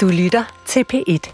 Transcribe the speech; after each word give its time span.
Du 0.00 0.08
lytter 0.08 0.62
til 0.66 0.84
P1. 0.92 1.32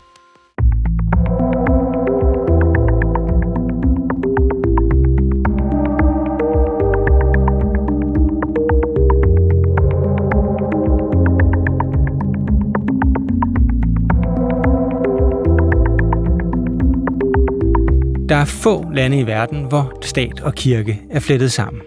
Der 18.28 18.36
er 18.36 18.44
få 18.44 18.90
lande 18.90 19.20
i 19.20 19.26
verden, 19.26 19.64
hvor 19.64 19.92
stat 20.02 20.40
og 20.40 20.54
kirke 20.54 21.00
er 21.10 21.20
flettet 21.20 21.52
sammen. 21.52 21.82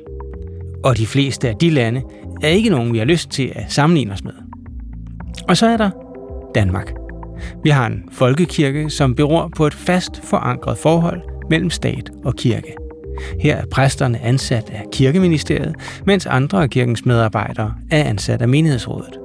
Og 0.84 0.98
de 0.98 1.07
fleste 1.07 1.50
af 1.50 1.55
de 1.55 1.70
lande 1.70 2.04
er 2.41 2.48
ikke 2.48 2.70
nogen, 2.70 2.93
vi 2.93 2.98
har 2.98 3.05
lyst 3.05 3.30
til 3.30 3.52
at 3.55 3.71
sammenligne 3.71 4.14
os 4.14 4.23
med. 4.23 4.34
Og 5.48 5.57
så 5.57 5.66
er 5.66 5.77
der 5.77 6.09
Danmark. 6.56 6.94
Vi 7.64 7.70
har 7.70 7.86
en 7.88 8.04
folkekirke, 8.12 8.90
som 8.90 9.16
beror 9.16 9.52
på 9.56 9.68
et 9.68 9.74
fast 9.74 10.21
forankret 10.24 10.78
forhold 10.78 11.21
mellem 11.50 11.70
stat 11.70 12.10
og 12.26 12.36
kirke. 12.36 12.76
Her 13.40 13.56
er 13.56 13.66
præsterne 13.71 14.21
ansat 14.21 14.70
af 14.70 14.84
kirkeministeriet, 14.92 15.76
mens 16.06 16.26
andre 16.26 16.64
af 16.64 16.70
kirkens 16.70 17.06
medarbejdere 17.06 17.74
er 17.92 18.04
ansat 18.04 18.42
af 18.42 18.48
menighedsrådet. 18.48 19.20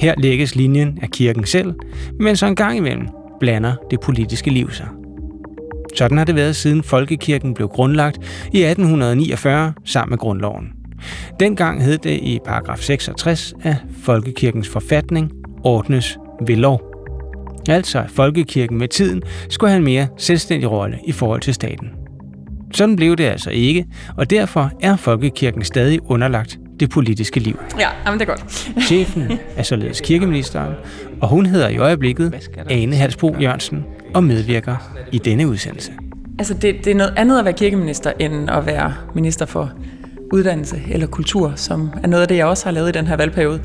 Her 0.00 0.14
lægges 0.18 0.54
linjen 0.54 0.98
af 1.02 1.10
kirken 1.10 1.46
selv, 1.46 1.74
men 2.20 2.36
så 2.36 2.46
en 2.46 2.56
gang 2.56 2.76
imellem 2.76 3.08
blander 3.40 3.74
det 3.90 4.00
politiske 4.00 4.50
liv 4.50 4.70
sig. 4.70 4.86
Sådan 5.94 6.18
har 6.18 6.24
det 6.24 6.34
været 6.34 6.56
siden 6.56 6.82
folkekirken 6.82 7.54
blev 7.54 7.68
grundlagt 7.68 8.16
i 8.52 8.62
1849 8.62 9.72
sammen 9.84 10.10
med 10.10 10.18
grundloven. 10.18 10.72
Dengang 11.40 11.84
hed 11.84 11.98
det 11.98 12.20
i 12.22 12.38
paragraf 12.44 12.78
66 12.78 13.54
af 13.62 13.76
folkekirkens 14.02 14.68
forfatning 14.68 15.32
ordnes 15.64 16.18
ved 16.46 16.56
lov. 16.56 16.82
Altså 17.68 17.98
at 17.98 18.10
folkekirken 18.10 18.78
med 18.78 18.88
tiden 18.88 19.22
skulle 19.48 19.70
have 19.70 19.78
en 19.78 19.84
mere 19.84 20.06
selvstændig 20.16 20.70
rolle 20.70 20.98
i 21.06 21.12
forhold 21.12 21.40
til 21.40 21.54
staten. 21.54 21.88
Sådan 22.74 22.96
blev 22.96 23.16
det 23.16 23.24
altså 23.24 23.50
ikke, 23.50 23.86
og 24.16 24.30
derfor 24.30 24.72
er 24.80 24.96
folkekirken 24.96 25.64
stadig 25.64 26.10
underlagt 26.10 26.58
det 26.80 26.90
politiske 26.90 27.40
liv. 27.40 27.60
Ja, 27.78 27.88
jamen 28.06 28.20
det 28.20 28.28
er 28.28 28.34
godt. 28.34 28.68
Chefen 28.88 29.32
er 29.56 29.62
således 29.62 30.00
kirkeministeren, 30.00 30.74
og 31.20 31.28
hun 31.28 31.46
hedder 31.46 31.68
i 31.68 31.78
øjeblikket 31.78 32.50
Ane 32.70 32.96
Halsbro 32.96 33.34
Jørgensen 33.40 33.84
og 34.14 34.24
medvirker 34.24 34.76
i 35.12 35.18
denne 35.18 35.48
udsendelse. 35.48 35.92
Altså 36.38 36.54
det, 36.54 36.84
det 36.84 36.90
er 36.90 36.94
noget 36.94 37.14
andet 37.16 37.38
at 37.38 37.44
være 37.44 37.54
kirkeminister, 37.54 38.12
end 38.18 38.50
at 38.50 38.66
være 38.66 38.94
minister 39.14 39.46
for 39.46 39.72
uddannelse 40.32 40.82
eller 40.90 41.06
kultur, 41.06 41.52
som 41.56 41.90
er 42.02 42.06
noget 42.06 42.22
af 42.22 42.28
det, 42.28 42.36
jeg 42.36 42.46
også 42.46 42.64
har 42.64 42.72
lavet 42.72 42.88
i 42.88 42.92
den 42.92 43.06
her 43.06 43.16
valgperiode. 43.16 43.60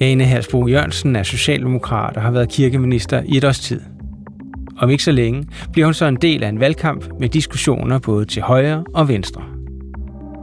Ane 0.00 0.24
Halsbo 0.24 0.68
Jørgensen 0.68 1.16
er 1.16 1.22
socialdemokrat 1.22 2.16
og 2.16 2.22
har 2.22 2.30
været 2.30 2.48
kirkeminister 2.48 3.22
i 3.26 3.36
et 3.36 3.44
års 3.44 3.60
tid. 3.60 3.80
Om 4.78 4.90
ikke 4.90 5.02
så 5.02 5.12
længe 5.12 5.46
bliver 5.72 5.86
hun 5.86 5.94
så 5.94 6.06
en 6.06 6.16
del 6.16 6.42
af 6.44 6.48
en 6.48 6.60
valgkamp 6.60 7.04
med 7.20 7.28
diskussioner 7.28 7.98
både 7.98 8.24
til 8.24 8.42
højre 8.42 8.84
og 8.94 9.08
venstre. 9.08 9.42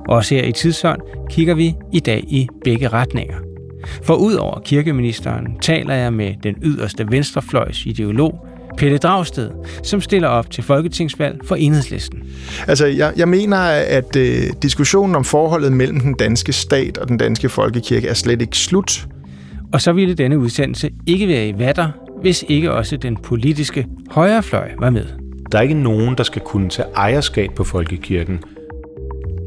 Også 0.09 0.35
her 0.35 0.43
i 0.43 0.51
Tidshånd 0.51 1.01
kigger 1.29 1.53
vi 1.53 1.75
i 1.93 1.99
dag 1.99 2.23
i 2.27 2.47
begge 2.63 2.87
retninger. 2.87 3.37
For 4.03 4.13
ud 4.13 4.33
over 4.33 4.59
kirkeministeren 4.59 5.47
taler 5.61 5.93
jeg 5.93 6.13
med 6.13 6.33
den 6.43 6.55
yderste 6.61 7.11
venstrefløjs 7.11 7.85
ideolog, 7.85 8.47
Pelle 8.77 8.97
Dragsted, 8.97 9.51
som 9.83 10.01
stiller 10.01 10.27
op 10.27 10.51
til 10.51 10.63
folketingsvalg 10.63 11.39
for 11.45 11.55
enhedslisten. 11.55 12.23
Altså, 12.67 12.85
jeg, 12.85 13.13
jeg 13.17 13.27
mener, 13.27 13.57
at 13.87 14.15
øh, 14.15 14.43
diskussionen 14.61 15.15
om 15.15 15.23
forholdet 15.23 15.73
mellem 15.73 15.99
den 15.99 16.13
danske 16.13 16.53
stat 16.53 16.97
og 16.97 17.07
den 17.07 17.17
danske 17.17 17.49
folkekirke 17.49 18.07
er 18.07 18.13
slet 18.13 18.41
ikke 18.41 18.57
slut. 18.57 19.07
Og 19.73 19.81
så 19.81 19.91
ville 19.91 20.15
denne 20.15 20.39
udsendelse 20.39 20.89
ikke 21.07 21.27
være 21.27 21.47
i 21.47 21.59
vatter, 21.59 21.87
hvis 22.21 22.45
ikke 22.47 22.71
også 22.71 22.97
den 22.97 23.17
politiske 23.17 23.87
højrefløj 24.11 24.71
var 24.79 24.89
med. 24.89 25.05
Der 25.51 25.57
er 25.57 25.61
ikke 25.61 25.73
nogen, 25.73 26.15
der 26.17 26.23
skal 26.23 26.41
kunne 26.41 26.69
tage 26.69 26.87
ejerskab 26.95 27.49
på 27.55 27.63
folkekirken. 27.63 28.39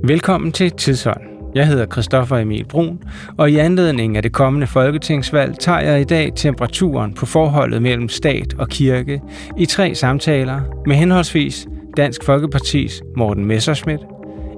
Velkommen 0.04 0.53
til 0.53 0.71
Tidshånd. 0.71 1.21
Jeg 1.54 1.66
hedder 1.66 1.87
Christoffer 1.87 2.37
Emil 2.37 2.65
Brun, 2.65 3.03
og 3.37 3.50
i 3.50 3.56
anledning 3.56 4.16
af 4.16 4.22
det 4.22 4.32
kommende 4.32 4.66
folketingsvalg 4.66 5.59
tager 5.59 5.81
jeg 5.81 6.00
i 6.00 6.04
dag 6.04 6.32
temperaturen 6.37 7.15
på 7.15 7.27
forholdet 7.27 7.82
mellem 7.82 8.09
stat 8.09 8.54
og 8.59 8.69
kirke 8.69 9.21
i 9.59 9.66
tre 9.66 9.94
samtaler 9.94 10.60
med 10.87 10.97
henholdsvis 10.97 11.66
Dansk 11.97 12.25
Folkepartis 12.25 13.03
Morten 13.16 13.44
Messerschmidt, 13.44 14.00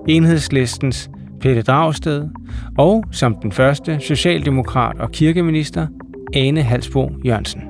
Enhedslistens 0.09 1.11
Pelle 1.41 1.63
Dragsted 1.63 2.29
og 2.79 3.05
som 3.13 3.37
den 3.43 3.53
første 3.53 4.01
socialdemokrat 4.01 4.99
og 4.99 5.13
kirkeminister 5.13 5.87
Ane 6.35 6.63
Halsbo 6.63 7.11
Jørgensen. 7.25 7.63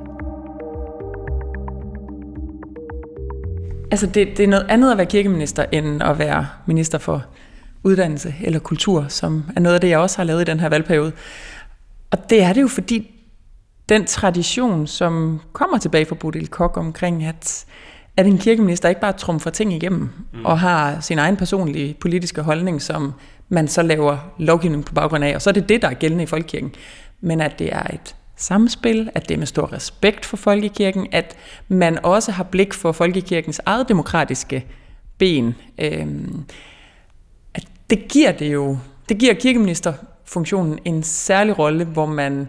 Altså 3.91 4.07
det, 4.07 4.29
det 4.37 4.41
er 4.41 4.49
noget 4.49 4.67
andet 4.69 4.93
at 4.93 4.97
være 4.97 5.07
kirkeminister, 5.07 5.65
end 5.73 6.03
at 6.03 6.19
være 6.19 6.47
minister 6.67 6.99
for 6.99 7.25
uddannelse 7.83 8.35
eller 8.45 8.59
kultur, 8.59 9.05
som 9.09 9.45
er 9.57 9.61
noget 9.61 9.75
af 9.75 9.81
det, 9.81 9.89
jeg 9.89 9.99
også 9.99 10.17
har 10.17 10.25
lavet 10.25 10.41
i 10.41 10.45
den 10.45 10.61
her 10.61 10.69
valgperiode. 10.69 11.13
Og 12.11 12.31
det 12.31 12.43
er 12.43 12.53
det 12.53 12.63
jo, 12.63 12.69
fordi 12.69 13.11
den 13.89 14.05
tradition, 14.05 14.87
som 14.87 15.41
kommer 15.53 15.79
tilbage 15.79 16.07
fra 16.07 16.15
Bodil 16.15 16.49
Kok 16.49 16.77
omkring, 16.77 17.25
at, 17.25 17.65
at 18.17 18.27
en 18.27 18.39
kirkeminister 18.39 18.89
ikke 18.89 19.01
bare 19.01 19.13
trumfer 19.13 19.51
ting 19.51 19.73
igennem, 19.73 20.11
mm. 20.33 20.45
og 20.45 20.59
har 20.59 21.01
sin 21.01 21.19
egen 21.19 21.37
personlige 21.37 21.95
politiske 22.01 22.43
holdning, 22.43 22.83
som 22.83 23.13
man 23.49 23.69
så 23.69 23.83
laver 23.83 24.19
lovgivning 24.39 24.85
på 24.85 24.95
baggrund 24.95 25.25
af, 25.25 25.35
og 25.35 25.43
så 25.43 25.51
er 25.51 25.55
det 25.55 25.69
det, 25.69 25.83
der 25.83 25.89
er 25.89 25.95
gældende 25.95 26.25
i 26.25 26.27
folkekirken. 26.27 26.75
Men 27.21 27.41
at 27.41 27.59
det 27.59 27.73
er 27.73 27.83
et 27.95 28.17
samspil, 28.37 29.11
at 29.15 29.29
det 29.29 29.35
er 29.35 29.39
med 29.39 29.47
stor 29.47 29.73
respekt 29.73 30.25
for 30.25 30.37
folkekirken, 30.37 31.07
at 31.13 31.37
man 31.69 32.05
også 32.05 32.33
har 32.33 32.45
blik 32.45 32.75
for 32.75 32.93
folkekirkens 32.93 33.61
eget 33.67 33.89
demokratiske 33.89 34.67
ben. 35.19 35.55
Øhm, 35.79 36.45
at 37.55 37.69
det 37.91 38.09
giver 38.09 38.33
det 38.33 38.53
jo, 38.53 38.79
det 39.09 39.19
giver 39.19 39.35
kirkeministerfunktionen 39.35 40.79
en 40.85 41.03
særlig 41.03 41.59
rolle, 41.59 41.85
hvor 41.85 42.07
man 42.07 42.49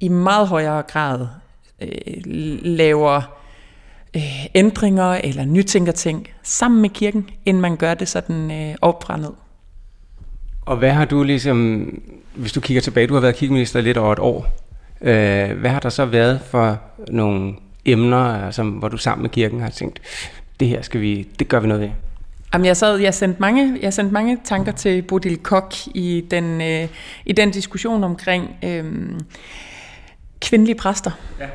i 0.00 0.08
meget 0.08 0.48
højere 0.48 0.82
grad 0.82 1.26
øh, 1.80 2.22
laver 2.62 3.22
øh, 4.16 4.46
ændringer 4.54 5.12
eller 5.12 5.44
nytænker 5.44 5.92
ting 5.92 6.28
sammen 6.42 6.80
med 6.82 6.90
kirken, 6.90 7.30
end 7.46 7.58
man 7.58 7.76
gør 7.76 7.94
det 7.94 8.08
sådan 8.08 8.50
øh, 8.50 8.74
opbrændet. 8.80 9.34
Og 10.70 10.76
hvad 10.76 10.90
har 10.90 11.04
du 11.04 11.22
ligesom, 11.22 11.88
hvis 12.34 12.52
du 12.52 12.60
kigger 12.60 12.80
tilbage, 12.80 13.06
du 13.06 13.14
har 13.14 13.20
været 13.20 13.34
kirkeminister 13.34 13.80
lidt 13.80 13.96
over 13.96 14.12
et 14.12 14.18
år, 14.18 14.46
øh, 15.00 15.58
hvad 15.58 15.70
har 15.70 15.80
der 15.80 15.88
så 15.88 16.04
været 16.04 16.40
for 16.50 16.80
nogle 17.08 17.54
emner, 17.84 18.50
som, 18.50 18.68
hvor 18.70 18.88
du 18.88 18.96
sammen 18.96 19.22
med 19.22 19.30
kirken 19.30 19.60
har 19.60 19.70
tænkt, 19.70 20.00
det 20.60 20.68
her 20.68 20.82
skal 20.82 21.00
vi, 21.00 21.28
det 21.38 21.48
gør 21.48 21.60
vi 21.60 21.68
noget 21.68 21.82
ved? 21.82 21.90
Jamen, 22.52 22.64
jeg, 22.64 22.76
sad, 22.76 22.98
jeg, 22.98 23.14
sendte 23.14 23.40
mange, 23.40 23.78
jeg 23.82 23.92
sendte 23.92 24.12
mange 24.12 24.38
tanker 24.44 24.72
til 24.72 25.02
Bodil 25.02 25.38
Kok 25.38 25.74
i 25.86 26.24
den, 26.30 26.60
øh, 26.60 26.88
i 27.26 27.32
den 27.32 27.50
diskussion 27.50 28.04
omkring 28.04 28.56
øh, 28.64 28.84
kvindelige 30.40 30.76
præster. 30.76 31.10
Ja 31.40 31.46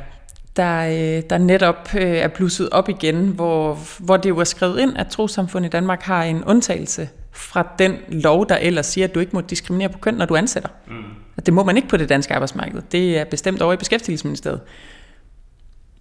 der, 0.55 0.87
øh, 0.87 1.23
der 1.29 1.37
netop 1.37 1.89
øh, 1.95 2.01
er 2.01 2.27
blusset 2.27 2.69
op 2.69 2.89
igen, 2.89 3.27
hvor, 3.27 3.79
hvor 3.99 4.17
det 4.17 4.29
jo 4.29 4.37
er 4.37 4.43
skrevet 4.43 4.79
ind, 4.79 4.97
at 4.97 5.07
trosamfundet 5.07 5.69
i 5.69 5.71
Danmark 5.71 6.01
har 6.01 6.23
en 6.23 6.43
undtagelse 6.43 7.09
fra 7.35 7.67
den 7.79 7.97
lov, 8.09 8.49
der 8.49 8.55
ellers 8.55 8.85
siger, 8.85 9.07
at 9.07 9.15
du 9.15 9.19
ikke 9.19 9.31
må 9.33 9.41
diskriminere 9.41 9.89
på 9.89 9.97
køn, 9.97 10.13
når 10.13 10.25
du 10.25 10.35
ansætter. 10.35 10.69
Mm. 10.87 11.03
At 11.37 11.45
det 11.45 11.53
må 11.53 11.63
man 11.63 11.75
ikke 11.75 11.87
på 11.87 11.97
det 11.97 12.09
danske 12.09 12.33
arbejdsmarked. 12.33 12.81
Det 12.91 13.17
er 13.17 13.23
bestemt 13.23 13.61
over 13.61 13.73
i 13.73 13.77
Beskæftigelsesministeriet. 13.77 14.61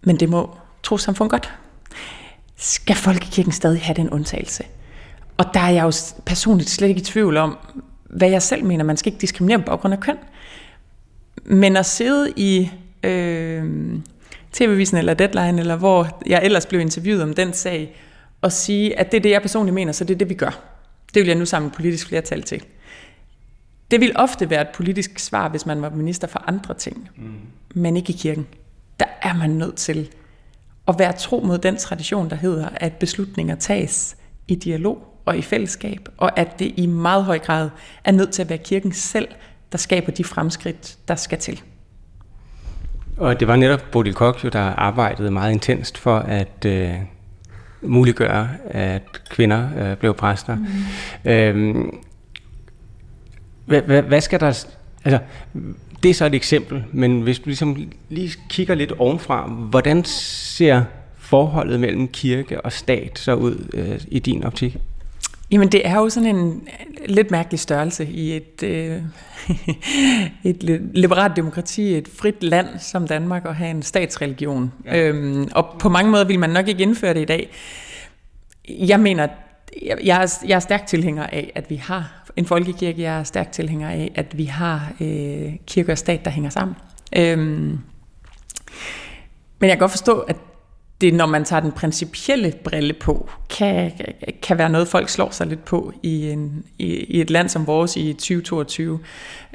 Men 0.02 0.20
det 0.20 0.28
må 0.28 0.56
trosamfund 0.82 1.30
godt. 1.30 1.54
Skal 2.56 2.96
folkekirken 2.96 3.52
stadig 3.52 3.82
have 3.82 3.94
den 3.94 4.10
undtagelse? 4.10 4.64
Og 5.36 5.44
der 5.54 5.60
er 5.60 5.70
jeg 5.70 5.84
jo 5.84 5.92
personligt 6.26 6.70
slet 6.70 6.88
ikke 6.88 7.00
i 7.00 7.04
tvivl 7.04 7.36
om, 7.36 7.58
hvad 8.04 8.30
jeg 8.30 8.42
selv 8.42 8.64
mener. 8.64 8.84
Man 8.84 8.96
skal 8.96 9.12
ikke 9.12 9.20
diskriminere 9.20 9.58
på 9.58 9.64
baggrund 9.64 9.94
af 9.94 10.00
køn. 10.00 10.16
Men 11.44 11.76
at 11.76 11.86
sidde 11.86 12.32
i 12.36 12.70
øh, 13.02 13.64
TV-visen 14.52 14.96
eller 14.96 15.14
Deadline, 15.14 15.60
eller 15.60 15.76
hvor 15.76 16.22
jeg 16.26 16.40
ellers 16.44 16.66
blev 16.66 16.80
interviewet 16.80 17.22
om 17.22 17.34
den 17.34 17.52
sag, 17.52 17.96
og 18.40 18.52
sige, 18.52 18.98
at 18.98 19.10
det 19.10 19.18
er 19.18 19.22
det, 19.22 19.30
jeg 19.30 19.42
personligt 19.42 19.74
mener, 19.74 19.92
så 19.92 20.04
det 20.04 20.14
er 20.14 20.18
det, 20.18 20.28
vi 20.28 20.34
gør. 20.34 20.73
Det 21.14 21.20
vil 21.20 21.26
jeg 21.26 21.38
nu 21.38 21.44
samle 21.44 21.70
politisk 21.70 22.08
flertal 22.08 22.42
til. 22.42 22.62
Det 23.90 24.00
vil 24.00 24.12
ofte 24.16 24.50
være 24.50 24.60
et 24.60 24.68
politisk 24.74 25.18
svar, 25.18 25.48
hvis 25.48 25.66
man 25.66 25.82
var 25.82 25.90
minister 25.90 26.28
for 26.28 26.44
andre 26.46 26.74
ting, 26.74 27.08
mm. 27.16 27.34
men 27.74 27.96
ikke 27.96 28.12
i 28.12 28.16
kirken. 28.16 28.46
Der 29.00 29.06
er 29.22 29.34
man 29.34 29.50
nødt 29.50 29.76
til 29.76 30.08
at 30.88 30.94
være 30.98 31.12
tro 31.12 31.40
mod 31.40 31.58
den 31.58 31.76
tradition, 31.76 32.30
der 32.30 32.36
hedder, 32.36 32.68
at 32.76 32.92
beslutninger 32.92 33.54
tages 33.54 34.16
i 34.48 34.54
dialog 34.54 35.20
og 35.24 35.38
i 35.38 35.42
fællesskab, 35.42 36.08
og 36.16 36.38
at 36.38 36.58
det 36.58 36.72
i 36.76 36.86
meget 36.86 37.24
høj 37.24 37.38
grad 37.38 37.70
er 38.04 38.12
nødt 38.12 38.30
til 38.30 38.42
at 38.42 38.48
være 38.48 38.58
kirken 38.58 38.92
selv, 38.92 39.28
der 39.72 39.78
skaber 39.78 40.12
de 40.12 40.24
fremskridt, 40.24 40.98
der 41.08 41.14
skal 41.14 41.38
til. 41.38 41.62
Og 43.16 43.40
det 43.40 43.48
var 43.48 43.56
netop 43.56 43.82
Bodil 43.92 44.14
Koch, 44.14 44.44
jo, 44.44 44.48
der 44.48 44.60
arbejdede 44.60 45.30
meget 45.30 45.52
intenst 45.52 45.98
for 45.98 46.18
at 46.18 46.64
øh, 46.66 46.94
muliggøre, 47.84 48.48
at 48.64 49.02
kvinder 49.30 49.68
øh, 49.78 49.96
blev 49.96 50.14
præster. 50.14 50.56
Mm. 51.24 51.30
Øhm, 51.30 51.98
hvad, 53.64 53.82
hvad, 53.82 54.02
hvad 54.02 54.20
skal 54.20 54.40
der... 54.40 54.46
Altså, 55.04 55.18
det 56.02 56.10
er 56.10 56.14
så 56.14 56.26
et 56.26 56.34
eksempel, 56.34 56.84
men 56.92 57.20
hvis 57.20 57.38
du 57.38 57.44
ligesom 57.46 57.76
lige 58.08 58.32
kigger 58.48 58.74
lidt 58.74 58.92
ovenfra, 58.92 59.46
hvordan 59.46 60.04
ser 60.04 60.84
forholdet 61.16 61.80
mellem 61.80 62.08
kirke 62.08 62.60
og 62.60 62.72
stat 62.72 63.18
så 63.18 63.34
ud 63.34 63.68
øh, 63.74 64.00
i 64.08 64.18
din 64.18 64.44
optik? 64.44 64.76
Jamen 65.54 65.68
det 65.68 65.86
er 65.86 65.96
jo 65.96 66.08
sådan 66.08 66.36
en 66.36 66.68
lidt 67.06 67.30
mærkelig 67.30 67.60
størrelse 67.60 68.06
i 68.06 68.36
et, 68.36 68.62
øh, 68.62 69.02
et 70.50 70.62
liberalt 70.94 71.36
demokrati, 71.36 71.96
et 71.96 72.08
frit 72.08 72.42
land 72.42 72.78
som 72.78 73.06
Danmark 73.06 73.46
at 73.46 73.54
have 73.54 73.70
en 73.70 73.82
statsreligion. 73.82 74.72
Ja. 74.84 74.98
Øhm, 74.98 75.48
og 75.54 75.66
på 75.78 75.88
mange 75.88 76.10
måder 76.10 76.24
vil 76.24 76.38
man 76.38 76.50
nok 76.50 76.68
ikke 76.68 76.82
indføre 76.82 77.14
det 77.14 77.20
i 77.20 77.24
dag. 77.24 77.50
Jeg 78.68 79.00
mener, 79.00 79.28
jeg 79.82 80.22
er, 80.22 80.38
jeg 80.48 80.56
er 80.56 80.60
stærk 80.60 80.86
tilhænger 80.86 81.26
af, 81.26 81.52
at 81.54 81.70
vi 81.70 81.76
har 81.76 82.24
en 82.36 82.46
folkekirke. 82.46 83.02
Jeg 83.02 83.18
er 83.18 83.24
stærk 83.24 83.52
tilhænger 83.52 83.88
af, 83.88 84.12
at 84.14 84.38
vi 84.38 84.44
har 84.44 84.92
øh, 85.00 85.52
kirke 85.66 85.92
og 85.92 85.98
stat, 85.98 86.24
der 86.24 86.30
hænger 86.30 86.50
sammen. 86.50 86.76
Øhm, 87.16 87.78
men 89.58 89.68
jeg 89.68 89.70
kan 89.70 89.78
godt 89.78 89.90
forstå, 89.90 90.18
at 90.18 90.36
det, 91.00 91.14
når 91.14 91.26
man 91.26 91.44
tager 91.44 91.60
den 91.60 91.72
principielle 91.72 92.52
brille 92.64 92.92
på, 92.92 93.30
kan, 93.50 93.92
kan 94.42 94.58
være 94.58 94.68
noget, 94.68 94.88
folk 94.88 95.08
slår 95.08 95.30
sig 95.30 95.46
lidt 95.46 95.64
på 95.64 95.92
i, 96.02 96.30
en, 96.30 96.64
i, 96.78 96.86
i 96.86 97.20
et 97.20 97.30
land 97.30 97.48
som 97.48 97.66
vores 97.66 97.96
i 97.96 98.12
2022. 98.12 98.98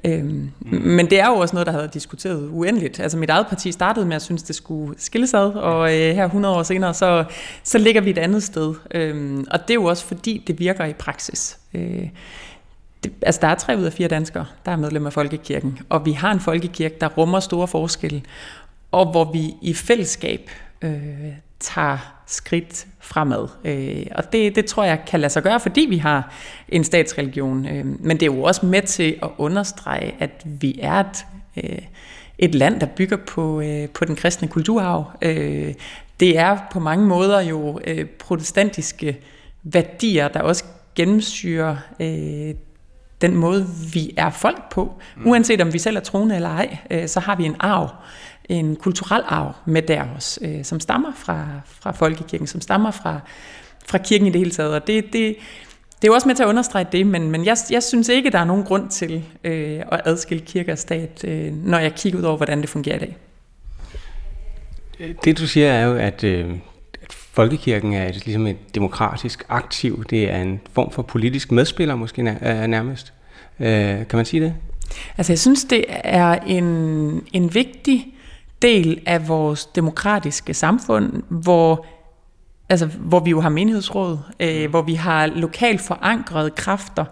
Øhm, 0.03 0.51
mm. 0.59 0.81
Men 0.81 1.09
det 1.09 1.19
er 1.19 1.27
jo 1.27 1.33
også 1.33 1.55
noget, 1.55 1.65
der 1.65 1.71
har 1.71 1.79
været 1.79 1.93
diskuteret 1.93 2.49
uendeligt. 2.51 2.99
Altså 2.99 3.17
mit 3.17 3.29
eget 3.29 3.47
parti 3.47 3.71
startede 3.71 4.05
med 4.05 4.15
at 4.15 4.21
synes, 4.21 4.43
det 4.43 4.55
skulle 4.55 4.95
skilles 4.97 5.33
ad, 5.33 5.51
og 5.53 5.95
øh, 5.95 6.15
her 6.15 6.25
100 6.25 6.55
år 6.55 6.63
senere, 6.63 6.93
så, 6.93 7.25
så 7.63 7.77
ligger 7.77 8.01
vi 8.01 8.09
et 8.09 8.17
andet 8.17 8.43
sted. 8.43 8.75
Øhm, 8.91 9.45
og 9.51 9.59
det 9.61 9.69
er 9.69 9.75
jo 9.75 9.85
også 9.85 10.05
fordi, 10.05 10.43
det 10.47 10.59
virker 10.59 10.85
i 10.85 10.93
praksis. 10.93 11.57
Øh, 11.73 12.09
det, 13.03 13.11
altså 13.21 13.41
der 13.41 13.47
er 13.47 13.55
tre 13.55 13.77
ud 13.77 13.83
af 13.83 13.93
fire 13.93 14.07
danskere, 14.07 14.45
der 14.65 14.71
er 14.71 14.75
medlem 14.75 15.05
af 15.05 15.13
Folkekirken, 15.13 15.79
og 15.89 16.05
vi 16.05 16.11
har 16.11 16.31
en 16.31 16.39
folkekirke, 16.39 16.95
der 17.01 17.07
rummer 17.07 17.39
store 17.39 17.67
forskelle, 17.67 18.21
og 18.91 19.11
hvor 19.11 19.31
vi 19.31 19.53
i 19.61 19.73
fællesskab 19.73 20.49
øh, 20.81 21.33
tager 21.59 21.97
skridt 22.27 22.87
fremad. 22.99 23.47
Øh, 23.65 24.05
og 24.15 24.33
det, 24.33 24.55
det 24.55 24.65
tror 24.65 24.83
jeg 24.83 24.99
kan 25.07 25.19
lade 25.19 25.33
sig 25.33 25.43
gøre, 25.43 25.59
fordi 25.59 25.81
vi 25.89 25.97
har 25.97 26.33
en 26.69 26.83
statsreligion. 26.83 27.65
Øh, 27.65 27.85
men 27.85 28.17
det 28.17 28.21
er 28.21 28.33
jo 28.33 28.43
også 28.43 28.65
med 28.65 28.81
til 28.81 29.19
at 29.23 29.29
understrege, 29.37 30.15
at 30.19 30.41
vi 30.45 30.79
er 30.81 30.93
et, 30.93 31.25
øh, 31.57 31.79
et 32.37 32.55
land, 32.55 32.79
der 32.79 32.85
bygger 32.85 33.17
på, 33.17 33.61
øh, 33.61 33.89
på 33.89 34.05
den 34.05 34.15
kristne 34.15 34.47
kulturarv. 34.47 35.11
Øh, 35.21 35.73
det 36.19 36.37
er 36.37 36.57
på 36.71 36.79
mange 36.79 37.07
måder 37.07 37.41
jo 37.41 37.79
øh, 37.87 38.05
protestantiske 38.05 39.19
værdier, 39.63 40.27
der 40.27 40.41
også 40.41 40.63
gennemsyrer 40.95 41.75
øh, 41.99 42.55
den 43.21 43.35
måde, 43.35 43.67
vi 43.93 44.13
er 44.17 44.29
folk 44.29 44.71
på. 44.71 44.93
Mm. 45.17 45.27
Uanset 45.27 45.61
om 45.61 45.73
vi 45.73 45.79
selv 45.79 45.97
er 45.97 46.01
troende 46.01 46.35
eller 46.35 46.49
ej, 46.49 46.77
øh, 46.91 47.07
så 47.07 47.19
har 47.19 47.35
vi 47.35 47.45
en 47.45 47.55
arv, 47.59 47.89
en 48.49 48.75
kulturel 48.75 49.23
arv 49.27 49.53
med 49.65 49.81
der 49.81 50.03
også, 50.15 50.39
øh, 50.43 50.63
som 50.65 50.79
stammer 50.79 51.11
fra, 51.15 51.47
fra 51.65 51.91
folkekirken, 51.91 52.47
som 52.47 52.61
stammer 52.61 52.91
fra, 52.91 53.19
fra 53.87 53.97
kirken 53.97 54.27
i 54.27 54.29
det 54.29 54.39
hele 54.39 54.51
taget. 54.51 54.73
Og 54.73 54.87
det, 54.87 55.03
det, 55.03 55.13
det 56.01 56.07
er 56.07 56.07
jo 56.07 56.13
også 56.13 56.27
med 56.27 56.35
til 56.35 56.43
at 56.43 56.49
understrege 56.49 56.85
det, 56.91 57.07
men, 57.07 57.31
men 57.31 57.45
jeg, 57.45 57.57
jeg 57.71 57.83
synes 57.83 58.09
ikke, 58.09 58.29
der 58.29 58.39
er 58.39 58.45
nogen 58.45 58.63
grund 58.63 58.89
til 58.89 59.23
øh, 59.43 59.81
at 59.91 60.01
adskille 60.05 60.45
kirke 60.45 60.71
og 60.71 60.77
stat, 60.77 61.23
øh, 61.27 61.53
når 61.53 61.79
jeg 61.79 61.95
kigger 61.95 62.19
ud 62.19 62.23
over, 62.23 62.37
hvordan 62.37 62.61
det 62.61 62.69
fungerer 62.69 62.95
i 62.95 62.99
dag. 62.99 63.17
Det 65.23 65.37
du 65.37 65.47
siger 65.47 65.71
er 65.71 65.85
jo, 65.85 65.95
at, 65.95 66.23
øh, 66.23 66.49
at 67.03 67.13
folkekirken 67.13 67.93
er 67.93 68.07
et, 68.07 68.25
ligesom 68.25 68.47
et 68.47 68.75
demokratisk 68.75 69.45
aktiv. 69.49 70.03
Det 70.09 70.31
er 70.31 70.41
en 70.41 70.59
form 70.73 70.91
for 70.91 71.01
politisk 71.01 71.51
medspiller 71.51 71.95
måske 71.95 72.23
nærmest. 72.23 73.13
Øh, 73.59 73.67
kan 74.07 74.07
man 74.13 74.25
sige 74.25 74.43
det? 74.43 74.53
Altså 75.17 75.33
jeg 75.33 75.39
synes, 75.39 75.63
det 75.63 75.85
er 75.89 76.31
en, 76.31 76.65
en 77.33 77.53
vigtig 77.53 78.13
del 78.61 79.01
af 79.05 79.27
vores 79.27 79.65
demokratiske 79.65 80.53
samfund, 80.53 81.23
hvor, 81.29 81.85
altså, 82.69 82.85
hvor 82.85 83.19
vi 83.19 83.29
jo 83.29 83.41
har 83.41 83.49
menighedsråd, 83.49 84.17
øh, 84.39 84.69
hvor 84.69 84.81
vi 84.81 84.93
har 84.93 85.27
lokalt 85.27 85.81
forankrede 85.81 86.49
kræfter, 86.49 87.05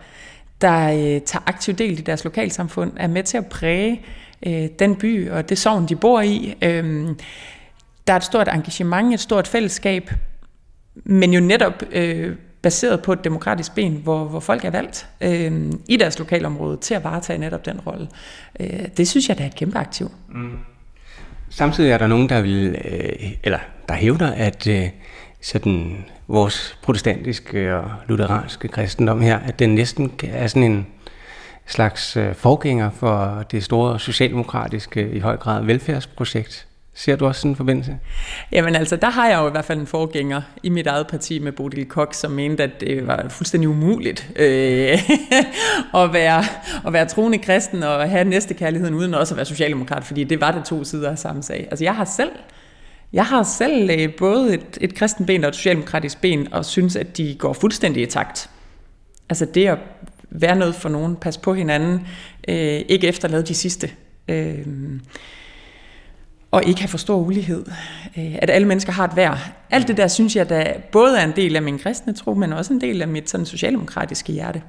der 0.61 0.91
øh, 0.91 1.21
tager 1.21 1.43
aktiv 1.45 1.73
del 1.73 1.99
i 1.99 2.01
deres 2.01 2.23
lokalsamfund, 2.23 2.91
er 2.95 3.07
med 3.07 3.23
til 3.23 3.37
at 3.37 3.45
præge 3.45 4.01
øh, 4.45 4.67
den 4.79 4.95
by 4.95 5.29
og 5.29 5.49
det 5.49 5.57
sovn, 5.57 5.85
de 5.85 5.95
bor 5.95 6.21
i. 6.21 6.55
Øh, 6.61 7.09
der 8.07 8.13
er 8.13 8.17
et 8.17 8.23
stort 8.23 8.47
engagement, 8.47 9.13
et 9.13 9.19
stort 9.19 9.47
fællesskab, 9.47 10.11
men 10.95 11.33
jo 11.33 11.39
netop 11.39 11.83
øh, 11.91 12.35
baseret 12.61 13.01
på 13.01 13.13
et 13.13 13.23
demokratisk 13.23 13.75
ben, 13.75 13.93
hvor, 14.03 14.23
hvor 14.23 14.39
folk 14.39 14.65
er 14.65 14.69
valgt 14.69 15.07
øh, 15.21 15.71
i 15.87 15.97
deres 15.97 16.19
lokalområde 16.19 16.77
til 16.77 16.93
at 16.93 17.03
varetage 17.03 17.39
netop 17.39 17.65
den 17.65 17.79
rolle. 17.79 18.07
Øh, 18.59 18.87
det 18.97 19.07
synes 19.07 19.29
jeg, 19.29 19.37
der 19.37 19.43
er 19.43 19.47
et 19.47 19.55
kæmpe 19.55 19.77
aktiv. 19.77 20.11
Mm. 20.29 20.57
Samtidig 21.49 21.91
er 21.91 21.97
der 21.97 22.07
nogen, 22.07 22.29
der 22.29 22.41
vil, 22.41 22.75
øh, 22.85 23.31
eller 23.43 23.59
der 23.89 23.95
hævder, 23.95 24.31
at 24.31 24.67
øh, 24.67 24.89
sådan 25.41 26.05
vores 26.27 26.77
protestantiske 26.81 27.75
og 27.75 27.91
lutheranske 28.07 28.67
kristendom 28.67 29.21
her, 29.21 29.39
at 29.39 29.59
den 29.59 29.75
næsten 29.75 30.11
er 30.23 30.47
sådan 30.47 30.71
en 30.71 30.87
slags 31.65 32.17
øh, 32.17 32.35
forgænger 32.35 32.89
for 32.89 33.45
det 33.51 33.63
store 33.63 33.99
socialdemokratiske, 33.99 35.11
i 35.11 35.19
høj 35.19 35.37
grad 35.37 35.63
velfærdsprojekt. 35.63 36.66
Ser 36.97 37.15
du 37.15 37.25
også 37.25 37.41
sådan 37.41 37.51
en 37.51 37.55
forbindelse? 37.55 37.97
Jamen 38.51 38.75
altså, 38.75 38.95
der 38.95 39.09
har 39.09 39.27
jeg 39.27 39.37
jo 39.39 39.47
i 39.47 39.51
hvert 39.51 39.65
fald 39.65 39.79
en 39.79 39.87
forgænger 39.87 40.41
i 40.63 40.69
mit 40.69 40.87
eget 40.87 41.07
parti 41.07 41.39
med 41.39 41.51
Bodil 41.51 41.85
Kok, 41.85 42.13
som 42.13 42.31
mente, 42.31 42.63
at 42.63 42.81
det 42.81 43.07
var 43.07 43.25
fuldstændig 43.29 43.69
umuligt 43.69 44.29
øh, 44.35 44.45
at, 46.03 46.13
være, 46.13 46.43
at 46.87 46.93
være 46.93 47.05
troende 47.05 47.37
kristen 47.37 47.83
og 47.83 48.09
have 48.09 48.23
næstekærligheden 48.23 48.95
uden 48.95 49.13
også 49.13 49.33
at 49.33 49.37
være 49.37 49.45
socialdemokrat, 49.45 50.03
fordi 50.03 50.23
det 50.23 50.41
var 50.41 50.51
der 50.51 50.63
to 50.63 50.83
sider 50.83 51.11
af 51.11 51.19
samme 51.19 51.43
sag. 51.43 51.67
Altså 51.71 51.83
jeg 51.83 51.95
har 51.95 52.05
selv 52.05 52.31
jeg 53.13 53.25
har 53.25 53.43
selv 53.43 53.89
øh, 53.89 54.13
både 54.13 54.53
et, 54.53 54.77
et 54.81 54.95
kristen 54.95 55.25
ben 55.25 55.43
og 55.43 55.47
et 55.47 55.55
socialdemokratisk 55.55 56.21
ben, 56.21 56.53
og 56.53 56.65
synes, 56.65 56.95
at 56.95 57.17
de 57.17 57.35
går 57.39 57.53
fuldstændig 57.53 58.03
i 58.03 58.05
takt. 58.05 58.49
Altså 59.29 59.45
det 59.45 59.67
at 59.67 59.77
være 60.29 60.55
noget 60.55 60.75
for 60.75 60.89
nogen, 60.89 61.15
passe 61.15 61.39
på 61.39 61.53
hinanden, 61.53 62.07
øh, 62.47 62.81
ikke 62.87 63.07
efterlade 63.07 63.43
de 63.43 63.55
sidste. 63.55 63.91
Øh, 64.27 64.65
og 66.51 66.63
ikke 66.65 66.81
have 66.81 66.87
for 66.87 66.97
stor 66.97 67.15
ulighed. 67.15 67.65
Øh, 68.17 68.35
at 68.41 68.49
alle 68.49 68.67
mennesker 68.67 68.91
har 68.91 69.05
et 69.07 69.15
værd. 69.15 69.37
Alt 69.69 69.87
det 69.87 69.97
der 69.97 70.07
synes 70.07 70.35
jeg, 70.35 70.49
der 70.49 70.73
både 70.91 71.19
er 71.19 71.23
en 71.23 71.33
del 71.35 71.55
af 71.55 71.61
min 71.61 71.79
kristne 71.79 72.13
tro, 72.13 72.33
men 72.33 72.53
også 72.53 72.73
en 72.73 72.81
del 72.81 73.01
af 73.01 73.07
mit 73.07 73.29
sådan, 73.29 73.45
socialdemokratiske 73.45 74.33
hjerte. 74.33 74.61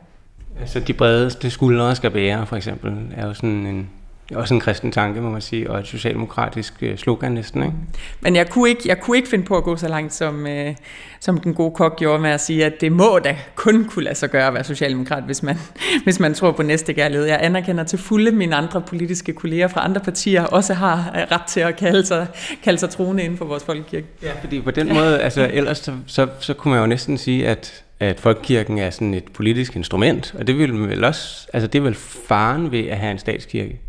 Altså 0.61 0.81
de 0.81 0.93
bredeste 0.93 1.51
skuldre 1.51 1.97
skal 1.97 2.11
bære, 2.11 2.47
for 2.47 2.57
eksempel, 2.57 2.93
er 3.17 3.27
jo 3.27 3.35
sådan 3.35 3.67
en, 3.67 3.91
også 4.35 4.55
en 4.55 4.61
kristen 4.61 4.93
tanke, 4.93 5.21
må 5.21 5.31
man 5.31 5.41
sige, 5.41 5.71
og 5.71 5.79
et 5.79 5.87
socialdemokratisk 5.87 6.75
øh, 6.83 6.97
slogan 6.97 7.33
næsten. 7.33 7.63
Ikke? 7.63 7.75
Men 8.21 8.37
jeg 8.37 8.49
kunne, 8.49 8.69
ikke, 8.69 8.83
jeg 8.87 9.01
kunne 9.01 9.17
ikke 9.17 9.29
finde 9.29 9.45
på 9.45 9.57
at 9.57 9.65
gå 9.65 9.77
så 9.77 9.89
langt, 9.89 10.15
som, 10.15 10.47
øh, 10.47 10.75
som 11.21 11.39
den 11.39 11.55
gode 11.55 11.71
kok 11.75 11.99
gjorde 11.99 12.23
med 12.23 12.31
at 12.31 12.41
sige, 12.41 12.65
at 12.65 12.81
det 12.81 12.93
må 12.93 13.19
da 13.25 13.37
kun 13.55 13.85
kunne 13.85 14.05
lade 14.05 14.15
sig 14.15 14.31
gøre 14.31 14.47
at 14.47 14.55
være 14.55 14.65
socialdemokrat, 14.65 15.23
hvis 15.23 15.43
man, 15.43 15.57
hvis 16.05 16.21
man 16.21 16.35
tror 16.35 16.53
på 16.53 16.63
næste 16.63 16.93
gærlighed. 16.93 17.27
Jeg 17.27 17.39
anerkender 17.43 17.85
til 17.85 17.99
fulde 17.99 18.31
mine 18.31 18.57
andre 18.57 18.81
politiske 18.81 19.33
kolleger 19.33 19.69
fra 19.69 19.85
andre 19.85 20.01
partier 20.01 20.45
også 20.45 20.75
har 20.75 21.13
øh, 21.17 21.23
ret 21.37 21.47
til 21.49 21.61
at 21.61 21.77
kalde 21.77 22.07
sig, 22.07 22.27
kalde 22.65 22.79
sig 22.79 22.91
troende 22.91 23.23
inden 23.23 23.39
for 23.39 23.45
vores 23.45 23.65
folkekirke. 23.65 24.07
Ja, 24.23 24.33
fordi 24.41 24.61
på 24.61 24.71
den 24.71 24.95
måde, 24.95 25.21
altså 25.21 25.51
ellers 25.53 25.79
så, 25.79 25.93
så, 26.07 26.29
så 26.41 26.55
kunne 26.55 26.75
man 26.75 26.81
jo 26.81 26.87
næsten 26.87 27.19
sige, 27.19 27.49
at 27.49 27.85
at 28.01 28.21
folkekirken 28.21 28.79
er 28.79 28.91
sådan 28.91 29.15
et 29.15 29.25
politisk 29.35 29.77
instrument, 29.77 30.35
og 30.39 30.47
det 30.47 30.59
vil 30.59 30.89
vel 30.89 31.05
også, 31.05 31.49
altså 31.53 31.67
det 31.67 31.79
er 31.79 31.83
vel 31.83 31.95
faren 31.95 32.73
ved 32.73 32.87
at 32.87 32.99
have 32.99 33.11
en 33.11 33.19
statskirke? 33.19 33.81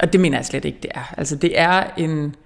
Og 0.00 0.12
det 0.12 0.20
mener 0.20 0.38
jeg 0.38 0.46
slet 0.46 0.64
ikke, 0.64 0.78
det 0.82 0.90
er. 0.94 1.14
Altså 1.16 1.36
det 1.36 1.60
er 1.60 1.84
en, 1.96 2.36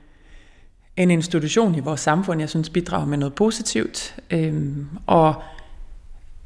en 0.97 1.11
institution 1.11 1.75
i 1.75 1.81
vores 1.81 2.01
samfund, 2.01 2.41
jeg 2.41 2.49
synes 2.49 2.71
bidrager 2.71 3.07
med 3.07 3.19
noget 3.19 3.35
positivt. 3.35 4.15
Øhm, 4.31 4.89
og 5.07 5.43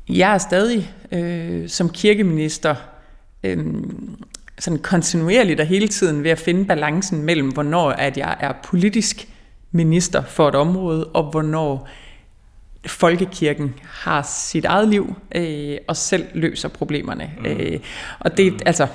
jeg 0.08 0.34
er 0.34 0.38
stadig 0.38 0.94
øh, 1.12 1.68
som 1.68 1.88
kirkeminister 1.88 2.74
øh, 3.42 3.66
sådan 4.58 4.78
kontinuerligt 4.78 5.60
og 5.60 5.66
hele 5.66 5.88
tiden 5.88 6.24
ved 6.24 6.30
at 6.30 6.38
finde 6.38 6.64
balancen 6.64 7.22
mellem, 7.22 7.48
hvornår 7.48 7.90
at 7.90 8.16
jeg 8.16 8.36
er 8.40 8.52
politisk 8.64 9.28
minister 9.70 10.22
for 10.24 10.48
et 10.48 10.54
område, 10.54 11.06
og 11.06 11.30
hvornår 11.30 11.88
folkekirken 12.86 13.74
har 13.84 14.22
sit 14.22 14.64
eget 14.64 14.88
liv 14.88 15.14
øh, 15.34 15.78
og 15.88 15.96
selv 15.96 16.26
løser 16.34 16.68
problemerne. 16.68 17.30
Mm. 17.38 17.46
Øh, 17.46 17.80
og 18.18 18.36
det, 18.36 18.52
mm. 18.52 18.58
altså, 18.66 18.86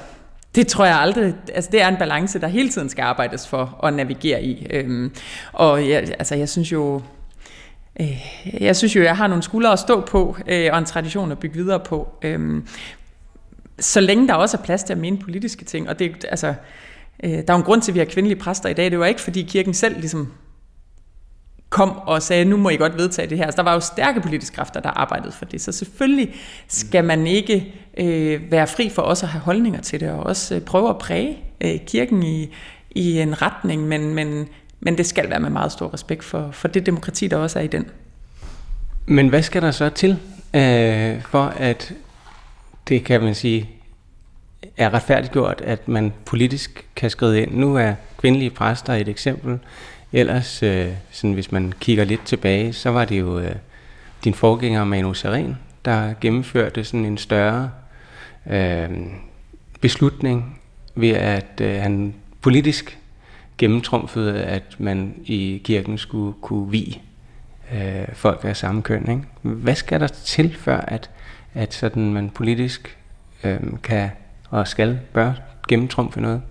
det 0.55 0.67
tror 0.67 0.85
jeg 0.85 0.99
aldrig, 0.99 1.35
altså 1.53 1.69
det 1.71 1.81
er 1.81 1.87
en 1.87 1.97
balance, 1.97 2.41
der 2.41 2.47
hele 2.47 2.69
tiden 2.69 2.89
skal 2.89 3.01
arbejdes 3.01 3.47
for 3.47 3.79
at 3.83 3.93
navigere 3.93 4.43
i. 4.43 4.67
Øhm, 4.69 5.11
og 5.53 5.89
jeg, 5.89 5.97
altså 6.19 6.35
jeg 6.35 6.49
synes 6.49 6.71
jo, 6.71 7.01
øh, 7.99 8.25
jeg 8.59 8.75
synes 8.75 8.95
jo, 8.95 9.03
jeg 9.03 9.17
har 9.17 9.27
nogle 9.27 9.43
skuldre 9.43 9.71
at 9.71 9.79
stå 9.79 10.01
på, 10.01 10.37
øh, 10.47 10.69
og 10.71 10.77
en 10.77 10.85
tradition 10.85 11.31
at 11.31 11.39
bygge 11.39 11.55
videre 11.55 11.79
på. 11.79 12.07
Øhm, 12.21 12.67
så 13.79 13.99
længe 13.99 14.27
der 14.27 14.33
også 14.33 14.57
er 14.57 14.61
plads 14.61 14.83
til 14.83 14.93
at 14.93 14.99
mene 14.99 15.17
politiske 15.17 15.65
ting, 15.65 15.89
og 15.89 15.99
det, 15.99 16.25
altså, 16.29 16.53
øh, 17.23 17.31
der 17.31 17.37
er 17.37 17.53
jo 17.53 17.57
en 17.57 17.63
grund 17.63 17.81
til, 17.81 17.91
at 17.91 17.93
vi 17.95 17.99
har 17.99 18.05
kvindelige 18.05 18.39
præster 18.39 18.69
i 18.69 18.73
dag, 18.73 18.91
det 18.91 18.99
var 18.99 19.05
ikke 19.05 19.21
fordi 19.21 19.41
kirken 19.41 19.73
selv 19.73 19.99
ligesom 19.99 20.33
kom 21.69 21.97
og 21.97 22.21
sagde, 22.21 22.45
nu 22.45 22.57
må 22.57 22.69
I 22.69 22.75
godt 22.75 22.97
vedtage 22.97 23.29
det 23.29 23.37
her. 23.37 23.45
Altså, 23.45 23.57
der 23.57 23.63
var 23.63 23.73
jo 23.73 23.79
stærke 23.79 24.21
politiske 24.21 24.55
kræfter, 24.55 24.79
der 24.79 24.89
arbejdede 24.89 25.31
for 25.31 25.45
det. 25.45 25.61
Så 25.61 25.71
selvfølgelig 25.71 26.35
skal 26.67 27.03
man 27.03 27.27
ikke 27.27 27.73
øh, 27.97 28.51
være 28.51 28.67
fri 28.67 28.89
for 28.89 29.01
også 29.01 29.25
at 29.25 29.29
have 29.29 29.41
holdninger 29.41 29.81
til 29.81 29.99
det, 29.99 30.09
og 30.09 30.19
også 30.19 30.55
øh, 30.55 30.61
prøve 30.61 30.89
at 30.89 30.97
præge 30.97 31.37
øh, 31.61 31.79
kirken 31.87 32.23
i, 32.23 32.49
i 32.91 33.19
en 33.19 33.41
retning, 33.41 33.87
men, 33.87 34.13
men, 34.13 34.47
men 34.79 34.97
det 34.97 35.05
skal 35.05 35.29
være 35.29 35.39
med 35.39 35.49
meget 35.49 35.71
stor 35.71 35.93
respekt 35.93 36.23
for, 36.23 36.49
for 36.51 36.67
det 36.67 36.85
demokrati, 36.85 37.27
der 37.27 37.37
også 37.37 37.59
er 37.59 37.63
i 37.63 37.67
den. 37.67 37.85
Men 39.05 39.27
hvad 39.27 39.41
skal 39.41 39.61
der 39.61 39.71
så 39.71 39.89
til, 39.89 40.11
øh, 40.53 41.21
for 41.21 41.43
at 41.43 41.93
det 42.87 43.03
kan 43.03 43.21
man 43.23 43.35
sige 43.35 43.69
er 44.77 44.93
retfærdiggjort, 44.93 45.61
at 45.61 45.87
man 45.87 46.13
politisk 46.25 46.85
kan 46.95 47.09
skride 47.09 47.41
ind? 47.41 47.53
Nu 47.53 47.75
er 47.75 47.93
kvindelige 48.17 48.49
præster 48.49 48.93
et 48.93 49.07
eksempel. 49.07 49.59
Ellers, 50.13 50.63
øh, 50.63 50.87
sådan, 51.11 51.33
hvis 51.33 51.51
man 51.51 51.73
kigger 51.79 52.03
lidt 52.03 52.25
tilbage, 52.25 52.73
så 52.73 52.89
var 52.89 53.05
det 53.05 53.19
jo 53.19 53.39
øh, 53.39 53.55
din 54.23 54.33
forgænger 54.33 54.83
Manu 54.83 55.13
Seren, 55.13 55.57
der 55.85 56.13
gennemførte 56.21 56.83
sådan 56.83 57.05
en 57.05 57.17
større 57.17 57.71
øh, 58.49 58.89
beslutning 59.81 60.59
ved, 60.95 61.09
at 61.09 61.61
øh, 61.61 61.81
han 61.81 62.13
politisk 62.41 62.99
gennemtrumfede, 63.57 64.43
at 64.43 64.75
man 64.77 65.13
i 65.25 65.61
kirken 65.63 65.97
skulle 65.97 66.33
kunne 66.41 66.71
vi 66.71 67.01
øh, 67.73 68.05
folk 68.13 68.39
af 68.43 68.57
samme 68.57 68.81
køn. 68.81 69.09
Ikke? 69.09 69.23
Hvad 69.41 69.75
skal 69.75 69.99
der 69.99 70.07
til, 70.07 70.55
før 70.55 70.77
at, 70.77 71.09
at 71.53 71.73
sådan 71.73 72.13
man 72.13 72.29
politisk 72.29 72.97
øh, 73.43 73.59
kan 73.83 74.09
og 74.49 74.67
skal, 74.67 74.99
bør 75.13 75.33
gennemtrumfe 75.67 76.21
noget? 76.21 76.41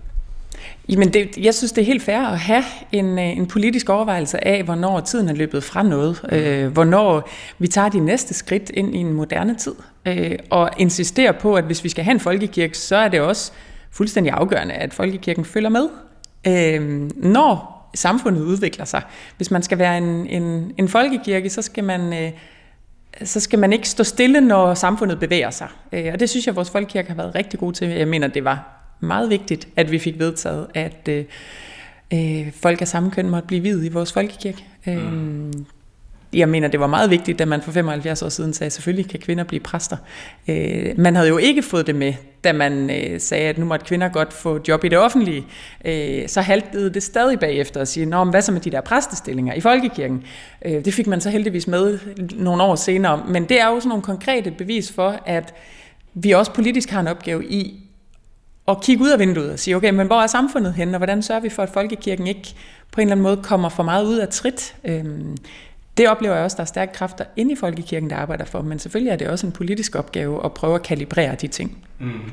Jamen, 0.89 1.13
det, 1.13 1.37
jeg 1.37 1.53
synes, 1.53 1.71
det 1.71 1.81
er 1.81 1.85
helt 1.85 2.03
fair 2.03 2.19
at 2.19 2.39
have 2.39 2.63
en, 2.91 3.19
øh, 3.19 3.37
en 3.37 3.47
politisk 3.47 3.89
overvejelse 3.89 4.47
af, 4.47 4.63
hvornår 4.63 4.99
tiden 4.99 5.29
er 5.29 5.33
løbet 5.33 5.63
fra 5.63 5.83
noget. 5.83 6.21
Øh, 6.31 6.67
hvornår 6.67 7.29
vi 7.59 7.67
tager 7.67 7.89
de 7.89 7.99
næste 7.99 8.33
skridt 8.33 8.69
ind 8.73 8.95
i 8.95 8.97
en 8.97 9.13
moderne 9.13 9.55
tid. 9.55 9.75
Øh, 10.05 10.39
og 10.49 10.69
insisterer 10.77 11.31
på, 11.31 11.55
at 11.55 11.63
hvis 11.63 11.83
vi 11.83 11.89
skal 11.89 12.03
have 12.03 12.13
en 12.13 12.19
folkekirke, 12.19 12.77
så 12.77 12.95
er 12.95 13.07
det 13.07 13.21
også 13.21 13.51
fuldstændig 13.91 14.33
afgørende, 14.33 14.73
at 14.73 14.93
folkekirken 14.93 15.45
følger 15.45 15.69
med. 15.69 15.89
Øh, 16.47 17.09
når 17.15 17.75
samfundet 17.95 18.41
udvikler 18.41 18.85
sig. 18.85 19.01
Hvis 19.37 19.51
man 19.51 19.63
skal 19.63 19.77
være 19.77 19.97
en, 19.97 20.27
en, 20.27 20.73
en 20.77 20.87
folkekirke, 20.87 21.49
så 21.49 21.61
skal 21.61 21.83
man... 21.83 22.13
Øh, 22.13 22.31
så 23.23 23.39
skal 23.39 23.59
man 23.59 23.73
ikke 23.73 23.89
stå 23.89 24.03
stille, 24.03 24.41
når 24.41 24.73
samfundet 24.73 25.19
bevæger 25.19 25.49
sig. 25.49 25.67
Øh, 25.91 26.09
og 26.13 26.19
det 26.19 26.29
synes 26.29 26.45
jeg, 26.45 26.51
at 26.51 26.55
vores 26.55 26.69
folkekirke 26.69 27.07
har 27.07 27.15
været 27.15 27.35
rigtig 27.35 27.59
god 27.59 27.73
til. 27.73 27.87
Jeg 27.87 28.07
mener, 28.07 28.27
det 28.27 28.43
var 28.43 28.85
meget 28.99 29.29
vigtigt, 29.29 29.67
at 29.75 29.91
vi 29.91 29.99
fik 29.99 30.19
vedtaget, 30.19 30.67
at 30.73 31.07
øh, 31.09 31.25
øh, 32.13 32.51
folk 32.61 32.81
af 32.81 32.87
samme 32.87 33.11
køn 33.11 33.29
måtte 33.29 33.47
blive 33.47 33.63
videt 33.63 33.85
i 33.85 33.89
vores 33.89 34.13
folkekirke. 34.13 34.65
Øh, 34.87 35.13
mm. 35.13 35.65
Jeg 36.35 36.49
mener, 36.49 36.67
det 36.67 36.79
var 36.79 36.87
meget 36.87 37.09
vigtigt, 37.09 37.39
da 37.39 37.45
man 37.45 37.61
for 37.61 37.71
75 37.71 38.21
år 38.21 38.29
siden 38.29 38.53
sagde, 38.53 38.65
at 38.65 38.73
selvfølgelig 38.73 39.09
kan 39.09 39.19
kvinder 39.19 39.43
blive 39.43 39.59
præster. 39.59 39.97
Øh, 40.47 40.93
man 40.97 41.15
havde 41.15 41.29
jo 41.29 41.37
ikke 41.37 41.61
fået 41.61 41.87
det 41.87 41.95
med, 41.95 42.13
da 42.43 42.53
man 42.53 42.89
øh, 42.89 43.19
sagde, 43.19 43.49
at 43.49 43.57
nu 43.57 43.65
måtte 43.65 43.85
kvinder 43.85 44.09
godt 44.09 44.33
få 44.33 44.59
job 44.67 44.83
i 44.83 44.87
det 44.87 44.97
offentlige. 44.97 45.45
Øh, 45.85 46.27
så 46.27 46.41
haltede 46.41 46.93
det 46.93 47.03
stadig 47.03 47.39
bagefter 47.39 47.81
at 47.81 47.87
sige, 47.87 48.05
Nå, 48.05 48.23
men 48.23 48.31
hvad 48.31 48.41
så 48.41 48.51
med 48.51 48.61
de 48.61 48.71
der 48.71 48.81
præstestillinger 48.81 49.53
i 49.53 49.61
folkekirken? 49.61 50.23
Øh, 50.65 50.85
det 50.85 50.93
fik 50.93 51.07
man 51.07 51.21
så 51.21 51.29
heldigvis 51.29 51.67
med 51.67 51.99
nogle 52.35 52.63
år 52.63 52.75
senere. 52.75 53.23
Men 53.27 53.43
det 53.43 53.61
er 53.61 53.67
jo 53.67 53.79
sådan 53.79 53.89
nogle 53.89 54.03
konkrete 54.03 54.51
bevis 54.51 54.91
for, 54.91 55.19
at 55.25 55.53
vi 56.13 56.31
også 56.31 56.53
politisk 56.53 56.89
har 56.89 56.99
en 56.99 57.07
opgave 57.07 57.45
i 57.45 57.81
at 58.67 58.81
kigge 58.81 59.03
ud 59.03 59.09
af 59.09 59.19
vinduet 59.19 59.51
og 59.51 59.59
sige, 59.59 59.75
okay, 59.75 59.89
men 59.89 60.07
hvor 60.07 60.21
er 60.21 60.27
samfundet 60.27 60.73
henne, 60.73 60.93
og 60.93 60.97
hvordan 60.97 61.21
sørger 61.21 61.41
vi 61.41 61.49
for, 61.49 61.63
at 61.63 61.69
folkekirken 61.69 62.27
ikke 62.27 62.55
på 62.91 63.01
en 63.01 63.07
eller 63.07 63.11
anden 63.11 63.23
måde 63.23 63.37
kommer 63.43 63.69
for 63.69 63.83
meget 63.83 64.05
ud 64.05 64.17
af 64.17 64.27
trit? 64.29 64.75
Øhm, 64.83 65.37
det 65.97 66.09
oplever 66.09 66.35
jeg 66.35 66.43
også, 66.43 66.55
at 66.55 66.57
der 66.57 66.61
er 66.61 66.65
stærke 66.65 66.93
kræfter 66.93 67.25
inde 67.35 67.51
i 67.51 67.55
folkekirken, 67.55 68.09
der 68.09 68.15
arbejder 68.15 68.45
for, 68.45 68.61
men 68.61 68.79
selvfølgelig 68.79 69.11
er 69.11 69.15
det 69.15 69.27
også 69.27 69.47
en 69.47 69.51
politisk 69.51 69.95
opgave 69.95 70.45
at 70.45 70.53
prøve 70.53 70.75
at 70.75 70.83
kalibrere 70.83 71.35
de 71.35 71.47
ting. 71.47 71.77
Mm. 71.99 72.31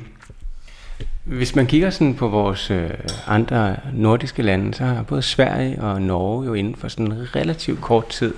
Hvis 1.23 1.55
man 1.55 1.67
kigger 1.67 1.89
sådan 1.89 2.15
på 2.15 2.27
vores 2.27 2.71
øh, 2.71 2.89
andre 3.27 3.75
nordiske 3.93 4.41
lande, 4.41 4.73
så 4.73 4.83
har 4.83 5.03
både 5.03 5.21
Sverige 5.21 5.81
og 5.81 6.01
Norge 6.01 6.45
jo 6.45 6.53
inden 6.53 6.75
for 6.75 6.87
sådan 6.87 7.11
en 7.11 7.35
relativt 7.35 7.81
kort 7.81 8.07
tid 8.07 8.33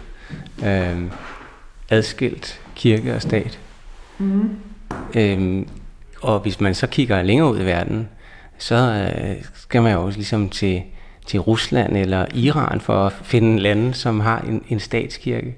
øh, 0.66 1.02
adskilt 1.90 2.62
kirke 2.76 3.16
og 3.16 3.22
stat. 3.22 3.60
Mm. 4.18 4.50
Øhm, 5.16 5.68
og 6.22 6.40
hvis 6.40 6.62
man 6.62 6.76
så 6.76 6.88
kigger 6.88 7.24
længere 7.24 7.52
ud 7.52 7.60
i 7.60 7.66
verden, 7.66 8.10
så 8.58 8.76
øh, 8.76 9.36
skal 9.54 9.82
man 9.82 9.94
jo 9.94 10.06
også 10.06 10.18
ligesom 10.18 10.50
til, 10.50 10.84
til 11.26 11.40
Rusland 11.40 11.98
eller 11.98 12.26
Iran 12.34 12.82
for 12.82 13.06
at 13.06 13.14
finde 13.24 13.60
lande, 13.60 13.94
som 13.94 14.20
har 14.20 14.40
en, 14.40 14.64
en 14.70 14.80
statskirke. 14.80 15.56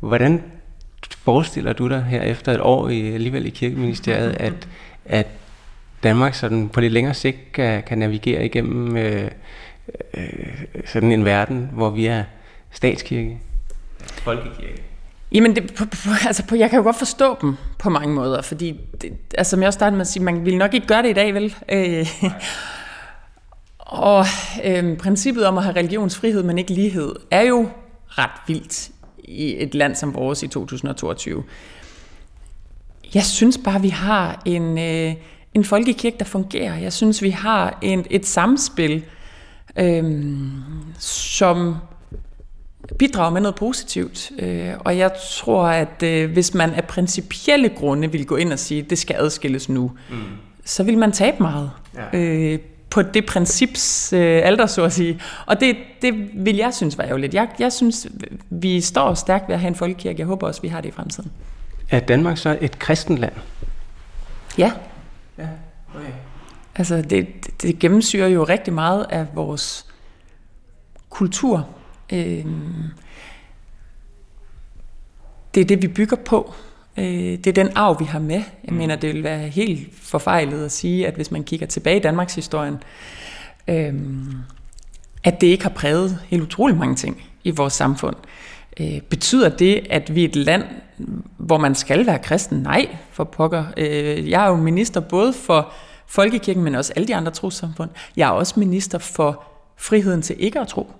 Hvordan 0.00 0.42
forestiller 1.24 1.72
du 1.72 1.88
dig 1.88 2.04
her 2.04 2.22
efter 2.22 2.52
et 2.52 2.60
år 2.60 2.88
i, 2.88 3.14
alligevel 3.14 3.46
i 3.46 3.50
kirkeministeriet, 3.50 4.36
at, 4.40 4.68
at 5.04 5.26
Danmark 6.02 6.34
sådan 6.34 6.68
på 6.68 6.80
lidt 6.80 6.92
længere 6.92 7.14
sigt 7.14 7.52
kan, 7.52 7.82
kan 7.82 7.98
navigere 7.98 8.44
igennem 8.44 8.96
øh, 8.96 9.30
øh, 10.14 10.24
sådan 10.86 11.12
en 11.12 11.24
verden, 11.24 11.70
hvor 11.72 11.90
vi 11.90 12.06
er 12.06 12.24
statskirke, 12.70 13.38
folkekirke? 14.22 14.82
Jamen, 15.32 15.56
det, 15.56 15.74
på, 15.74 15.84
på, 15.84 16.10
altså 16.26 16.46
på, 16.46 16.56
jeg 16.56 16.70
kan 16.70 16.76
jo 16.76 16.82
godt 16.82 16.98
forstå 16.98 17.36
dem 17.40 17.54
på 17.78 17.90
mange 17.90 18.14
måder, 18.14 18.42
fordi, 18.42 18.80
det, 19.02 19.12
altså, 19.38 19.50
som 19.50 19.60
jeg 19.60 19.66
også 19.66 19.76
startede 19.76 19.96
med 19.96 20.00
at 20.00 20.06
sige, 20.06 20.22
man 20.22 20.44
ville 20.44 20.58
nok 20.58 20.74
ikke 20.74 20.86
gøre 20.86 21.02
det 21.02 21.10
i 21.10 21.12
dag, 21.12 21.34
vel? 21.34 21.54
Øh, 21.68 22.06
og 23.88 24.26
øh, 24.64 24.96
princippet 24.96 25.46
om 25.46 25.58
at 25.58 25.64
have 25.64 25.76
religionsfrihed, 25.76 26.42
men 26.42 26.58
ikke 26.58 26.72
lighed, 26.72 27.14
er 27.30 27.42
jo 27.42 27.68
ret 28.08 28.30
vildt 28.46 28.90
i 29.18 29.62
et 29.62 29.74
land 29.74 29.94
som 29.94 30.14
vores 30.14 30.42
i 30.42 30.48
2022. 30.48 31.44
Jeg 33.14 33.22
synes 33.22 33.58
bare, 33.64 33.82
vi 33.82 33.88
har 33.88 34.42
en, 34.44 34.78
øh, 34.78 35.14
en 35.54 35.64
folkekirke, 35.64 36.16
der 36.18 36.24
fungerer. 36.24 36.76
Jeg 36.76 36.92
synes, 36.92 37.22
vi 37.22 37.30
har 37.30 37.78
en, 37.82 38.06
et 38.10 38.26
samspil, 38.26 39.04
øh, 39.76 40.32
som 40.98 41.76
bidrager 42.98 43.30
med 43.30 43.40
noget 43.40 43.54
positivt. 43.54 44.30
Øh, 44.38 44.72
og 44.78 44.98
jeg 44.98 45.10
tror, 45.32 45.66
at 45.66 46.02
øh, 46.02 46.32
hvis 46.32 46.54
man 46.54 46.74
af 46.74 46.84
principielle 46.84 47.68
grunde 47.68 48.12
vil 48.12 48.26
gå 48.26 48.36
ind 48.36 48.52
og 48.52 48.58
sige, 48.58 48.82
at 48.82 48.90
det 48.90 48.98
skal 48.98 49.16
adskilles 49.18 49.68
nu, 49.68 49.92
mm. 50.10 50.16
så 50.64 50.82
vil 50.82 50.98
man 50.98 51.12
tabe 51.12 51.36
meget. 51.40 51.70
Ja. 52.12 52.18
Øh, 52.18 52.58
på 52.90 53.02
det 53.02 53.26
princips 53.26 54.12
øh, 54.12 54.40
alder, 54.44 54.66
så 54.66 54.84
at 54.84 54.92
sige. 54.92 55.20
Og 55.46 55.60
det, 55.60 55.76
det 56.02 56.30
vil 56.44 56.56
jeg 56.56 56.74
synes 56.74 56.98
var 56.98 57.04
ærgerligt. 57.04 57.34
Jeg, 57.34 57.48
jeg 57.58 57.72
synes, 57.72 58.06
vi 58.50 58.80
står 58.80 59.14
stærkt 59.14 59.48
ved 59.48 59.54
at 59.54 59.60
have 59.60 59.68
en 59.68 59.74
folkekirke. 59.74 60.18
Jeg 60.18 60.26
håber 60.26 60.46
også, 60.46 60.62
vi 60.62 60.68
har 60.68 60.80
det 60.80 60.88
i 60.88 60.92
fremtiden. 60.92 61.30
Er 61.90 62.00
Danmark 62.00 62.38
så 62.38 62.58
et 62.60 62.78
kristent 62.78 63.18
land? 63.18 63.32
Ja. 64.58 64.72
Ja, 65.38 65.48
okay. 65.94 66.12
Altså, 66.74 67.02
det, 67.02 67.26
det 67.62 67.78
gennemsyrer 67.78 68.28
jo 68.28 68.44
rigtig 68.44 68.72
meget 68.72 69.06
af 69.10 69.26
vores 69.34 69.86
kultur. 71.10 71.68
Øh, 72.12 72.44
det 75.54 75.60
er 75.60 75.64
det, 75.64 75.82
vi 75.82 75.88
bygger 75.88 76.16
på. 76.16 76.54
Øh, 76.98 77.04
det 77.04 77.46
er 77.46 77.52
den 77.52 77.68
arv, 77.74 78.00
vi 78.00 78.04
har 78.04 78.18
med. 78.18 78.42
Jeg 78.64 78.74
mener, 78.74 78.96
det 78.96 79.14
vil 79.14 79.24
være 79.24 79.38
helt 79.38 79.88
forfejlet 79.92 80.64
at 80.64 80.72
sige, 80.72 81.06
at 81.06 81.14
hvis 81.14 81.30
man 81.30 81.44
kigger 81.44 81.66
tilbage 81.66 81.96
i 81.96 82.00
Danmarks 82.00 82.34
historien, 82.34 82.76
øh, 83.68 83.94
at 85.24 85.40
det 85.40 85.46
ikke 85.46 85.62
har 85.62 85.70
præget 85.70 86.18
helt 86.28 86.42
utrolig 86.42 86.76
mange 86.76 86.94
ting 86.94 87.22
i 87.44 87.50
vores 87.50 87.72
samfund. 87.72 88.16
Øh, 88.80 89.00
betyder 89.00 89.48
det, 89.48 89.86
at 89.90 90.14
vi 90.14 90.24
er 90.24 90.28
et 90.28 90.36
land, 90.36 90.64
hvor 91.36 91.58
man 91.58 91.74
skal 91.74 92.06
være 92.06 92.18
kristen? 92.18 92.58
Nej, 92.58 92.96
for 93.10 93.24
pokker. 93.24 93.64
Øh, 93.76 94.30
jeg 94.30 94.44
er 94.44 94.48
jo 94.48 94.56
minister 94.56 95.00
både 95.00 95.32
for 95.32 95.72
Folkekirken, 96.06 96.64
men 96.64 96.74
også 96.74 96.92
alle 96.96 97.08
de 97.08 97.16
andre 97.16 97.32
trossamfund. 97.32 97.90
Jeg 98.16 98.26
er 98.26 98.32
også 98.32 98.60
minister 98.60 98.98
for 98.98 99.42
friheden 99.76 100.22
til 100.22 100.36
ikke 100.38 100.60
at 100.60 100.68
tro. 100.68 100.90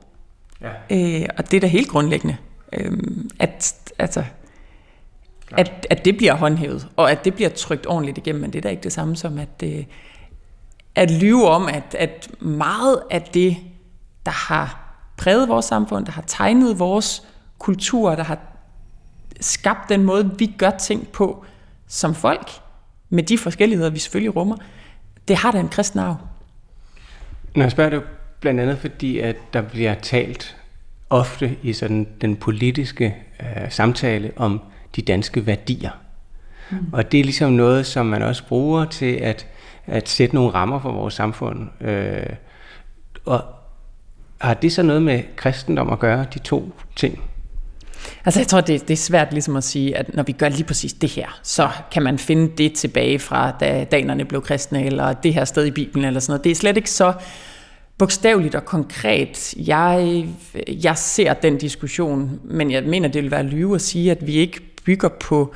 Ja. 0.61 1.21
Øh, 1.21 1.27
og 1.39 1.51
det 1.51 1.57
er 1.57 1.61
da 1.61 1.67
helt 1.67 1.89
grundlæggende, 1.89 2.37
øh, 2.73 2.93
at, 3.39 3.75
altså, 3.99 4.25
at, 5.53 5.87
at 5.91 6.05
det 6.05 6.17
bliver 6.17 6.35
håndhævet, 6.35 6.89
og 6.97 7.11
at 7.11 7.25
det 7.25 7.35
bliver 7.35 7.51
trygt 7.51 7.87
ordentligt 7.87 8.19
igennem, 8.19 8.41
men 8.41 8.53
det 8.53 8.59
er 8.59 8.63
da 8.63 8.69
ikke 8.69 8.83
det 8.83 8.93
samme 8.93 9.17
som 9.17 9.39
at, 9.39 9.63
øh, 9.65 9.85
at 10.95 11.11
lyve 11.11 11.49
om, 11.49 11.69
at, 11.69 11.95
at 11.99 12.29
meget 12.41 13.03
af 13.11 13.23
det, 13.23 13.57
der 14.27 14.33
har 14.33 14.95
præget 15.17 15.49
vores 15.49 15.65
samfund, 15.65 16.07
der 16.07 16.13
har 16.13 16.25
tegnet 16.27 16.79
vores 16.79 17.23
kultur, 17.59 18.15
der 18.15 18.25
har 18.25 18.39
skabt 19.41 19.89
den 19.89 20.05
måde, 20.05 20.31
vi 20.39 20.55
gør 20.59 20.71
ting 20.71 21.09
på 21.09 21.45
som 21.87 22.15
folk, 22.15 22.51
med 23.11 23.23
de 23.23 23.39
forskelligheder, 23.39 23.91
vi 23.91 23.99
selvfølgelig 23.99 24.37
rummer, 24.37 24.57
det 25.29 25.37
har 25.37 25.51
da 25.51 25.61
en 25.61 25.69
kristen 25.69 26.01
arv. 26.01 26.17
Når 27.55 27.63
jeg 27.63 27.71
spørger 27.71 27.91
dig 27.91 28.01
blandt 28.41 28.61
andet 28.61 28.79
fordi, 28.79 29.19
at 29.19 29.37
der 29.53 29.63
bliver 29.63 29.95
talt 29.95 30.57
ofte 31.11 31.57
i 31.63 31.73
sådan 31.73 32.09
den 32.21 32.37
politiske 32.37 33.17
øh, 33.41 33.71
samtale 33.71 34.33
om 34.37 34.61
de 34.97 35.03
danske 35.03 35.47
værdier. 35.47 35.91
Mm. 36.71 36.79
Og 36.93 37.13
det 37.13 37.21
er 37.21 37.25
ligesom 37.25 37.53
noget, 37.53 37.87
som 37.87 38.07
man 38.07 38.23
også 38.23 38.47
bruger 38.47 38.85
til 38.85 39.13
at, 39.15 39.47
at 39.87 40.09
sætte 40.09 40.35
nogle 40.35 40.51
rammer 40.51 40.81
for 40.81 40.93
vores 40.93 41.15
samfund. 41.15 41.69
Øh, 41.81 42.27
og 43.25 43.45
Har 44.41 44.55
det 44.55 44.73
så 44.73 44.83
noget 44.83 45.03
med 45.03 45.23
kristendom 45.37 45.91
at 45.93 45.99
gøre, 45.99 46.27
de 46.35 46.39
to 46.39 46.73
ting? 46.97 47.21
Altså 48.25 48.41
jeg 48.41 48.47
tror, 48.47 48.61
det, 48.61 48.89
det 48.89 48.95
er 48.95 48.97
svært 48.97 49.33
ligesom 49.33 49.57
at 49.57 49.65
sige, 49.65 49.97
at 49.97 50.15
når 50.15 50.23
vi 50.23 50.33
gør 50.33 50.49
lige 50.49 50.65
præcis 50.65 50.93
det 50.93 51.11
her, 51.11 51.41
så 51.43 51.69
kan 51.93 52.03
man 52.03 52.19
finde 52.19 52.57
det 52.59 52.73
tilbage 52.73 53.19
fra, 53.19 53.51
da 53.61 53.85
danerne 53.85 54.25
blev 54.25 54.43
kristne, 54.43 54.85
eller 54.85 55.13
det 55.13 55.35
her 55.35 55.45
sted 55.45 55.67
i 55.67 55.71
Bibelen, 55.71 56.05
eller 56.05 56.21
sådan 56.21 56.33
noget. 56.33 56.45
Det 56.45 56.51
er 56.51 56.57
slet 56.57 56.77
ikke 56.77 56.91
så 56.91 57.13
bogstaveligt 57.99 58.55
og 58.55 58.65
konkret. 58.65 59.55
Jeg, 59.57 60.27
jeg 60.69 60.99
ser 60.99 61.35
den 61.35 61.59
diskussion, 61.59 62.41
men 62.45 62.71
jeg 62.71 62.83
mener, 62.83 63.09
det 63.09 63.23
vil 63.23 63.31
være 63.31 63.43
lyve 63.43 63.75
at 63.75 63.81
sige, 63.81 64.11
at 64.11 64.27
vi 64.27 64.33
ikke 64.33 64.61
bygger 64.89 65.09
på 65.09 65.55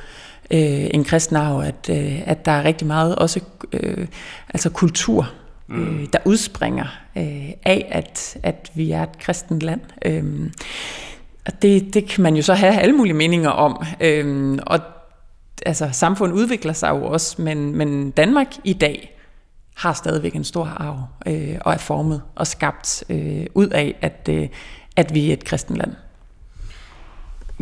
øh, 0.51 0.87
en 0.93 1.03
kristen 1.03 1.35
arv, 1.35 1.61
at, 1.61 1.89
øh, 1.89 2.21
at 2.25 2.45
der 2.45 2.51
er 2.51 2.63
rigtig 2.63 2.87
meget 2.87 3.15
også 3.15 3.39
øh, 3.71 4.07
altså 4.49 4.69
kultur, 4.69 5.31
øh, 5.69 5.77
mm. 5.77 6.07
der 6.07 6.19
udspringer 6.25 6.85
øh, 7.17 7.49
af, 7.63 7.87
at, 7.91 8.37
at 8.43 8.71
vi 8.73 8.91
er 8.91 9.03
et 9.03 9.19
kristent 9.19 9.63
land. 9.63 9.81
Øh, 10.05 10.51
og 11.45 11.61
det, 11.61 11.93
det 11.93 12.09
kan 12.09 12.23
man 12.23 12.35
jo 12.35 12.41
så 12.41 12.53
have 12.53 12.79
alle 12.79 12.95
mulige 12.95 13.13
meninger 13.13 13.49
om. 13.49 13.85
Øh, 14.01 14.57
og 14.67 14.79
altså, 15.65 15.89
samfundet 15.91 16.35
udvikler 16.35 16.73
sig 16.73 16.89
jo 16.89 17.05
også, 17.05 17.41
men, 17.41 17.75
men 17.75 18.11
Danmark 18.11 18.47
i 18.63 18.73
dag 18.73 19.19
har 19.75 19.93
stadigvæk 19.93 20.35
en 20.35 20.43
stor 20.43 20.65
arv 20.65 21.03
øh, 21.25 21.57
og 21.61 21.73
er 21.73 21.77
formet 21.77 22.21
og 22.35 22.47
skabt 22.47 23.03
øh, 23.09 23.45
ud 23.53 23.67
af, 23.67 23.95
at, 24.01 24.29
øh, 24.29 24.47
at 24.95 25.13
vi 25.13 25.29
er 25.29 25.33
et 25.33 25.45
kristent 25.45 25.77
land. 25.77 25.93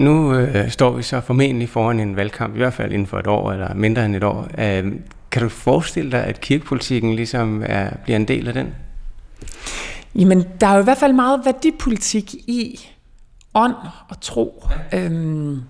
Nu 0.02 0.34
øh, 0.34 0.72
står 0.72 0.92
vi 0.92 1.04
så 1.04 1.22
formentlig 1.22 1.70
foran 1.70 2.00
en 2.00 2.16
valgkamp, 2.16 2.56
i 2.56 2.58
hvert 2.58 2.74
fald 2.74 2.92
inden 2.92 3.08
for 3.08 3.20
et 3.20 3.28
år 3.28 3.52
eller 3.52 3.74
mindre 3.74 4.06
end 4.06 4.16
et 4.16 4.24
år. 4.24 4.48
Øh, 4.58 4.94
kan 5.32 5.42
du 5.42 5.50
forestille 5.50 6.12
dig, 6.12 6.24
at 6.24 6.42
kirkepolitikken 6.42 7.16
ligesom 7.16 7.64
er, 7.66 7.90
bliver 8.04 8.16
en 8.16 8.28
del 8.28 8.48
af 8.48 8.54
den? 8.54 8.76
Jamen, 10.16 10.46
der 10.62 10.68
er 10.68 10.74
jo 10.74 10.82
i 10.82 10.84
hvert 10.84 10.98
fald 10.98 11.14
meget 11.14 11.42
værdipolitik 11.46 12.34
i 12.34 12.80
ånd 13.54 13.76
og 14.10 14.22
tro. 14.22 14.66
Øhm, 14.94 15.62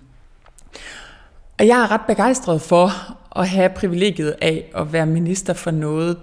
og 1.59 1.67
jeg 1.67 1.81
er 1.81 1.91
ret 1.91 2.01
begejstret 2.07 2.61
for 2.61 2.91
at 3.35 3.49
have 3.49 3.69
privilegiet 3.69 4.35
af 4.41 4.71
at 4.75 4.93
være 4.93 5.05
minister 5.05 5.53
for 5.53 5.71
noget, 5.71 6.17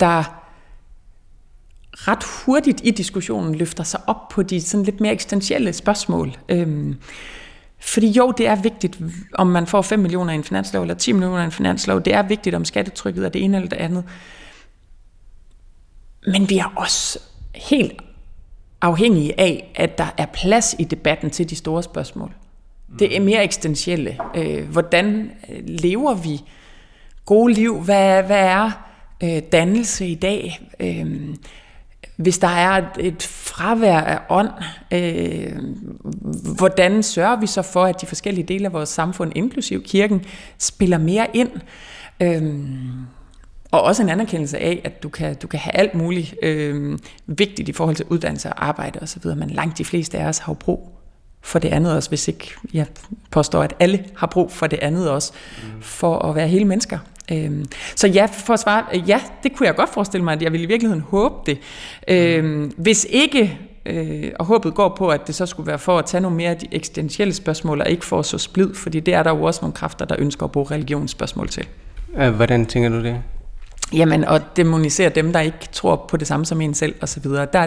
der 0.00 0.41
ret 1.94 2.24
hurtigt 2.24 2.80
i 2.84 2.90
diskussionen 2.90 3.54
løfter 3.54 3.84
sig 3.84 4.00
op 4.06 4.28
på 4.28 4.42
de 4.42 4.60
sådan 4.60 4.84
lidt 4.84 5.00
mere 5.00 5.12
eksistentielle 5.12 5.72
spørgsmål. 5.72 6.36
Øhm, 6.48 6.96
fordi 7.80 8.10
jo, 8.10 8.34
det 8.38 8.46
er 8.46 8.56
vigtigt, 8.56 8.98
om 9.34 9.46
man 9.46 9.66
får 9.66 9.82
5 9.82 9.98
millioner 9.98 10.32
i 10.32 10.34
en 10.34 10.44
finanslov 10.44 10.82
eller 10.82 10.94
10 10.94 11.12
millioner 11.12 11.40
i 11.40 11.44
en 11.44 11.52
finanslov. 11.52 12.02
Det 12.02 12.14
er 12.14 12.22
vigtigt, 12.22 12.54
om 12.54 12.64
skattetrykket 12.64 13.24
er 13.24 13.28
det 13.28 13.44
ene 13.44 13.56
eller 13.56 13.68
det 13.68 13.76
andet. 13.76 14.04
Men 16.26 16.50
vi 16.50 16.58
er 16.58 16.72
også 16.76 17.18
helt 17.54 18.00
afhængige 18.80 19.40
af, 19.40 19.72
at 19.74 19.98
der 19.98 20.14
er 20.18 20.26
plads 20.26 20.76
i 20.78 20.84
debatten 20.84 21.30
til 21.30 21.50
de 21.50 21.56
store 21.56 21.82
spørgsmål. 21.82 22.32
Det 22.98 23.16
er 23.16 23.20
mere 23.20 23.44
eksistentielle. 23.44 24.18
Øh, 24.34 24.68
hvordan 24.68 25.30
lever 25.66 26.14
vi 26.14 26.40
gode 27.24 27.52
liv? 27.54 27.80
Hvad, 27.80 28.22
hvad 28.22 28.40
er 28.40 28.70
øh, 29.22 29.42
dannelse 29.52 30.06
i 30.06 30.14
dag? 30.14 30.60
Øh, 30.80 31.34
hvis 32.16 32.38
der 32.38 32.48
er 32.48 32.70
et, 32.70 33.06
et 33.06 33.22
fravær 33.22 34.00
af 34.00 34.18
ånd, 34.28 34.48
øh, 34.92 35.52
hvordan 36.56 37.02
sørger 37.02 37.40
vi 37.40 37.46
så 37.46 37.62
for, 37.62 37.84
at 37.84 38.00
de 38.00 38.06
forskellige 38.06 38.44
dele 38.44 38.66
af 38.66 38.72
vores 38.72 38.88
samfund, 38.88 39.32
inklusiv 39.34 39.82
kirken, 39.82 40.24
spiller 40.58 40.98
mere 40.98 41.26
ind? 41.34 41.50
Øh, 42.22 42.60
og 43.70 43.82
også 43.82 44.02
en 44.02 44.08
anerkendelse 44.08 44.58
af, 44.58 44.80
at 44.84 45.02
du 45.02 45.08
kan, 45.08 45.34
du 45.34 45.46
kan 45.46 45.60
have 45.60 45.76
alt 45.76 45.94
muligt 45.94 46.34
øh, 46.42 46.98
vigtigt 47.26 47.68
i 47.68 47.72
forhold 47.72 47.96
til 47.96 48.06
uddannelse 48.08 48.48
og 48.48 48.66
arbejde 48.66 48.98
osv., 49.02 49.26
men 49.36 49.50
langt 49.50 49.78
de 49.78 49.84
fleste 49.84 50.18
af 50.18 50.28
os 50.28 50.38
har 50.38 50.52
jo 50.52 50.54
brug 50.54 50.91
for 51.42 51.58
det 51.58 51.68
andet 51.68 51.94
også, 51.94 52.08
hvis 52.08 52.28
ikke 52.28 52.54
jeg 52.74 52.86
påstår, 53.30 53.62
at 53.62 53.74
alle 53.80 54.04
har 54.16 54.26
brug 54.26 54.52
for 54.52 54.66
det 54.66 54.78
andet 54.82 55.10
også, 55.10 55.32
mm. 55.62 55.82
for 55.82 56.18
at 56.18 56.34
være 56.34 56.48
hele 56.48 56.64
mennesker. 56.64 56.98
Øhm, 57.32 57.64
så 57.96 58.08
ja, 58.08 58.26
for 58.26 58.52
at 58.52 58.60
svare, 58.60 58.84
ja, 59.06 59.20
det 59.42 59.56
kunne 59.56 59.66
jeg 59.66 59.74
godt 59.74 59.90
forestille 59.90 60.24
mig, 60.24 60.32
at 60.32 60.42
jeg 60.42 60.52
ville 60.52 60.64
i 60.64 60.68
virkeligheden 60.68 61.04
håbe 61.08 61.34
det. 61.46 61.58
Øhm, 62.08 62.72
hvis 62.76 63.06
ikke, 63.10 63.58
øh, 63.86 64.30
og 64.38 64.46
håbet 64.46 64.74
går 64.74 64.94
på, 64.98 65.08
at 65.08 65.26
det 65.26 65.34
så 65.34 65.46
skulle 65.46 65.66
være 65.66 65.78
for 65.78 65.98
at 65.98 66.06
tage 66.06 66.20
nogle 66.20 66.36
mere 66.36 66.50
af 66.50 66.56
de 66.56 66.66
eksistentielle 66.72 67.34
spørgsmål, 67.34 67.80
og 67.80 67.90
ikke 67.90 68.04
for 68.04 68.18
at 68.18 68.26
så 68.26 68.38
splid, 68.38 68.74
fordi 68.74 69.00
det 69.00 69.14
er 69.14 69.22
der 69.22 69.30
jo 69.30 69.42
også 69.42 69.60
nogle 69.62 69.74
kræfter, 69.74 70.04
der 70.04 70.16
ønsker 70.18 70.44
at 70.44 70.52
bruge 70.52 70.66
religionsspørgsmål 70.70 71.48
til. 71.48 71.66
Hvordan 72.36 72.66
tænker 72.66 72.88
du 72.88 73.02
det? 73.02 73.22
Jamen, 73.92 74.24
og 74.24 74.40
demonisere 74.56 75.08
dem, 75.08 75.32
der 75.32 75.40
ikke 75.40 75.68
tror 75.72 76.06
på 76.08 76.16
det 76.16 76.26
samme 76.26 76.46
som 76.46 76.60
en 76.60 76.74
selv, 76.74 76.94
osv. 77.00 77.22
Der, 77.24 77.66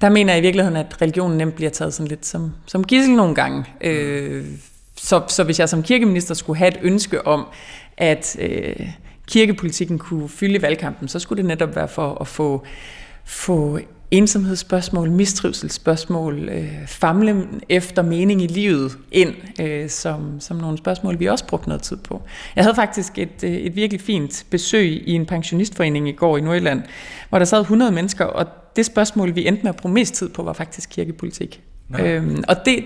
der 0.00 0.08
mener 0.08 0.32
jeg 0.32 0.38
i 0.38 0.42
virkeligheden, 0.42 0.76
at 0.76 1.02
religionen 1.02 1.38
nemt 1.38 1.54
bliver 1.54 1.70
taget 1.70 1.94
sådan 1.94 2.08
lidt 2.08 2.26
som, 2.26 2.52
som 2.66 2.84
gissel 2.84 3.14
nogle 3.14 3.34
gange. 3.34 3.64
Øh, 3.80 4.44
så, 4.96 5.22
så 5.28 5.44
hvis 5.44 5.60
jeg 5.60 5.68
som 5.68 5.82
kirkeminister 5.82 6.34
skulle 6.34 6.58
have 6.58 6.68
et 6.68 6.78
ønske 6.82 7.26
om, 7.26 7.46
at 7.96 8.36
øh, 8.38 8.88
kirkepolitikken 9.26 9.98
kunne 9.98 10.28
fylde 10.28 10.54
i 10.54 10.62
valgkampen, 10.62 11.08
så 11.08 11.18
skulle 11.18 11.36
det 11.36 11.48
netop 11.48 11.76
være 11.76 11.88
for 11.88 12.18
at 12.20 12.28
få, 12.28 12.64
få 13.24 13.78
ensomhedsspørgsmål, 14.12 15.10
mistrivselsspørgsmål, 15.10 16.48
øh, 16.48 16.86
famle 16.86 17.48
efter 17.68 18.02
mening 18.02 18.42
i 18.42 18.46
livet 18.46 18.98
ind, 19.12 19.34
øh, 19.60 19.88
som, 19.88 20.40
som 20.40 20.56
nogle 20.56 20.78
spørgsmål, 20.78 21.20
vi 21.20 21.26
også 21.26 21.46
brugte 21.46 21.68
noget 21.68 21.82
tid 21.82 21.96
på. 21.96 22.22
Jeg 22.56 22.64
havde 22.64 22.74
faktisk 22.74 23.18
et, 23.18 23.44
øh, 23.44 23.50
et 23.50 23.76
virkelig 23.76 24.00
fint 24.00 24.46
besøg 24.50 25.02
i 25.08 25.12
en 25.12 25.26
pensionistforening 25.26 26.08
i 26.08 26.12
går 26.12 26.38
i 26.38 26.40
Nordjylland, 26.40 26.82
hvor 27.28 27.38
der 27.38 27.44
sad 27.44 27.60
100 27.60 27.92
mennesker, 27.92 28.24
og 28.24 28.46
det 28.76 28.86
spørgsmål, 28.86 29.34
vi 29.34 29.46
endte 29.46 29.62
med 29.62 29.70
at 29.70 29.76
bruge 29.76 29.94
mest 29.94 30.14
tid 30.14 30.28
på, 30.28 30.42
var 30.42 30.52
faktisk 30.52 30.90
kirkepolitik. 30.90 31.62
Ja. 31.98 32.06
Øhm, 32.06 32.44
og 32.48 32.56
det, 32.64 32.84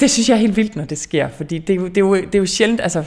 det 0.00 0.10
synes 0.10 0.28
jeg 0.28 0.34
er 0.34 0.40
helt 0.40 0.56
vildt, 0.56 0.76
når 0.76 0.84
det 0.84 0.98
sker, 0.98 1.28
fordi 1.28 1.58
det, 1.58 1.68
det, 1.68 1.96
er, 1.96 2.00
jo, 2.00 2.14
det 2.14 2.34
er 2.34 2.38
jo 2.38 2.46
sjældent, 2.46 2.80
altså 2.80 3.04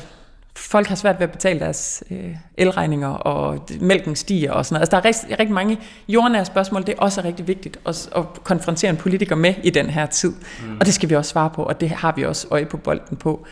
folk 0.56 0.88
har 0.88 0.96
svært 0.96 1.20
ved 1.20 1.24
at 1.24 1.32
betale 1.32 1.60
deres 1.60 2.04
øh, 2.12 2.36
elregninger, 2.58 3.08
og 3.08 3.68
mælken 3.80 4.16
stiger 4.16 4.52
og 4.52 4.66
sådan 4.66 4.74
noget. 4.76 4.82
Altså, 4.82 4.92
der 4.92 4.98
er 4.98 5.06
rigtig, 5.06 5.40
rigtig 5.40 5.54
mange 5.54 5.80
jordnære 6.08 6.46
spørgsmål, 6.46 6.82
det 6.82 6.90
er 6.90 7.00
også 7.00 7.22
rigtig 7.22 7.48
vigtigt 7.48 7.80
at, 7.86 8.10
at 8.16 8.24
konfrontere 8.44 8.90
en 8.90 8.98
politiker 8.98 9.36
med 9.36 9.54
i 9.64 9.70
den 9.70 9.90
her 9.90 10.06
tid. 10.06 10.34
Mm. 10.66 10.78
Og 10.80 10.86
det 10.86 10.94
skal 10.94 11.10
vi 11.10 11.16
også 11.16 11.32
svare 11.32 11.50
på, 11.50 11.64
og 11.64 11.82
det 11.82 11.90
har 11.90 12.14
vi 12.16 12.26
også 12.26 12.48
øje 12.52 12.66
på 12.66 12.78
bolden 12.78 13.18
på. 13.18 13.46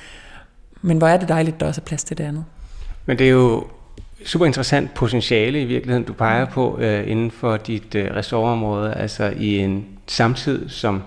Men 0.82 0.98
hvor 0.98 1.08
er 1.08 1.18
det 1.18 1.28
dejligt, 1.28 1.60
der 1.60 1.68
også 1.68 1.82
er 1.82 1.86
plads 1.86 2.04
til 2.04 2.18
det 2.18 2.24
andet. 2.24 2.46
Men 3.06 3.18
det 3.18 3.26
er 3.26 3.32
jo 3.32 3.68
super 4.26 4.46
interessant 4.46 4.94
potentiale 4.94 5.62
i 5.62 5.66
virkeligheden, 5.66 6.04
du 6.04 6.14
peger 6.14 6.46
på 6.46 6.78
øh, 6.80 7.12
inden 7.12 7.32
for 7.32 7.58
dit 7.58 7.96
øh, 7.96 8.16
ressortområde, 8.16 8.94
altså 8.94 9.34
i 9.40 9.58
en 9.58 9.86
samtid, 10.08 10.70
som 10.70 11.04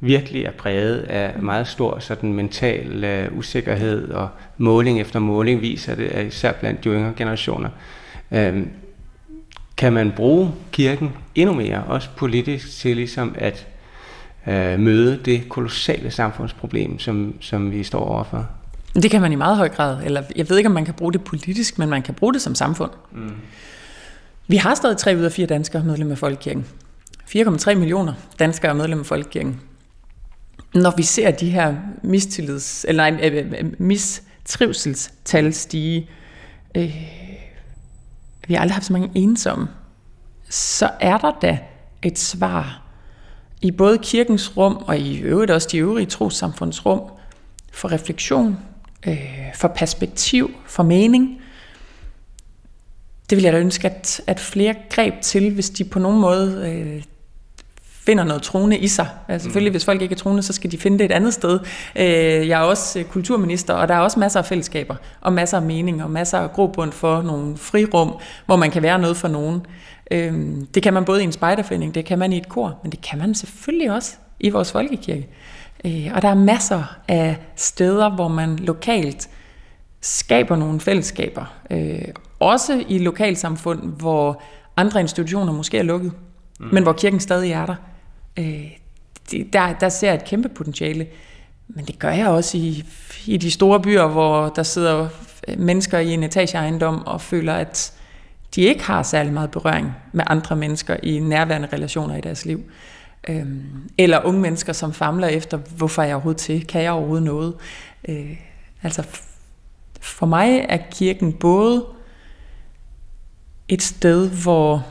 virkelig 0.00 0.44
er 0.44 0.50
præget 0.50 0.98
af 0.98 1.42
meget 1.42 1.68
stor 1.68 1.98
sådan 1.98 2.32
mental 2.32 3.26
uh, 3.30 3.38
usikkerhed, 3.38 4.10
og 4.10 4.28
måling 4.58 5.00
efter 5.00 5.18
måling 5.18 5.60
viser 5.60 5.94
det, 5.94 6.06
at 6.06 6.26
især 6.26 6.52
blandt 6.52 6.84
de 6.84 6.88
yngre 6.88 7.12
generationer. 7.16 7.68
Uh, 8.30 8.38
kan 9.76 9.92
man 9.92 10.12
bruge 10.16 10.52
kirken 10.72 11.12
endnu 11.34 11.54
mere, 11.54 11.84
også 11.84 12.08
politisk, 12.16 12.78
til 12.78 12.96
ligesom 12.96 13.34
at 13.38 13.66
uh, 14.46 14.80
møde 14.80 15.20
det 15.24 15.48
kolossale 15.48 16.10
samfundsproblem, 16.10 16.98
som, 16.98 17.34
som 17.40 17.72
vi 17.72 17.82
står 17.82 18.00
overfor? 18.00 18.48
Det 18.94 19.10
kan 19.10 19.20
man 19.20 19.32
i 19.32 19.34
meget 19.34 19.56
høj 19.56 19.68
grad. 19.68 20.04
Eller 20.04 20.22
jeg 20.36 20.48
ved 20.48 20.56
ikke, 20.56 20.68
om 20.68 20.74
man 20.74 20.84
kan 20.84 20.94
bruge 20.94 21.12
det 21.12 21.24
politisk, 21.24 21.78
men 21.78 21.88
man 21.88 22.02
kan 22.02 22.14
bruge 22.14 22.32
det 22.32 22.42
som 22.42 22.54
samfund. 22.54 22.90
Mm. 23.12 23.32
Vi 24.46 24.56
har 24.56 24.74
stadig 24.74 24.96
3 24.96 25.16
ud 25.16 25.22
af 25.22 25.32
4 25.32 25.46
danskere 25.46 25.84
medlem 25.84 26.10
af 26.10 26.18
Folkekirken. 26.18 26.66
4,3 27.36 27.74
millioner 27.74 28.12
danskere 28.38 28.70
er 28.70 28.74
medlem 28.74 29.00
af 29.00 29.06
Folkekirken 29.06 29.60
når 30.74 30.96
vi 30.96 31.02
ser 31.02 31.30
de 31.30 31.50
her 31.50 31.74
mistillids, 32.02 32.84
eller 32.88 33.10
nej, 33.10 33.28
øh, 33.28 33.36
øh, 33.36 33.52
øh, 33.58 33.72
mistrivselstal 33.78 35.54
stige, 35.54 36.10
øh, 36.74 36.96
vi 38.48 38.54
har 38.54 38.60
aldrig 38.60 38.74
haft 38.74 38.86
så 38.86 38.92
mange 38.92 39.10
ensomme, 39.14 39.68
så 40.48 40.90
er 41.00 41.18
der 41.18 41.32
da 41.42 41.58
et 42.02 42.18
svar 42.18 42.82
i 43.62 43.70
både 43.70 43.98
kirkens 43.98 44.56
rum, 44.56 44.76
og 44.76 44.98
i 44.98 45.18
øvrigt 45.18 45.50
også 45.50 45.68
de 45.72 45.78
øvrige 45.78 46.06
trosamfunds 46.06 46.86
rum, 46.86 47.00
for 47.72 47.92
refleksion, 47.92 48.58
øh, 49.06 49.54
for 49.54 49.68
perspektiv, 49.68 50.50
for 50.66 50.82
mening. 50.82 51.40
Det 53.30 53.36
vil 53.36 53.42
jeg 53.42 53.52
da 53.52 53.58
ønske, 53.58 53.88
at, 53.88 54.20
at 54.26 54.40
flere 54.40 54.74
greb 54.90 55.14
til, 55.22 55.54
hvis 55.54 55.70
de 55.70 55.84
på 55.84 55.98
nogen 55.98 56.20
måde 56.20 56.68
øh, 56.68 57.02
finder 58.10 58.24
noget 58.24 58.42
troende 58.42 58.78
i 58.78 58.88
sig. 58.88 59.08
Altså, 59.28 59.44
selvfølgelig, 59.44 59.70
mm. 59.70 59.74
hvis 59.74 59.84
folk 59.84 60.02
ikke 60.02 60.12
er 60.12 60.16
troende, 60.16 60.42
så 60.42 60.52
skal 60.52 60.72
de 60.72 60.78
finde 60.78 60.98
det 60.98 61.04
et 61.04 61.12
andet 61.12 61.34
sted. 61.34 61.60
Øh, 61.96 62.48
jeg 62.48 62.60
er 62.60 62.64
også 62.64 62.98
øh, 62.98 63.04
kulturminister, 63.04 63.74
og 63.74 63.88
der 63.88 63.94
er 63.94 63.98
også 63.98 64.20
masser 64.20 64.40
af 64.40 64.46
fællesskaber, 64.46 64.96
og 65.20 65.32
masser 65.32 65.56
af 65.56 65.62
mening, 65.62 66.02
og 66.04 66.10
masser 66.10 66.38
af 66.38 66.52
grobund 66.52 66.92
for 66.92 67.22
nogle 67.22 67.56
frirum, 67.56 68.14
hvor 68.46 68.56
man 68.56 68.70
kan 68.70 68.82
være 68.82 68.98
noget 68.98 69.16
for 69.16 69.28
nogen. 69.28 69.66
Øh, 70.10 70.32
det 70.74 70.82
kan 70.82 70.94
man 70.94 71.04
både 71.04 71.20
i 71.20 71.24
en 71.24 71.32
spejderforening, 71.32 71.94
det 71.94 72.04
kan 72.04 72.18
man 72.18 72.32
i 72.32 72.36
et 72.36 72.48
kor, 72.48 72.78
men 72.82 72.92
det 72.92 73.00
kan 73.00 73.18
man 73.18 73.34
selvfølgelig 73.34 73.92
også 73.92 74.16
i 74.40 74.50
vores 74.50 74.72
folkekirke. 74.72 75.28
Og 76.14 76.22
der 76.22 76.28
er 76.28 76.34
masser 76.34 76.96
af 77.08 77.36
steder, 77.56 78.10
hvor 78.10 78.28
man 78.28 78.56
lokalt 78.56 79.28
skaber 80.00 80.56
nogle 80.56 80.80
fællesskaber. 80.80 81.44
Også 82.40 82.84
i 82.88 82.98
lokalsamfund, 82.98 83.82
hvor 83.82 84.42
andre 84.76 85.00
institutioner 85.00 85.52
måske 85.52 85.78
er 85.78 85.82
lukket. 85.82 86.12
mm. 86.60 86.68
men 86.72 86.82
hvor 86.82 86.92
kirken 86.92 87.20
stadig 87.20 87.52
er 87.52 87.66
der. 87.66 87.74
Øh, 88.38 88.70
det, 89.30 89.52
der, 89.52 89.72
der 89.72 89.88
ser 89.88 90.08
jeg 90.08 90.14
et 90.14 90.24
kæmpe 90.24 90.48
potentiale. 90.48 91.06
Men 91.68 91.84
det 91.84 91.98
gør 91.98 92.10
jeg 92.10 92.28
også 92.28 92.58
i, 92.58 92.84
i 93.26 93.36
de 93.36 93.50
store 93.50 93.80
byer, 93.80 94.06
hvor 94.06 94.48
der 94.48 94.62
sidder 94.62 95.08
øh, 95.48 95.58
mennesker 95.58 95.98
i 95.98 96.10
en 96.10 96.22
etageejendom 96.22 97.06
og 97.06 97.20
føler, 97.20 97.54
at 97.54 97.92
de 98.54 98.62
ikke 98.62 98.84
har 98.84 99.02
særlig 99.02 99.32
meget 99.32 99.50
berøring 99.50 99.92
med 100.12 100.24
andre 100.26 100.56
mennesker 100.56 100.96
i 101.02 101.18
nærværende 101.18 101.68
relationer 101.72 102.16
i 102.16 102.20
deres 102.20 102.44
liv. 102.44 102.62
Øhm, 103.28 103.90
eller 103.98 104.24
unge 104.24 104.40
mennesker, 104.40 104.72
som 104.72 104.92
famler 104.92 105.28
efter, 105.28 105.56
hvorfor 105.56 106.02
er 106.02 106.06
jeg 106.06 106.14
overhovedet 106.14 106.40
til? 106.40 106.66
Kan 106.66 106.82
jeg 106.82 106.92
overhovedet 106.92 107.24
noget? 107.24 107.54
Øh, 108.08 108.36
altså, 108.82 109.04
for 110.00 110.26
mig 110.26 110.66
er 110.68 110.78
kirken 110.90 111.32
både 111.32 111.84
et 113.68 113.82
sted, 113.82 114.30
hvor 114.42 114.86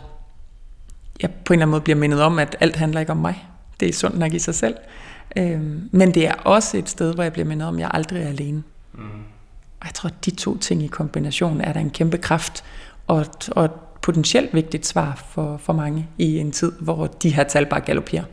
jeg 1.22 1.30
på 1.46 1.54
en 1.54 1.58
eller 1.58 1.66
anden 1.66 1.72
måde 1.72 1.82
bliver 1.82 1.98
mindet 1.98 2.22
om, 2.22 2.40
at 2.40 2.56
alt 2.60 2.76
handler 2.76 3.00
ikke 3.00 3.12
om 3.12 3.18
mig. 3.18 3.46
Det 3.80 3.90
er 3.90 3.94
sundt 3.94 4.20
nok 4.20 4.34
i 4.34 4.40
sig 4.40 4.56
selv. 4.56 4.76
Øhm, 5.38 5.90
men 5.92 6.14
det 6.14 6.28
er 6.28 6.34
også 6.34 6.78
et 6.78 6.90
sted, 6.90 7.14
hvor 7.14 7.24
jeg 7.24 7.34
bliver 7.34 7.46
mindet 7.46 7.68
om, 7.68 7.76
at 7.76 7.82
jeg 7.82 7.92
aldrig 7.94 8.24
er 8.24 8.28
alene. 8.28 8.64
Mm. 8.94 9.02
Og 9.80 9.86
jeg 9.86 9.94
tror, 9.94 10.08
at 10.08 10.26
de 10.26 10.32
to 10.32 10.58
ting 10.58 10.84
i 10.84 10.88
kombination 10.88 11.62
er 11.62 11.74
der 11.74 11.80
en 11.80 11.90
kæmpe 11.90 12.18
kraft 12.18 12.64
og, 13.08 13.26
og 13.52 13.66
et 13.66 13.72
potentielt 14.02 14.54
vigtigt 14.54 14.88
svar 14.88 15.26
for, 15.30 15.58
for 15.58 15.74
mange 15.74 16.08
i 16.18 16.38
en 16.38 16.52
tid, 16.52 16.72
hvor 16.80 17.08
de 17.08 17.30
her 17.30 17.44
tal 17.44 17.66
bare 17.66 17.82
galopperer. 17.82 18.24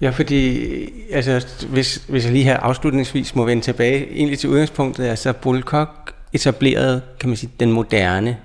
Ja, 0.00 0.10
fordi 0.10 0.64
altså, 1.12 1.46
hvis, 1.68 2.04
hvis 2.08 2.24
jeg 2.24 2.32
lige 2.32 2.44
her 2.44 2.56
afslutningsvis 2.56 3.34
må 3.34 3.44
vende 3.44 3.62
tilbage 3.62 4.12
egentlig 4.12 4.38
til 4.38 4.50
udgangspunktet, 4.50 5.04
altså 5.04 5.32
Bulkok 5.32 6.14
etablerede, 6.32 7.02
kan 7.20 7.28
man 7.28 7.36
sige, 7.36 7.50
den 7.60 7.72
moderne 7.72 8.36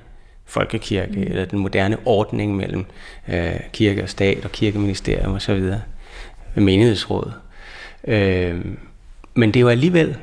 folkekirke, 0.45 1.11
mm. 1.11 1.21
eller 1.21 1.45
den 1.45 1.59
moderne 1.59 1.97
ordning 2.05 2.55
mellem 2.55 2.85
øh, 3.27 3.59
kirke 3.73 4.03
og 4.03 4.09
stat 4.09 4.45
og 4.45 4.51
kirkeministerium 4.51 5.33
og 5.33 5.41
så 5.41 5.53
videre, 5.53 5.81
menighedsråd. 6.55 7.31
Øh, 8.07 8.65
men 9.33 9.49
det 9.53 9.59
er 9.59 9.61
jo 9.61 9.69
alligevel 9.69 10.17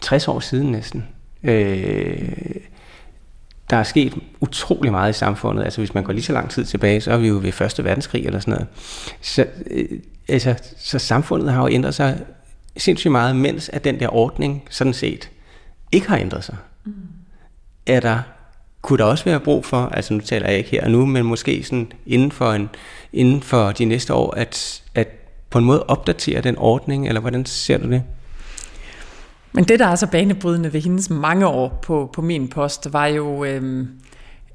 60 0.00 0.28
år 0.28 0.40
siden 0.40 0.72
næsten. 0.72 1.08
Øh, 1.42 2.32
der 3.70 3.76
er 3.76 3.82
sket 3.82 4.14
utrolig 4.40 4.92
meget 4.92 5.10
i 5.10 5.18
samfundet. 5.18 5.64
Altså 5.64 5.80
hvis 5.80 5.94
man 5.94 6.04
går 6.04 6.12
lige 6.12 6.22
så 6.22 6.32
lang 6.32 6.50
tid 6.50 6.64
tilbage, 6.64 7.00
så 7.00 7.12
er 7.12 7.16
vi 7.16 7.28
jo 7.28 7.38
ved 7.42 7.52
Første 7.52 7.84
Verdenskrig 7.84 8.26
eller 8.26 8.40
sådan 8.40 8.52
noget. 8.52 8.66
Så, 9.20 9.46
øh, 9.70 10.00
altså, 10.28 10.54
så 10.78 10.98
samfundet 10.98 11.52
har 11.52 11.62
jo 11.62 11.68
ændret 11.68 11.94
sig 11.94 12.20
sindssygt 12.76 13.12
meget, 13.12 13.36
mens 13.36 13.68
at 13.68 13.84
den 13.84 14.00
der 14.00 14.14
ordning 14.14 14.62
sådan 14.70 14.92
set 14.92 15.30
ikke 15.92 16.08
har 16.08 16.16
ændret 16.16 16.44
sig. 16.44 16.56
Mm. 16.84 16.92
Er 17.86 18.00
der, 18.00 18.22
kunne 18.82 18.98
der 18.98 19.04
også 19.04 19.24
være 19.24 19.40
brug 19.40 19.64
for, 19.64 19.76
altså 19.76 20.14
nu 20.14 20.20
taler 20.20 20.48
jeg 20.48 20.58
ikke 20.58 20.70
her 20.70 20.84
og 20.84 20.90
nu, 20.90 21.06
men 21.06 21.24
måske 21.24 21.64
sådan 21.64 21.92
inden 22.06 22.32
for, 22.32 22.52
en, 22.52 22.70
inden 23.12 23.42
for 23.42 23.72
de 23.72 23.84
næste 23.84 24.14
år, 24.14 24.34
at, 24.36 24.82
at 24.94 25.08
på 25.50 25.58
en 25.58 25.64
måde 25.64 25.82
opdatere 25.82 26.40
den 26.40 26.58
ordning, 26.58 27.08
eller 27.08 27.20
hvordan 27.20 27.46
ser 27.46 27.78
du 27.78 27.90
det? 27.90 28.02
Men 29.52 29.64
det, 29.64 29.78
der 29.78 29.86
er 29.86 29.94
så 29.94 30.06
banebrydende 30.06 30.72
ved 30.72 30.80
hendes 30.80 31.10
mange 31.10 31.46
år 31.46 31.78
på, 31.82 32.10
på 32.12 32.22
min 32.22 32.48
post, 32.48 32.92
var 32.92 33.06
jo... 33.06 33.44
Øhm, 33.44 33.88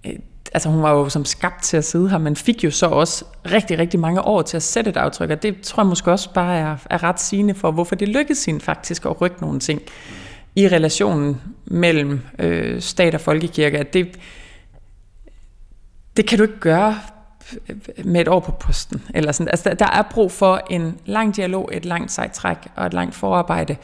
øh, 0.05 0.13
altså 0.53 0.69
hun 0.69 0.83
var 0.83 0.91
jo 0.91 1.09
som 1.09 1.25
skabt 1.25 1.63
til 1.63 1.77
at 1.77 1.85
sidde 1.85 2.09
her, 2.09 2.17
men 2.17 2.35
fik 2.35 2.63
jo 2.63 2.71
så 2.71 2.85
også 2.85 3.25
rigtig, 3.51 3.79
rigtig 3.79 3.99
mange 3.99 4.21
år 4.21 4.41
til 4.41 4.57
at 4.57 4.63
sætte 4.63 4.89
et 4.89 4.97
aftryk, 4.97 5.29
og 5.29 5.43
det 5.43 5.61
tror 5.61 5.83
jeg 5.83 5.87
måske 5.87 6.11
også 6.11 6.33
bare 6.33 6.57
er, 6.57 6.77
er 6.89 7.03
ret 7.03 7.19
sigende 7.19 7.53
for, 7.53 7.71
hvorfor 7.71 7.95
det 7.95 8.07
lykkedes 8.07 8.45
hende 8.45 8.59
faktisk 8.59 9.05
at 9.05 9.21
rykke 9.21 9.41
nogle 9.41 9.59
ting 9.59 9.81
i 10.57 10.67
relationen 10.67 11.41
mellem 11.65 12.21
øh, 12.39 12.81
stat 12.81 13.15
og 13.15 13.21
folkekirke. 13.21 13.77
At 13.77 13.93
det, 13.93 14.19
det 16.17 16.27
kan 16.27 16.37
du 16.37 16.43
ikke 16.43 16.59
gøre 16.59 16.99
øh, 17.69 17.75
med 18.05 18.21
et 18.21 18.27
år 18.27 18.39
på 18.39 18.51
posten. 18.51 19.01
Eller 19.15 19.31
sådan. 19.31 19.49
Altså, 19.49 19.75
der 19.79 19.85
er 19.85 20.03
brug 20.11 20.31
for 20.31 20.61
en 20.69 20.97
lang 21.05 21.35
dialog, 21.35 21.69
et 21.73 21.85
langt 21.85 22.11
sejt 22.11 22.31
træk 22.31 22.57
og 22.75 22.85
et 22.85 22.93
langt 22.93 23.15
forarbejde, 23.15 23.75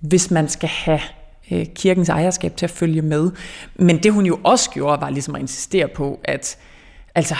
hvis 0.00 0.30
man 0.30 0.48
skal 0.48 0.68
have 0.68 1.00
øh, 1.50 1.66
kirkens 1.74 2.08
ejerskab 2.08 2.56
til 2.56 2.66
at 2.66 2.70
følge 2.70 3.02
med. 3.02 3.30
Men 3.74 4.02
det 4.02 4.12
hun 4.12 4.26
jo 4.26 4.40
også 4.44 4.70
gjorde, 4.70 5.00
var 5.00 5.10
ligesom 5.10 5.34
at 5.34 5.40
insistere 5.40 5.88
på, 5.88 6.20
at 6.24 6.58
altså, 7.14 7.34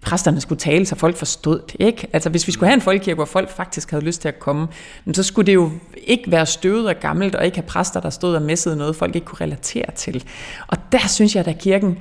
præsterne 0.00 0.40
skulle 0.40 0.58
tale, 0.58 0.86
så 0.86 0.96
folk 0.96 1.16
forstod 1.16 1.60
det. 1.72 1.76
Ikke? 1.86 2.08
Altså, 2.12 2.30
hvis 2.30 2.46
vi 2.46 2.52
skulle 2.52 2.68
have 2.68 2.74
en 2.74 2.80
folkekirke, 2.80 3.14
hvor 3.14 3.24
folk 3.24 3.50
faktisk 3.50 3.90
havde 3.90 4.04
lyst 4.04 4.20
til 4.20 4.28
at 4.28 4.38
komme, 4.38 4.68
så 5.12 5.22
skulle 5.22 5.46
det 5.46 5.54
jo 5.54 5.70
ikke 6.06 6.30
være 6.30 6.46
støvet 6.46 6.88
og 6.88 6.94
gammelt, 7.00 7.34
og 7.34 7.44
ikke 7.44 7.56
have 7.56 7.66
præster, 7.66 8.00
der 8.00 8.10
stod 8.10 8.34
og 8.34 8.42
messede 8.42 8.76
noget, 8.76 8.96
folk 8.96 9.14
ikke 9.14 9.24
kunne 9.24 9.40
relatere 9.40 9.90
til. 9.94 10.24
Og 10.68 10.76
der 10.92 11.08
synes 11.08 11.36
jeg, 11.36 11.48
at 11.48 11.58
kirken 11.58 11.98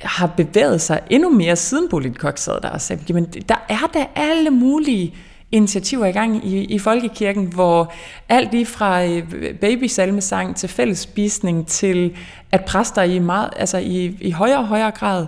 har 0.00 0.26
bevæget 0.26 0.80
sig 0.80 1.00
endnu 1.10 1.30
mere, 1.30 1.56
siden 1.56 1.88
Bolit 1.88 2.16
sad 2.36 2.60
der 2.60 2.68
og 2.68 2.80
sagde, 2.80 3.02
jamen, 3.08 3.24
der 3.24 3.64
er 3.68 3.90
da 3.94 4.06
alle 4.14 4.50
mulige 4.50 5.14
initiativer 5.52 6.06
i 6.06 6.12
gang 6.12 6.46
i, 6.46 6.64
i 6.64 6.78
folkekirken, 6.78 7.44
hvor 7.44 7.92
alt 8.28 8.52
lige 8.52 8.66
fra 8.66 9.04
øh, 9.04 9.54
babysalmesang 9.60 10.56
til 10.56 10.68
fællesspisning 10.68 11.66
til 11.66 12.16
at 12.52 12.64
præster 12.64 13.02
i, 13.02 13.18
meget, 13.18 13.50
altså 13.56 13.78
i, 13.78 14.16
i 14.20 14.30
højere 14.30 14.58
og 14.58 14.66
højere 14.66 14.90
grad 14.90 15.26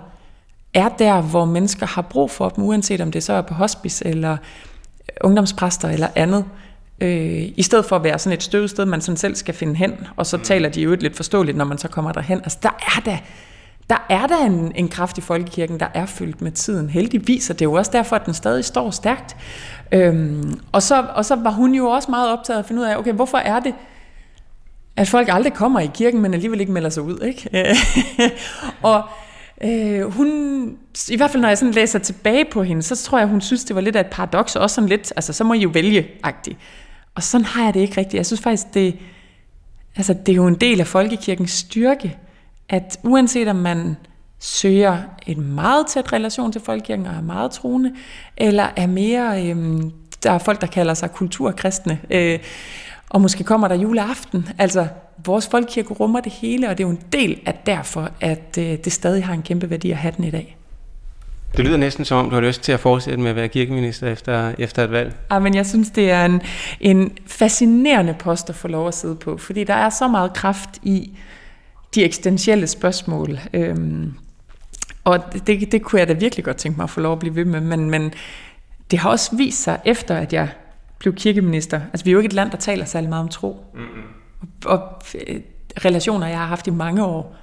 er 0.74 0.88
der, 0.88 1.20
hvor 1.20 1.44
mennesker 1.44 1.86
har 1.86 2.02
brug 2.02 2.30
for 2.30 2.48
dem, 2.48 2.64
uanset 2.64 3.00
om 3.00 3.12
det 3.12 3.22
så 3.22 3.32
er 3.32 3.42
på 3.42 3.54
hospice 3.54 4.06
eller 4.06 4.36
ungdomspræster 5.20 5.88
eller 5.88 6.08
andet. 6.14 6.44
Øh, 7.00 7.42
I 7.56 7.62
stedet 7.62 7.84
for 7.84 7.96
at 7.96 8.04
være 8.04 8.18
sådan 8.18 8.36
et 8.36 8.42
støvet 8.42 8.70
sted, 8.70 8.84
man 8.84 9.00
sådan 9.00 9.16
selv 9.16 9.34
skal 9.34 9.54
finde 9.54 9.74
hen, 9.74 10.06
og 10.16 10.26
så 10.26 10.36
mm. 10.36 10.42
taler 10.42 10.68
de 10.68 10.82
jo 10.82 10.96
lidt 11.00 11.16
forståeligt, 11.16 11.56
når 11.56 11.64
man 11.64 11.78
så 11.78 11.88
kommer 11.88 12.12
derhen. 12.12 12.38
Altså 12.38 12.58
der 12.62 12.96
er 12.96 13.00
der 13.04 13.16
der 13.90 14.06
er 14.08 14.26
der 14.26 14.44
en, 14.44 14.72
en 14.74 14.88
kraft 14.88 15.18
i 15.18 15.20
folkekirken, 15.20 15.80
der 15.80 15.86
er 15.94 16.06
fyldt 16.06 16.42
med 16.42 16.52
tiden. 16.52 16.90
Heldigvis, 16.90 17.50
og 17.50 17.58
det 17.58 17.64
er 17.64 17.70
jo 17.70 17.72
også 17.72 17.90
derfor, 17.94 18.16
at 18.16 18.26
den 18.26 18.34
stadig 18.34 18.64
står 18.64 18.90
stærkt. 18.90 19.36
Øhm, 19.92 20.60
og, 20.72 20.82
så, 20.82 21.06
og 21.14 21.24
så 21.24 21.36
var 21.36 21.50
hun 21.50 21.74
jo 21.74 21.86
også 21.86 22.10
meget 22.10 22.32
optaget 22.32 22.56
af 22.56 22.62
at 22.62 22.66
finde 22.66 22.82
ud 22.82 22.86
af, 22.86 22.96
okay, 22.96 23.12
hvorfor 23.12 23.38
er 23.38 23.60
det, 23.60 23.74
at 24.96 25.08
folk 25.08 25.28
aldrig 25.30 25.52
kommer 25.52 25.80
i 25.80 25.90
kirken, 25.94 26.20
men 26.20 26.34
alligevel 26.34 26.60
ikke 26.60 26.72
melder 26.72 26.90
sig 26.90 27.02
ud, 27.02 27.18
ikke? 27.18 27.76
og 28.82 29.02
øh, 29.64 30.12
hun, 30.12 30.28
i 31.10 31.16
hvert 31.16 31.30
fald 31.30 31.40
når 31.40 31.48
jeg 31.48 31.58
sådan 31.58 31.74
læser 31.74 31.98
tilbage 31.98 32.44
på 32.52 32.62
hende, 32.62 32.82
så 32.82 32.96
tror 32.96 33.18
jeg, 33.18 33.28
hun 33.28 33.40
synes, 33.40 33.64
det 33.64 33.76
var 33.76 33.82
lidt 33.82 33.96
af 33.96 34.00
et 34.00 34.06
paradoks, 34.06 34.56
også 34.56 34.74
sådan 34.74 34.88
lidt, 34.88 35.12
altså 35.16 35.32
så 35.32 35.44
må 35.44 35.54
I 35.54 35.58
jo 35.58 35.68
vælge-agtigt. 35.68 36.58
Og 37.14 37.22
sådan 37.22 37.44
har 37.44 37.64
jeg 37.64 37.74
det 37.74 37.80
ikke 37.80 37.96
rigtigt. 37.96 38.14
Jeg 38.14 38.26
synes 38.26 38.40
faktisk, 38.40 38.74
det, 38.74 38.98
altså, 39.96 40.12
det 40.14 40.32
er 40.32 40.36
jo 40.36 40.46
en 40.46 40.54
del 40.54 40.80
af 40.80 40.86
folkekirkens 40.86 41.50
styrke, 41.50 42.18
at 42.68 42.98
uanset 43.02 43.48
om 43.48 43.56
man 43.56 43.96
søger 44.38 44.98
en 45.26 45.54
meget 45.54 45.86
tæt 45.86 46.12
relation 46.12 46.52
til 46.52 46.60
folkekirken 46.60 47.06
og 47.06 47.14
er 47.14 47.20
meget 47.20 47.50
troende, 47.50 47.94
eller 48.36 48.66
er 48.76 48.86
mere, 48.86 49.46
øh, 49.46 49.82
der 50.22 50.30
er 50.30 50.38
folk, 50.38 50.60
der 50.60 50.66
kalder 50.66 50.94
sig 50.94 51.12
kulturkristne, 51.12 52.00
øh, 52.10 52.38
og 53.08 53.20
måske 53.20 53.44
kommer 53.44 53.68
der 53.68 53.74
juleaften. 53.74 54.48
Altså, 54.58 54.86
vores 55.26 55.48
folkekirke 55.48 55.94
rummer 55.94 56.20
det 56.20 56.32
hele, 56.32 56.68
og 56.68 56.78
det 56.78 56.84
er 56.84 56.88
jo 56.88 56.92
en 56.92 57.02
del 57.12 57.40
af 57.46 57.62
derfor, 57.66 58.10
at 58.20 58.58
øh, 58.58 58.64
det 58.64 58.92
stadig 58.92 59.24
har 59.24 59.34
en 59.34 59.42
kæmpe 59.42 59.70
værdi 59.70 59.90
at 59.90 59.96
have 59.96 60.14
den 60.16 60.24
i 60.24 60.30
dag. 60.30 60.56
Det 61.56 61.64
lyder 61.64 61.76
næsten 61.76 62.04
som 62.04 62.18
om, 62.18 62.30
du 62.30 62.34
har 62.34 62.42
lyst 62.42 62.62
til 62.62 62.72
at 62.72 62.80
fortsætte 62.80 63.20
med 63.20 63.30
at 63.30 63.36
være 63.36 63.48
kirkeminister 63.48 64.08
efter, 64.08 64.54
efter 64.58 64.84
et 64.84 64.90
valg. 64.90 65.16
Ja, 65.30 65.38
men 65.38 65.54
jeg 65.54 65.66
synes, 65.66 65.90
det 65.90 66.10
er 66.10 66.24
en, 66.24 66.42
en 66.80 67.12
fascinerende 67.26 68.14
post 68.18 68.50
at 68.50 68.54
få 68.54 68.68
lov 68.68 68.88
at 68.88 68.94
sidde 68.94 69.16
på, 69.16 69.36
fordi 69.36 69.64
der 69.64 69.74
er 69.74 69.90
så 69.90 70.08
meget 70.08 70.32
kraft 70.32 70.70
i 70.82 71.18
de 71.94 72.04
eksistentielle 72.04 72.66
spørgsmål. 72.66 73.38
Øhm, 73.54 74.14
og 75.04 75.18
det, 75.46 75.72
det 75.72 75.82
kunne 75.82 75.98
jeg 75.98 76.08
da 76.08 76.12
virkelig 76.12 76.44
godt 76.44 76.56
tænke 76.56 76.76
mig 76.76 76.84
at 76.84 76.90
få 76.90 77.00
lov 77.00 77.12
at 77.12 77.18
blive 77.18 77.34
ved 77.34 77.44
med, 77.44 77.60
men, 77.60 77.90
men 77.90 78.12
det 78.90 78.98
har 78.98 79.10
også 79.10 79.36
vist 79.36 79.62
sig, 79.62 79.78
efter 79.84 80.16
at 80.16 80.32
jeg 80.32 80.48
blev 80.98 81.14
kirkeminister, 81.14 81.80
altså 81.92 82.04
vi 82.04 82.10
er 82.10 82.12
jo 82.12 82.18
ikke 82.18 82.26
et 82.26 82.32
land, 82.32 82.50
der 82.50 82.56
taler 82.56 82.84
særlig 82.84 83.08
meget 83.08 83.22
om 83.22 83.28
tro. 83.28 83.64
Mm-hmm. 83.74 84.02
Og, 84.64 84.80
øh, 85.26 85.40
relationer, 85.84 86.26
jeg 86.26 86.38
har 86.38 86.46
haft 86.46 86.66
i 86.66 86.70
mange 86.70 87.04
år, 87.04 87.36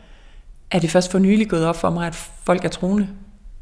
er 0.71 0.79
det 0.79 0.89
først 0.89 1.11
for 1.11 1.19
nylig 1.19 1.49
gået 1.49 1.65
op 1.65 1.75
for 1.75 1.89
mig, 1.89 2.07
at 2.07 2.15
folk 2.43 2.65
er 2.65 2.69
troende. 2.69 3.07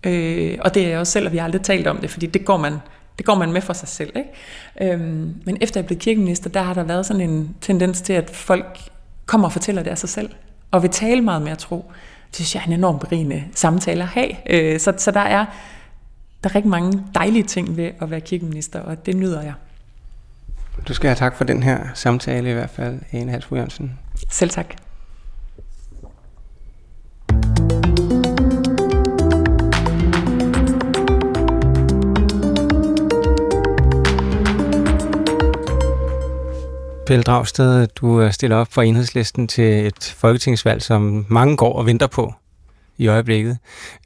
Øh, 0.03 0.57
og 0.61 0.73
det 0.73 0.83
er 0.83 0.89
jeg 0.89 0.99
også 0.99 1.11
selv, 1.11 1.25
og 1.25 1.31
vi 1.31 1.37
har 1.37 1.45
aldrig 1.45 1.61
talt 1.61 1.87
om 1.87 1.97
det, 1.97 2.09
fordi 2.09 2.25
det 2.25 2.45
går 2.45 2.57
man, 2.57 2.77
det 3.17 3.25
går 3.25 3.35
man 3.35 3.51
med 3.51 3.61
for 3.61 3.73
sig 3.73 3.87
selv. 3.87 4.13
Ikke? 4.15 4.93
Øhm, 4.93 5.35
men 5.45 5.57
efter 5.61 5.79
jeg 5.79 5.85
blev 5.85 5.99
kirkeminister, 5.99 6.49
der 6.49 6.61
har 6.61 6.73
der 6.73 6.83
været 6.83 7.05
sådan 7.05 7.29
en 7.29 7.55
tendens 7.61 8.01
til, 8.01 8.13
at 8.13 8.29
folk 8.29 8.79
kommer 9.25 9.47
og 9.47 9.51
fortæller 9.51 9.83
det 9.83 9.91
af 9.91 9.97
sig 9.97 10.09
selv 10.09 10.29
og 10.71 10.81
vil 10.81 10.89
tale 10.89 11.21
meget 11.21 11.41
mere 11.41 11.55
tro. 11.55 11.91
Det 12.27 12.35
synes 12.35 12.55
jeg 12.55 12.61
er 12.61 12.67
en 12.67 12.73
enormt 12.73 12.99
berigende 12.99 13.43
samtale 13.55 14.03
at 14.03 14.09
have. 14.09 14.29
Øh, 14.49 14.79
så, 14.79 14.93
så 14.97 15.11
der 15.11 15.19
er 15.19 15.45
der 16.43 16.49
er 16.49 16.55
rigtig 16.55 16.69
mange 16.69 17.03
dejlige 17.15 17.43
ting 17.43 17.77
ved 17.77 17.91
at 18.01 18.11
være 18.11 18.21
kirkeminister, 18.21 18.79
og 18.79 19.05
det 19.05 19.15
nyder 19.15 19.41
jeg. 19.41 19.53
Du 20.87 20.93
skal 20.93 21.07
have 21.07 21.15
tak 21.15 21.37
for 21.37 21.43
den 21.43 21.63
her 21.63 21.79
samtale 21.93 22.49
i 22.49 22.53
hvert 22.53 22.69
fald, 22.69 22.99
Ane 23.11 23.31
Halsbro 23.31 23.55
Jørgensen. 23.55 23.99
Selv 24.29 24.49
tak. 24.49 24.75
Pelle 37.07 37.23
Dragsted, 37.23 37.87
du 37.87 38.31
stiller 38.31 38.57
op 38.57 38.67
for 38.71 38.81
enhedslisten 38.81 39.47
til 39.47 39.87
et 39.87 40.15
folketingsvalg, 40.17 40.81
som 40.81 41.25
mange 41.29 41.57
går 41.57 41.73
og 41.73 41.85
venter 41.85 42.07
på. 42.07 42.33
i 42.97 43.07
øjeblikket. 43.07 43.57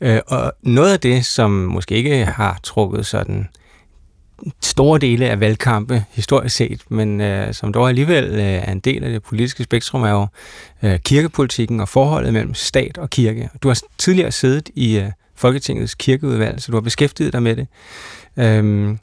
Øh, 0.01 0.19
og 0.27 0.53
noget 0.63 0.93
af 0.93 0.99
det, 0.99 1.25
som 1.25 1.51
måske 1.51 1.95
ikke 1.95 2.25
har 2.25 2.59
trukket 2.63 3.05
sådan 3.05 3.47
store 4.61 4.99
dele 4.99 5.29
af 5.29 5.39
valgkampe 5.39 6.03
historisk 6.11 6.55
set, 6.55 6.81
men 6.89 7.21
øh, 7.21 7.53
som 7.53 7.73
dog 7.73 7.89
alligevel 7.89 8.25
øh, 8.25 8.39
er 8.39 8.71
en 8.71 8.79
del 8.79 9.03
af 9.03 9.09
det 9.11 9.23
politiske 9.23 9.63
spektrum, 9.63 10.03
er 10.03 10.09
jo 10.09 10.27
øh, 10.83 10.99
kirkepolitikken 10.99 11.79
og 11.79 11.89
forholdet 11.89 12.33
mellem 12.33 12.53
stat 12.53 12.97
og 12.97 13.09
kirke. 13.09 13.49
Du 13.63 13.67
har 13.67 13.79
tidligere 13.97 14.31
siddet 14.31 14.69
i 14.75 14.97
øh, 14.97 15.11
Folketingets 15.35 15.95
kirkeudvalg, 15.95 16.61
så 16.61 16.71
du 16.71 16.75
har 16.75 16.81
beskæftiget 16.81 17.33
dig 17.33 17.43
med 17.43 17.55
det. 17.55 17.67
Øhm, 18.37 18.99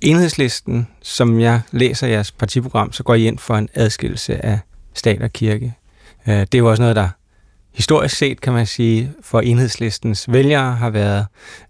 enhedslisten, 0.00 0.88
som 1.02 1.40
jeg 1.40 1.60
læser 1.70 2.06
jeres 2.06 2.32
partiprogram, 2.32 2.92
så 2.92 3.02
går 3.02 3.14
I 3.14 3.26
ind 3.26 3.38
for 3.38 3.54
en 3.54 3.68
adskillelse 3.74 4.44
af 4.44 4.58
stat 4.94 5.22
og 5.22 5.32
kirke. 5.32 5.74
Øh, 6.28 6.34
det 6.40 6.54
er 6.54 6.58
jo 6.58 6.70
også 6.70 6.82
noget, 6.82 6.96
der 6.96 7.08
historisk 7.72 8.16
set, 8.16 8.40
kan 8.40 8.52
man 8.52 8.66
sige, 8.66 9.12
for 9.22 9.40
enhedslistens 9.40 10.32
vælgere 10.32 10.74
har 10.74 10.90
været 10.90 11.26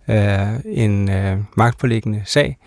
øh, 0.08 0.60
en 0.64 1.10
øh, 1.10 1.38
magtpåliggende 1.56 2.22
sag. 2.26 2.58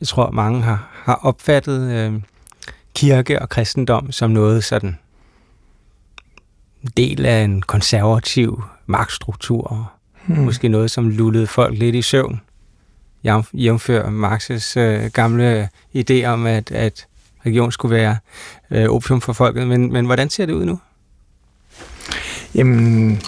Jeg 0.00 0.08
tror, 0.08 0.30
mange 0.30 0.62
har, 0.62 0.88
har 0.92 1.14
opfattet 1.22 1.90
øh, 1.90 2.12
kirke 2.94 3.42
og 3.42 3.48
kristendom 3.48 4.12
som 4.12 4.30
noget 4.30 4.64
sådan 4.64 4.98
del 6.96 7.26
af 7.26 7.44
en 7.44 7.62
konservativ 7.62 8.62
magtstruktur. 8.86 9.92
Hmm. 10.26 10.38
Måske 10.38 10.68
noget, 10.68 10.90
som 10.90 11.08
lullede 11.08 11.46
folk 11.46 11.78
lidt 11.78 11.94
i 11.94 12.02
søvn. 12.02 12.40
Jævnfør 13.54 14.04
Marx's 14.04 14.80
øh, 14.80 15.10
gamle 15.10 15.68
idé 15.96 16.24
om, 16.24 16.46
at, 16.46 16.70
at 16.70 17.06
religion 17.46 17.72
skulle 17.72 17.96
være 17.96 18.16
øh, 18.70 18.88
opium 18.88 19.20
for 19.20 19.32
folket. 19.32 19.68
Men, 19.68 19.92
men 19.92 20.06
hvordan 20.06 20.30
ser 20.30 20.46
det 20.46 20.52
ud 20.52 20.64
nu? 20.64 20.78
Jamen, 22.54 23.20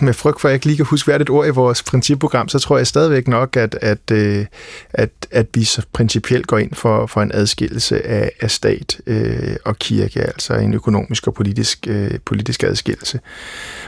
med 0.00 0.14
frygt 0.14 0.40
for, 0.40 0.48
at 0.48 0.50
jeg 0.50 0.54
ikke 0.54 0.66
lige 0.66 0.76
kan 0.76 0.86
huske 0.86 1.06
hvert 1.06 1.20
et 1.20 1.30
ord 1.30 1.46
i 1.46 1.50
vores 1.50 1.82
principprogram, 1.82 2.48
så 2.48 2.58
tror 2.58 2.76
jeg 2.76 2.86
stadigvæk 2.86 3.28
nok, 3.28 3.56
at, 3.56 3.78
at, 3.82 4.10
øh, 4.12 4.46
at, 4.90 5.10
at 5.30 5.46
vi 5.54 5.64
så 5.64 5.82
principielt 5.92 6.46
går 6.46 6.58
ind 6.58 6.74
for, 6.74 7.06
for 7.06 7.22
en 7.22 7.30
adskillelse 7.34 8.06
af, 8.06 8.30
af 8.40 8.50
stat 8.50 9.00
øh, 9.06 9.56
og 9.64 9.78
kirke, 9.78 10.20
altså 10.20 10.54
en 10.54 10.74
økonomisk 10.74 11.26
og 11.26 11.34
politisk, 11.34 11.86
øh, 11.88 12.10
politisk 12.24 12.62
adskillelse. 12.62 13.20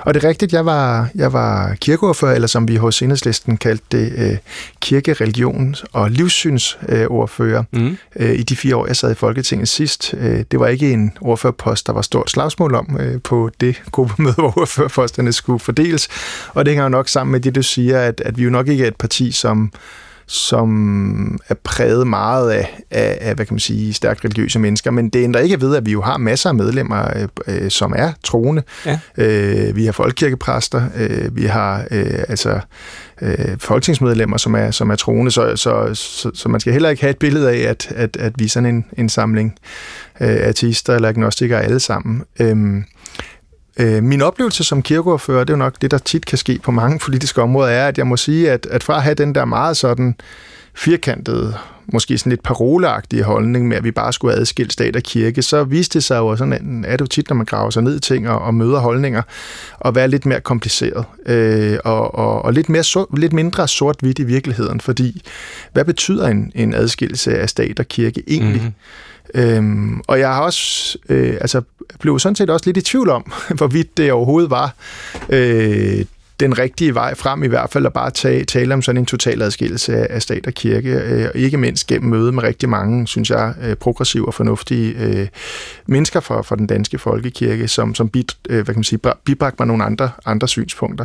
Og 0.01 0.15
det 0.15 0.25
er 0.25 0.29
rigtigt, 0.29 0.53
jeg 0.53 0.67
var, 0.67 1.09
jeg 1.15 1.33
var 1.33 1.75
kirkeordfører, 1.75 2.35
eller 2.35 2.49
som 2.49 2.69
vi 2.69 2.77
hos 2.77 3.03
Enhedslisten 3.03 3.57
kaldte 3.57 3.85
det, 3.93 4.13
øh, 4.17 4.37
kirke, 4.81 5.13
religion 5.13 5.75
og 5.93 6.11
livssynsordfører 6.11 7.65
øh, 7.73 7.83
mm. 7.83 7.97
øh, 8.17 8.39
i 8.39 8.43
de 8.43 8.57
fire 8.57 8.77
år, 8.77 8.87
jeg 8.87 8.97
sad 8.97 9.11
i 9.11 9.15
Folketinget 9.15 9.69
sidst. 9.69 10.15
Øh, 10.19 10.45
det 10.51 10.61
var 10.61 10.67
ikke 10.67 10.93
en 10.93 11.13
ordførerpost, 11.21 11.87
der 11.87 11.93
var 11.93 12.03
stort 12.03 12.31
slagsmål 12.31 12.75
om 12.75 12.97
øh, 13.01 13.23
på 13.23 13.51
det 13.61 13.83
gruppemøde, 13.91 14.50
hvor 14.53 14.63
ordførerposterne 14.63 15.33
skulle 15.33 15.61
fordeles. 15.61 16.09
Og 16.49 16.65
det 16.65 16.71
hænger 16.71 16.83
jo 16.83 16.89
nok 16.89 17.09
sammen 17.09 17.33
med 17.33 17.41
det, 17.41 17.55
du 17.55 17.63
siger, 17.63 18.01
at, 18.01 18.23
at 18.25 18.39
vi 18.39 18.43
jo 18.45 18.51
nok 18.51 18.69
ikke 18.69 18.85
er 18.85 18.89
et 18.89 18.97
parti, 18.97 19.33
som 19.33 19.73
som 20.31 21.39
er 21.49 21.55
præget 21.65 22.07
meget 22.07 22.51
af, 22.51 22.81
af, 22.91 23.19
af, 23.21 23.35
hvad 23.35 23.47
kan 23.47 23.55
man 23.55 23.61
sige, 23.61 23.93
stærkt 23.93 24.25
religiøse 24.25 24.59
mennesker, 24.59 24.91
men 24.91 25.09
det 25.09 25.25
ændrer 25.25 25.41
ikke 25.41 25.61
ved, 25.61 25.77
at 25.77 25.87
vi 25.87 25.93
jo 25.93 26.03
har 26.03 26.19
masser 26.19 26.49
af 26.49 26.55
medlemmer, 26.55 27.07
øh, 27.17 27.29
øh, 27.47 27.71
som 27.71 27.95
er 27.97 28.13
troende. 28.25 28.63
Ja. 28.87 28.99
Øh, 29.19 29.77
vi 29.77 29.85
har 29.85 29.93
folkekirkepræster, 29.93 30.83
øh, 30.97 31.37
vi 31.37 31.45
har 31.45 31.85
øh, 31.91 32.25
altså 32.29 32.61
øh, 33.23 33.59
folketingsmedlemmer, 33.59 34.37
som 34.37 34.55
er, 34.55 34.71
som 34.71 34.91
er 34.91 34.97
troende, 34.97 35.31
så, 35.31 35.57
så, 35.57 35.95
så, 35.95 36.31
så 36.35 36.49
man 36.49 36.61
skal 36.61 36.73
heller 36.73 36.89
ikke 36.89 37.03
have 37.03 37.11
et 37.11 37.19
billede 37.19 37.51
af, 37.51 37.71
at, 37.71 37.93
at, 37.97 38.17
at 38.17 38.33
vi 38.39 38.45
er 38.45 38.49
sådan 38.49 38.75
en, 38.75 38.85
en 38.99 39.09
samling 39.09 39.55
øh, 40.21 40.29
ateister 40.29 40.95
eller 40.95 41.09
agnostikere 41.09 41.63
alle 41.63 41.81
sammen. 41.81 42.23
Øh, 42.41 42.83
Øh, 43.81 44.03
min 44.03 44.23
oplevelse 44.23 44.65
som 44.65 44.83
kirkeordfører, 44.83 45.45
det 45.45 45.51
er 45.51 45.57
jo 45.57 45.59
nok 45.59 45.75
det, 45.81 45.91
der 45.91 45.99
tit 45.99 46.27
kan 46.27 46.39
ske 46.39 46.61
på 46.63 46.71
mange 46.71 46.99
politiske 46.99 47.43
områder, 47.43 47.71
er, 47.71 47.89
at 47.89 47.99
jeg 47.99 48.07
må 48.07 48.17
sige, 48.17 48.51
at, 48.51 48.67
at 48.67 48.83
fra 48.83 48.97
at 48.97 49.03
have 49.03 49.15
den 49.15 49.35
der 49.35 49.45
meget 49.45 49.77
sådan 49.77 50.15
firkantede, 50.75 51.55
måske 51.93 52.19
sådan 52.19 52.31
lidt 52.31 52.43
paroleagtige 52.43 53.23
holdning 53.23 53.69
med, 53.69 53.77
at 53.77 53.85
vi 53.85 53.91
bare 53.91 54.13
skulle 54.13 54.35
adskille 54.35 54.71
stat 54.71 54.97
og 54.97 55.03
kirke, 55.03 55.43
så 55.43 55.65
viste 55.65 55.95
det 55.95 56.05
sig 56.05 56.17
jo 56.17 56.37
sådan, 56.37 56.85
at 56.85 56.99
det 56.99 57.01
jo 57.01 57.07
tit, 57.07 57.29
når 57.29 57.37
man 57.37 57.47
graver 57.47 57.71
sig 57.71 57.83
ned 57.83 57.97
i 57.97 58.01
ting 58.01 58.29
og, 58.29 58.39
og 58.39 58.55
møder 58.55 58.79
holdninger, 58.79 59.23
at 59.85 59.95
være 59.95 60.09
lidt 60.09 60.27
mere 60.27 60.41
kompliceret 60.41 61.05
øh, 61.27 61.79
og, 61.85 62.15
og, 62.15 62.43
og 62.43 62.53
lidt, 62.53 62.69
mere 62.69 63.07
lidt 63.17 63.33
mindre 63.33 63.69
sort-hvidt 63.69 64.19
i 64.19 64.25
virkeligheden, 64.25 64.81
fordi 64.81 65.23
hvad 65.73 65.85
betyder 65.85 66.29
en, 66.29 66.53
en 66.55 66.75
adskillelse 66.75 67.39
af 67.39 67.49
stat 67.49 67.81
og 67.81 67.87
kirke 67.87 68.23
egentlig? 68.27 68.63
Mm-hmm. 68.63 68.75
Øhm, 69.35 70.01
og 70.09 70.19
jeg 70.19 70.35
har 70.35 70.43
også, 70.43 70.99
øh, 71.09 71.37
altså, 71.41 71.63
blev 72.01 72.19
sådan 72.19 72.37
set 72.37 72.51
også 72.51 72.67
lidt 72.67 72.77
i 72.77 72.81
tvivl 72.83 73.11
om, 73.11 73.33
hvorvidt 73.59 73.97
det 73.97 74.13
overhovedet 74.13 74.51
var 74.51 74.75
øh, 75.29 76.05
den 76.41 76.59
rigtige 76.59 76.95
vej 76.95 77.15
frem, 77.15 77.43
i 77.43 77.47
hvert 77.47 77.71
fald 77.71 77.87
at 77.87 77.93
bare 77.93 78.11
tage, 78.11 78.45
tale 78.45 78.75
om 78.75 78.83
sådan 78.83 78.99
en 78.99 79.07
total 79.07 79.43
adskillelse 79.43 80.13
af 80.13 80.23
stat 80.23 80.47
og 80.47 80.53
kirke, 80.53 80.91
øh, 80.91 81.29
og 81.35 81.41
ikke 81.41 81.57
mindst 81.57 81.87
gennem 81.87 82.11
møde 82.11 82.33
med 82.33 82.43
rigtig 82.43 82.69
mange, 82.69 83.07
synes 83.07 83.31
jeg, 83.31 83.55
øh, 83.63 83.77
progressive 83.77 84.27
og 84.27 84.35
fornuftige 84.35 84.95
øh, 84.99 85.29
mennesker 85.87 86.21
fra, 86.21 86.43
fra 86.43 86.57
den 86.57 86.67
danske 86.67 86.99
folkekirke, 86.99 87.69
som, 87.69 87.95
som 87.95 88.09
bid, 88.09 88.25
øh, 88.49 88.55
hvad 88.55 88.65
kan 88.65 88.75
man 88.77 88.85
sige, 88.85 89.01
bibragte 89.25 89.57
mig 89.59 89.67
nogle 89.67 89.85
andre, 89.85 90.11
andre 90.27 90.49
synspunkter. 90.49 91.05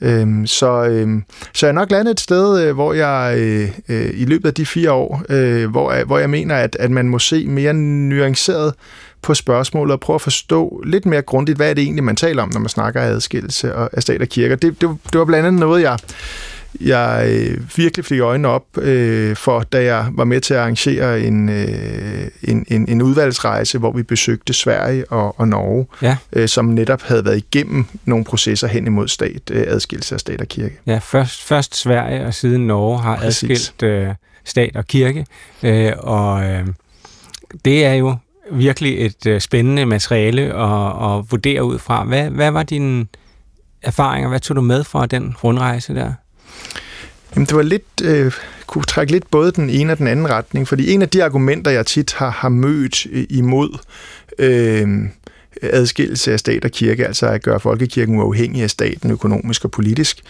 Øhm, 0.00 0.46
så, 0.46 0.84
øhm, 0.84 1.24
så 1.52 1.66
jeg 1.66 1.70
er 1.70 1.74
nok 1.74 1.90
landet 1.90 2.12
et 2.12 2.20
sted, 2.20 2.62
øh, 2.62 2.74
hvor 2.74 2.92
jeg 2.92 3.34
øh, 3.38 3.70
øh, 3.88 4.10
i 4.14 4.24
løbet 4.24 4.48
af 4.48 4.54
de 4.54 4.66
fire 4.66 4.92
år, 4.92 5.22
øh, 5.28 5.70
hvor, 5.70 6.04
hvor 6.04 6.18
jeg 6.18 6.30
mener, 6.30 6.54
at, 6.54 6.76
at 6.80 6.90
man 6.90 7.08
må 7.08 7.18
se 7.18 7.46
mere 7.46 7.74
nuanceret 7.74 8.74
på 9.26 9.34
spørgsmålet 9.34 9.92
og 9.92 10.00
prøve 10.00 10.14
at 10.14 10.20
forstå 10.20 10.82
lidt 10.84 11.06
mere 11.06 11.22
grundigt, 11.22 11.58
hvad 11.58 11.70
er 11.70 11.74
det 11.74 11.82
egentlig, 11.82 12.04
man 12.04 12.16
taler 12.16 12.42
om, 12.42 12.50
når 12.52 12.60
man 12.60 12.68
snakker 12.68 13.00
af 13.00 13.06
adskillelse 13.06 13.72
af 13.72 14.02
stat 14.02 14.22
og 14.22 14.28
kirke. 14.28 14.56
Det, 14.56 14.80
det, 14.80 14.98
det 15.12 15.18
var 15.18 15.24
blandt 15.24 15.46
andet 15.46 15.60
noget, 15.60 15.82
jeg 15.82 15.98
jeg 16.80 17.26
øh, 17.28 17.76
virkelig 17.76 18.04
fik 18.04 18.20
øjnene 18.20 18.48
op 18.48 18.78
øh, 18.78 19.36
for, 19.36 19.60
da 19.60 19.84
jeg 19.84 20.06
var 20.12 20.24
med 20.24 20.40
til 20.40 20.54
at 20.54 20.60
arrangere 20.60 21.20
en, 21.20 21.48
øh, 21.48 22.28
en, 22.42 22.66
en, 22.68 22.88
en 22.88 23.02
udvalgsrejse, 23.02 23.78
hvor 23.78 23.92
vi 23.92 24.02
besøgte 24.02 24.52
Sverige 24.52 25.12
og, 25.12 25.40
og 25.40 25.48
Norge, 25.48 25.86
ja. 26.02 26.16
øh, 26.32 26.48
som 26.48 26.64
netop 26.64 27.02
havde 27.02 27.24
været 27.24 27.36
igennem 27.36 27.86
nogle 28.04 28.24
processer 28.24 28.68
hen 28.68 28.86
imod 28.86 29.08
stat, 29.08 29.50
øh, 29.50 29.64
adskillelse 29.66 30.14
af 30.14 30.20
stat 30.20 30.40
og 30.40 30.48
kirke. 30.48 30.78
Ja, 30.86 30.98
først, 30.98 31.42
først 31.42 31.76
Sverige 31.76 32.26
og 32.26 32.34
siden 32.34 32.66
Norge 32.66 32.98
har 32.98 33.16
Præcis. 33.16 33.50
adskilt 33.50 33.82
øh, 33.82 34.08
stat 34.44 34.76
og 34.76 34.86
kirke, 34.86 35.26
øh, 35.62 35.92
og 35.98 36.44
øh, 36.44 36.66
det 37.64 37.84
er 37.84 37.92
jo 37.92 38.16
virkelig 38.50 39.06
et 39.06 39.26
øh, 39.26 39.40
spændende 39.40 39.86
materiale 39.86 40.42
at, 40.42 40.86
at 40.86 41.24
vurdere 41.30 41.64
ud 41.64 41.78
fra. 41.78 42.04
Hvad, 42.04 42.30
hvad 42.30 42.50
var 42.50 42.62
dine 42.62 43.06
erfaringer? 43.82 44.28
Hvad 44.28 44.40
tog 44.40 44.56
du 44.56 44.60
med 44.60 44.84
fra 44.84 45.06
den 45.06 45.34
rundrejse 45.44 45.94
der? 45.94 46.12
Jamen, 47.34 47.46
det 47.46 47.56
var 47.56 47.62
lidt, 47.62 48.02
øh, 48.04 48.32
kunne 48.66 48.84
trække 48.84 49.12
lidt 49.12 49.30
både 49.30 49.52
den 49.52 49.70
ene 49.70 49.92
og 49.92 49.98
den 49.98 50.06
anden 50.06 50.30
retning, 50.30 50.68
fordi 50.68 50.92
en 50.92 51.02
af 51.02 51.08
de 51.08 51.24
argumenter, 51.24 51.70
jeg 51.70 51.86
tit 51.86 52.12
har, 52.12 52.30
har 52.30 52.48
mødt 52.48 53.06
øh, 53.12 53.24
imod 53.30 53.78
øh, 54.38 54.88
adskillelse 55.62 56.32
af 56.32 56.38
stat 56.38 56.64
og 56.64 56.70
kirke, 56.70 57.06
altså 57.06 57.26
at 57.26 57.42
gøre 57.42 57.60
folkekirken 57.60 58.18
uafhængig 58.18 58.62
af 58.62 58.70
staten 58.70 59.10
økonomisk 59.10 59.64
og 59.64 59.70
politisk, 59.70 60.20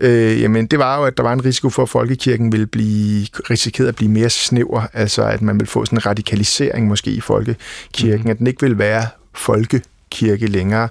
øh, 0.00 0.40
jamen 0.42 0.66
det 0.66 0.78
var 0.78 0.98
jo, 0.98 1.04
at 1.04 1.16
der 1.16 1.22
var 1.22 1.32
en 1.32 1.44
risiko 1.44 1.70
for, 1.70 1.82
at 1.82 1.88
folkekirken 1.88 2.52
ville 2.52 2.66
blive 2.66 3.26
risikeret 3.50 3.88
at 3.88 3.96
blive 3.96 4.10
mere 4.10 4.30
snæver, 4.30 4.82
altså 4.92 5.24
at 5.24 5.42
man 5.42 5.54
ville 5.54 5.70
få 5.70 5.84
sådan 5.84 5.98
en 5.98 6.06
radikalisering 6.06 6.86
måske 6.86 7.10
i 7.10 7.20
folkekirken, 7.20 8.24
mm. 8.24 8.30
at 8.30 8.38
den 8.38 8.46
ikke 8.46 8.60
ville 8.60 8.78
være 8.78 9.06
folke 9.34 9.82
kirke 10.10 10.46
længere. 10.46 10.88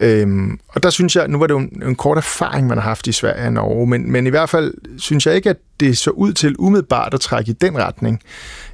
Øhm, 0.00 0.58
og 0.68 0.82
der 0.82 0.90
synes 0.90 1.16
jeg, 1.16 1.28
nu 1.28 1.38
var 1.38 1.46
det 1.46 1.54
jo 1.54 1.58
en, 1.58 1.82
en 1.86 1.94
kort 1.94 2.18
erfaring, 2.18 2.66
man 2.66 2.78
har 2.78 2.84
haft 2.84 3.06
i 3.06 3.12
Sverige 3.12 3.46
og 3.46 3.52
Norge, 3.52 3.86
men, 3.86 4.12
men 4.12 4.26
i 4.26 4.30
hvert 4.30 4.50
fald 4.50 4.74
synes 4.98 5.26
jeg 5.26 5.34
ikke, 5.34 5.50
at 5.50 5.56
det 5.80 5.98
så 5.98 6.10
ud 6.10 6.32
til 6.32 6.56
umiddelbart 6.58 7.14
at 7.14 7.20
trække 7.20 7.50
i 7.50 7.54
den 7.54 7.78
retning. 7.78 8.20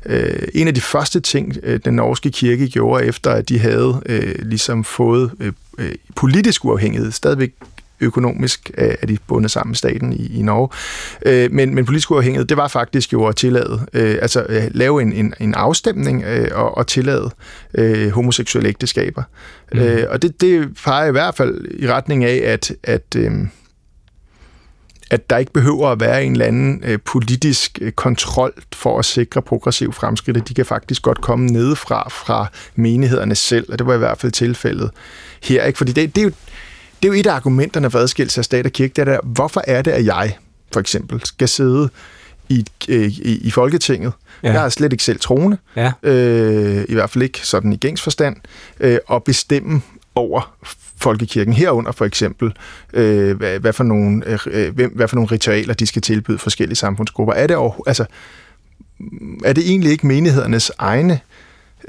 Øh, 0.07 0.49
en 0.55 0.69
af 0.69 0.75
de 0.75 0.81
første 0.81 1.21
ting, 1.21 1.57
øh, 1.63 1.81
den 1.85 1.95
norske 1.95 2.31
kirke 2.31 2.69
gjorde, 2.69 3.05
efter 3.05 3.31
at 3.31 3.49
de 3.49 3.59
havde 3.59 4.03
øh, 4.07 4.35
ligesom 4.39 4.85
fået 4.85 5.31
øh, 5.41 5.53
øh 5.79 5.95
politisk 6.17 6.65
uafhængighed, 6.65 7.13
stadigvæk 7.13 7.55
økonomisk 8.05 8.71
er 8.75 9.07
de 9.07 9.19
bundet 9.27 9.51
sammen 9.51 9.71
med 9.71 9.77
staten 9.77 10.13
i, 10.13 10.39
i 10.39 10.43
Norge. 10.43 10.69
Øh, 11.27 11.53
men, 11.53 11.75
men 11.75 11.85
politisk 11.85 12.11
uafhængighed, 12.11 12.47
det 12.47 12.57
var 12.57 12.69
faktisk 12.69 13.13
jo 13.13 13.27
at 13.27 13.37
tillade, 13.37 13.87
øh, 13.93 14.17
altså 14.23 14.47
øh, 14.49 14.63
lave 14.71 15.03
en, 15.03 15.13
en, 15.13 15.35
en 15.41 15.55
afstemning 15.55 16.25
øh, 16.25 16.49
og, 16.53 16.77
og 16.77 16.87
tillade 16.87 17.31
øh, 17.75 18.11
homoseksuelle 18.11 18.69
ægteskaber. 18.69 19.23
Mm. 19.73 19.79
Øh, 19.79 20.07
og 20.11 20.23
det, 20.23 20.41
det 20.41 20.69
peger 20.85 21.09
i 21.09 21.13
hvert 21.13 21.35
fald 21.35 21.67
i 21.79 21.89
retning 21.89 22.25
af, 22.25 22.41
at, 22.45 22.73
at 22.83 23.17
øh, 23.17 23.33
at 25.11 25.31
der 25.31 25.37
ikke 25.37 25.53
behøver 25.53 25.89
at 25.89 26.01
være 26.01 26.25
en 26.25 26.33
eller 26.33 26.47
anden 26.47 26.83
øh, 26.85 26.99
politisk 27.05 27.79
øh, 27.81 27.93
kontrol 27.93 28.53
for 28.73 28.99
at 28.99 29.05
sikre 29.05 29.43
progressiv 29.43 29.93
fremskridt. 29.93 30.49
De 30.49 30.55
kan 30.55 30.67
faktisk 30.67 31.03
godt 31.03 31.21
komme 31.21 31.47
nedefra 31.47 32.09
fra 32.09 32.47
menighederne 32.75 33.35
selv, 33.35 33.73
og 33.73 33.79
det 33.79 33.87
var 33.87 33.95
i 33.95 33.99
hvert 33.99 34.19
fald 34.19 34.33
tilfældet 34.33 34.91
her. 35.43 35.65
Ikke? 35.65 35.77
Fordi 35.77 35.93
det, 35.93 36.15
det, 36.15 36.21
er 36.21 36.25
jo, 36.25 36.33
det 37.03 37.09
er 37.09 37.13
jo 37.13 37.21
et 37.21 37.27
af 37.27 37.33
argumenterne 37.35 37.91
for 37.91 37.99
adskillelse 37.99 38.41
af 38.41 38.45
stat 38.45 38.67
og 38.67 38.73
kirke, 38.73 38.93
det 38.97 39.09
er 39.09 39.13
der, 39.13 39.19
hvorfor 39.23 39.63
er 39.67 39.83
det, 39.83 39.91
at 39.91 40.07
jeg 40.07 40.37
for 40.73 40.81
eksempel 40.81 41.21
skal 41.25 41.49
sidde 41.49 41.89
i, 42.49 42.67
øh, 42.89 43.07
i, 43.07 43.39
i 43.47 43.51
Folketinget. 43.51 44.13
Ja. 44.43 44.53
Jeg 44.53 44.65
er 44.65 44.69
slet 44.69 44.93
ikke 44.93 45.05
selv 45.05 45.21
troende, 45.21 45.59
ja. 45.77 45.93
øh, 46.03 46.85
i 46.89 46.95
hvert 46.95 47.11
fald 47.11 47.23
ikke 47.23 47.47
sådan 47.47 47.73
i 47.73 47.77
gængs 47.77 48.03
forstand, 48.03 48.37
øh, 48.81 48.99
og 49.07 49.25
bestemme 49.25 49.83
over 50.15 50.55
folkekirken 50.97 51.55
herunder 51.55 51.93
for 51.93 52.05
eksempel, 52.05 52.53
øh, 52.93 53.37
hvad, 53.37 53.59
hvad, 53.59 53.73
for 53.73 53.85
nogle, 53.85 54.39
øh, 54.47 54.75
hvem, 54.75 54.93
hvad 54.95 55.09
for 55.09 55.17
nogle 55.17 55.31
ritualer 55.31 55.75
de 55.75 55.87
skal 55.87 56.03
tilbyde 56.03 56.39
forskellige 56.39 56.77
samfundsgrupper. 56.77 57.35
Er 57.35 57.47
det, 57.47 57.57
over, 57.57 57.75
altså, 57.87 58.05
er 59.45 59.53
det 59.53 59.71
egentlig 59.71 59.93
ikke 59.93 60.07
menighedernes 60.07 60.73
egne 60.79 61.21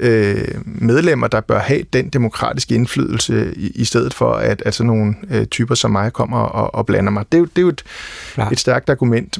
øh, 0.00 0.48
medlemmer, 0.64 1.26
der 1.26 1.40
bør 1.40 1.58
have 1.58 1.82
den 1.92 2.08
demokratiske 2.08 2.74
indflydelse 2.74 3.54
i, 3.56 3.72
i 3.74 3.84
stedet 3.84 4.14
for, 4.14 4.32
at, 4.32 4.62
at 4.66 4.74
sådan 4.74 4.86
nogle 4.86 5.14
øh, 5.30 5.46
typer 5.46 5.74
som 5.74 5.90
mig 5.90 6.12
kommer 6.12 6.38
og, 6.38 6.74
og 6.74 6.86
blander 6.86 7.10
mig. 7.10 7.24
Det 7.32 7.38
er 7.38 7.40
jo, 7.40 7.44
det 7.44 7.58
er 7.58 7.62
jo 7.62 7.68
et, 7.68 7.84
et 8.52 8.60
stærkt 8.60 8.90
argument. 8.90 9.38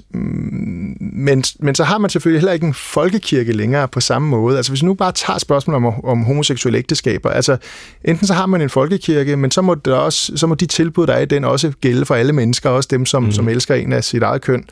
Men, 1.00 1.44
men 1.58 1.74
så 1.74 1.84
har 1.84 1.98
man 1.98 2.10
selvfølgelig 2.10 2.40
heller 2.40 2.52
ikke 2.52 2.66
en 2.66 2.74
folkekirke 2.74 3.52
længere 3.52 3.88
på 3.88 4.00
samme 4.00 4.28
måde. 4.28 4.56
Altså 4.56 4.72
hvis 4.72 4.82
vi 4.82 4.86
nu 4.86 4.94
bare 4.94 5.12
tager 5.12 5.38
spørgsmål 5.38 5.76
om, 5.76 6.04
om 6.04 6.24
homoseksuelle 6.24 6.78
ægteskaber, 6.78 7.30
altså 7.30 7.56
enten 8.04 8.26
så 8.26 8.34
har 8.34 8.46
man 8.46 8.60
en 8.60 8.70
folkekirke, 8.70 9.36
men 9.36 9.50
så 9.50 9.62
må, 9.62 9.74
der 9.74 9.94
også, 9.94 10.32
så 10.36 10.46
må 10.46 10.54
de 10.54 10.66
tilbud, 10.66 11.06
der 11.06 11.12
er 11.12 11.20
i 11.20 11.26
den, 11.26 11.44
også 11.44 11.72
gælde 11.80 12.06
for 12.06 12.14
alle 12.14 12.32
mennesker, 12.32 12.70
også 12.70 12.88
dem, 12.92 13.06
som, 13.06 13.22
mm. 13.22 13.32
som 13.32 13.48
elsker 13.48 13.74
en 13.74 13.92
af 13.92 14.04
sit 14.04 14.22
eget 14.22 14.42
køn 14.42 14.64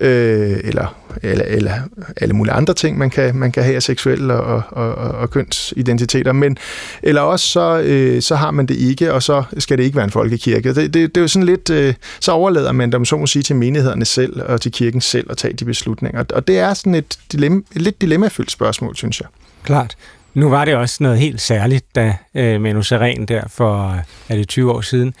øh, 0.00 0.56
eller, 0.64 0.94
eller, 1.22 1.44
eller 1.44 1.72
alle 2.16 2.34
mulige 2.34 2.54
andre 2.54 2.74
ting, 2.74 2.98
man 2.98 3.10
kan, 3.10 3.36
man 3.36 3.52
kan 3.52 3.62
have 3.62 3.76
af 3.76 3.82
seksuelle 3.82 4.34
og, 4.34 4.62
og, 4.70 4.94
og, 4.94 5.10
og 5.18 5.30
kønsidentiteter. 5.30 6.32
Men, 6.32 6.58
eller 7.02 7.20
også 7.20 7.46
så, 7.46 7.80
øh, 7.80 8.22
så 8.22 8.36
har 8.36 8.50
man 8.50 8.66
det 8.66 8.76
ikke, 8.76 9.12
og 9.12 9.22
så 9.22 9.42
skal 9.58 9.78
det 9.78 9.84
ikke 9.84 9.96
være 9.96 10.04
en 10.04 10.10
folkekirke. 10.10 10.74
Det, 10.74 10.94
det, 10.94 11.14
det 11.14 11.16
er 11.16 11.20
jo 11.20 11.28
sådan 11.28 11.46
lidt, 11.46 11.70
øh, 11.70 11.94
så 12.20 12.32
overlader 12.32 12.72
man 12.72 12.92
dem, 12.92 13.04
så 13.04 13.16
må 13.16 13.26
sige, 13.26 13.42
til 13.42 13.56
menighederne 13.56 14.04
selv 14.04 14.42
og 14.42 14.60
til 14.60 14.72
kirken 14.72 15.00
selv 15.00 15.30
at 15.30 15.36
tage 15.36 15.54
de 15.54 15.64
beslutninger. 15.64 16.24
Og 16.34 16.48
det 16.48 16.58
er 16.58 16.74
sådan 16.74 16.94
et, 16.94 17.18
dilemma, 17.32 17.60
et 17.76 17.82
lidt 17.82 18.00
dilemmafyldt 18.00 18.50
spørgsmål, 18.50 18.96
synes 18.96 19.20
jeg. 19.20 19.28
Klart. 19.64 19.96
Nu 20.34 20.48
var 20.48 20.64
det 20.64 20.74
også 20.74 20.96
noget 21.00 21.18
helt 21.18 21.40
særligt, 21.40 21.94
da 21.94 22.16
øh, 22.34 22.60
Manu 22.60 22.82
Seren 22.82 23.26
der 23.26 23.42
for, 23.48 24.00
er 24.28 24.36
det 24.36 24.48
20 24.48 24.72
år 24.72 24.80
siden, 24.80 25.14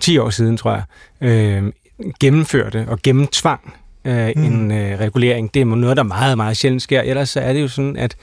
10 0.00 0.18
år 0.18 0.30
siden, 0.30 0.56
tror 0.56 0.72
jeg, 0.72 0.82
øh, 1.28 1.72
gennemførte 2.20 2.84
og 2.88 2.98
gennemtvang 3.02 3.74
øh, 4.04 4.32
mm. 4.36 4.42
en 4.42 4.70
øh, 4.72 5.00
regulering. 5.00 5.54
Det 5.54 5.62
er 5.62 5.66
noget, 5.66 5.96
der 5.96 6.02
meget, 6.02 6.36
meget 6.36 6.56
sjældent 6.56 6.82
sker. 6.82 7.00
Ellers 7.00 7.28
så 7.28 7.40
er 7.40 7.52
det 7.52 7.60
jo 7.60 7.68
sådan, 7.68 7.96
at, 7.96 8.16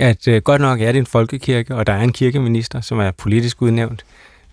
at 0.00 0.28
øh, 0.28 0.42
godt 0.42 0.60
nok 0.60 0.80
er 0.80 0.92
det 0.92 0.98
en 0.98 1.06
folkekirke, 1.06 1.74
og 1.74 1.86
der 1.86 1.92
er 1.92 2.02
en 2.02 2.12
kirkeminister, 2.12 2.80
som 2.80 2.98
er 2.98 3.10
politisk 3.10 3.62
udnævnt, 3.62 4.04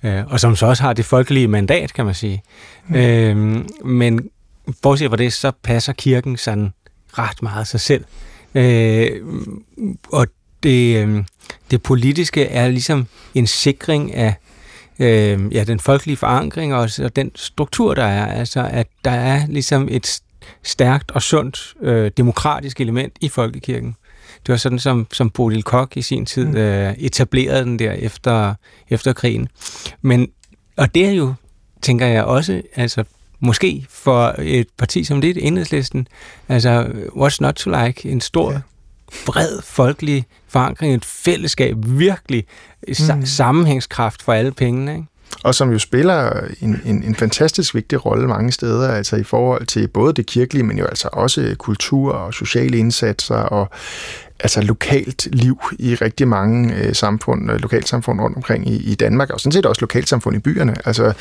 øh, 0.04 0.28
og 0.28 0.40
som 0.40 0.56
så 0.56 0.66
også 0.66 0.84
har 0.84 0.94
det 0.94 1.06
folkelige 1.06 1.48
mandat, 1.48 1.94
kan 1.94 2.06
man 2.06 2.14
sige. 2.14 2.44
Mm. 2.88 2.96
Øh, 2.96 3.66
men 3.86 4.30
bortset 4.82 5.10
fra 5.10 5.18
det, 5.18 5.34
så 5.34 5.52
passer 5.64 5.94
kirken 5.94 6.38
sådan 6.38 6.74
ret 7.18 7.42
meget 7.42 7.68
sig 7.68 7.80
selv. 7.80 8.06
Øh, 8.56 9.10
og 10.12 10.28
det, 10.64 11.08
øh, 11.08 11.24
det 11.72 11.84
politiske 11.84 12.46
er 12.46 12.68
ligesom 12.68 13.08
en 13.36 13.48
sikring 13.48 14.14
af 14.14 14.36
øh, 15.00 15.56
ja, 15.56 15.64
den 15.64 15.80
folkelige 15.80 16.18
forankring 16.18 16.76
og, 16.76 16.90
og 17.04 17.16
den 17.16 17.32
struktur, 17.36 17.94
der 17.94 18.04
er. 18.04 18.26
Altså, 18.26 18.70
at 18.72 18.88
der 19.06 19.12
er 19.12 19.48
ligesom 19.48 19.88
et 19.92 20.22
stærkt 20.64 21.12
og 21.12 21.22
sundt 21.22 21.74
øh, 21.82 22.12
demokratisk 22.18 22.82
element 22.82 23.14
i 23.22 23.30
folkekirken. 23.30 23.96
Det 24.46 24.52
var 24.52 24.58
sådan, 24.58 24.80
som, 24.80 25.08
som 25.12 25.30
Bodil 25.30 25.64
Kok 25.64 25.98
i 25.98 26.02
sin 26.02 26.26
tid 26.26 26.46
mm. 26.46 26.56
øh, 26.56 26.94
etablerede 26.98 27.64
den 27.64 27.80
der 27.80 27.92
efter, 27.92 28.54
efter 28.90 29.14
krigen. 29.14 29.48
Men, 30.02 30.28
og 30.78 30.96
det 30.96 31.06
er 31.06 31.12
jo, 31.12 31.34
tænker 31.82 32.06
jeg 32.06 32.24
også, 32.24 32.62
altså 32.76 33.04
måske 33.40 33.86
for 33.90 34.36
et 34.40 34.68
parti 34.78 35.04
som 35.04 35.22
det, 35.22 35.48
Enhedslisten, 35.48 36.08
altså 36.50 36.84
what's 37.16 37.38
not 37.40 37.54
to 37.54 37.70
like, 37.70 38.10
en 38.10 38.22
stor, 38.22 38.52
ja. 38.52 38.60
bred 39.26 39.62
folkelig 39.64 40.26
forankring, 40.48 40.94
et 40.94 41.06
fællesskab, 41.06 41.76
virkelig 41.86 42.46
mm. 42.88 43.26
sammenhængskraft 43.26 44.22
for 44.22 44.34
alle 44.34 44.52
pengene, 44.52 44.92
ikke? 44.92 45.08
og 45.44 45.56
som 45.56 45.72
jo 45.72 45.80
spiller 45.80 46.42
en, 46.62 46.82
en, 46.86 47.04
en 47.04 47.16
fantastisk 47.16 47.76
vigtig 47.76 48.06
rolle 48.06 48.28
mange 48.28 48.52
steder, 48.52 48.92
altså 48.92 49.16
i 49.16 49.24
forhold 49.24 49.66
til 49.66 49.88
både 49.88 50.14
det 50.14 50.26
kirkelige, 50.26 50.64
men 50.64 50.78
jo 50.78 50.86
altså 50.86 51.10
også 51.14 51.56
kultur 51.60 52.14
og 52.14 52.34
sociale 52.34 52.78
indsatser 52.78 53.36
og 53.36 53.70
altså 54.40 54.62
lokalt 54.62 55.28
liv 55.32 55.60
i 55.80 55.96
rigtig 55.96 56.28
mange 56.28 56.76
øh, 56.76 56.96
samfund, 56.96 57.52
øh, 57.52 57.62
lokalsamfund 57.62 58.22
rundt 58.22 58.38
omkring 58.38 58.70
i, 58.70 58.92
i 58.92 58.96
Danmark, 58.96 59.30
og 59.30 59.40
sådan 59.40 59.52
set 59.52 59.66
også 59.66 59.82
lokalsamfund 59.82 60.36
i 60.36 60.40
byerne. 60.40 60.76
Altså, 60.86 61.14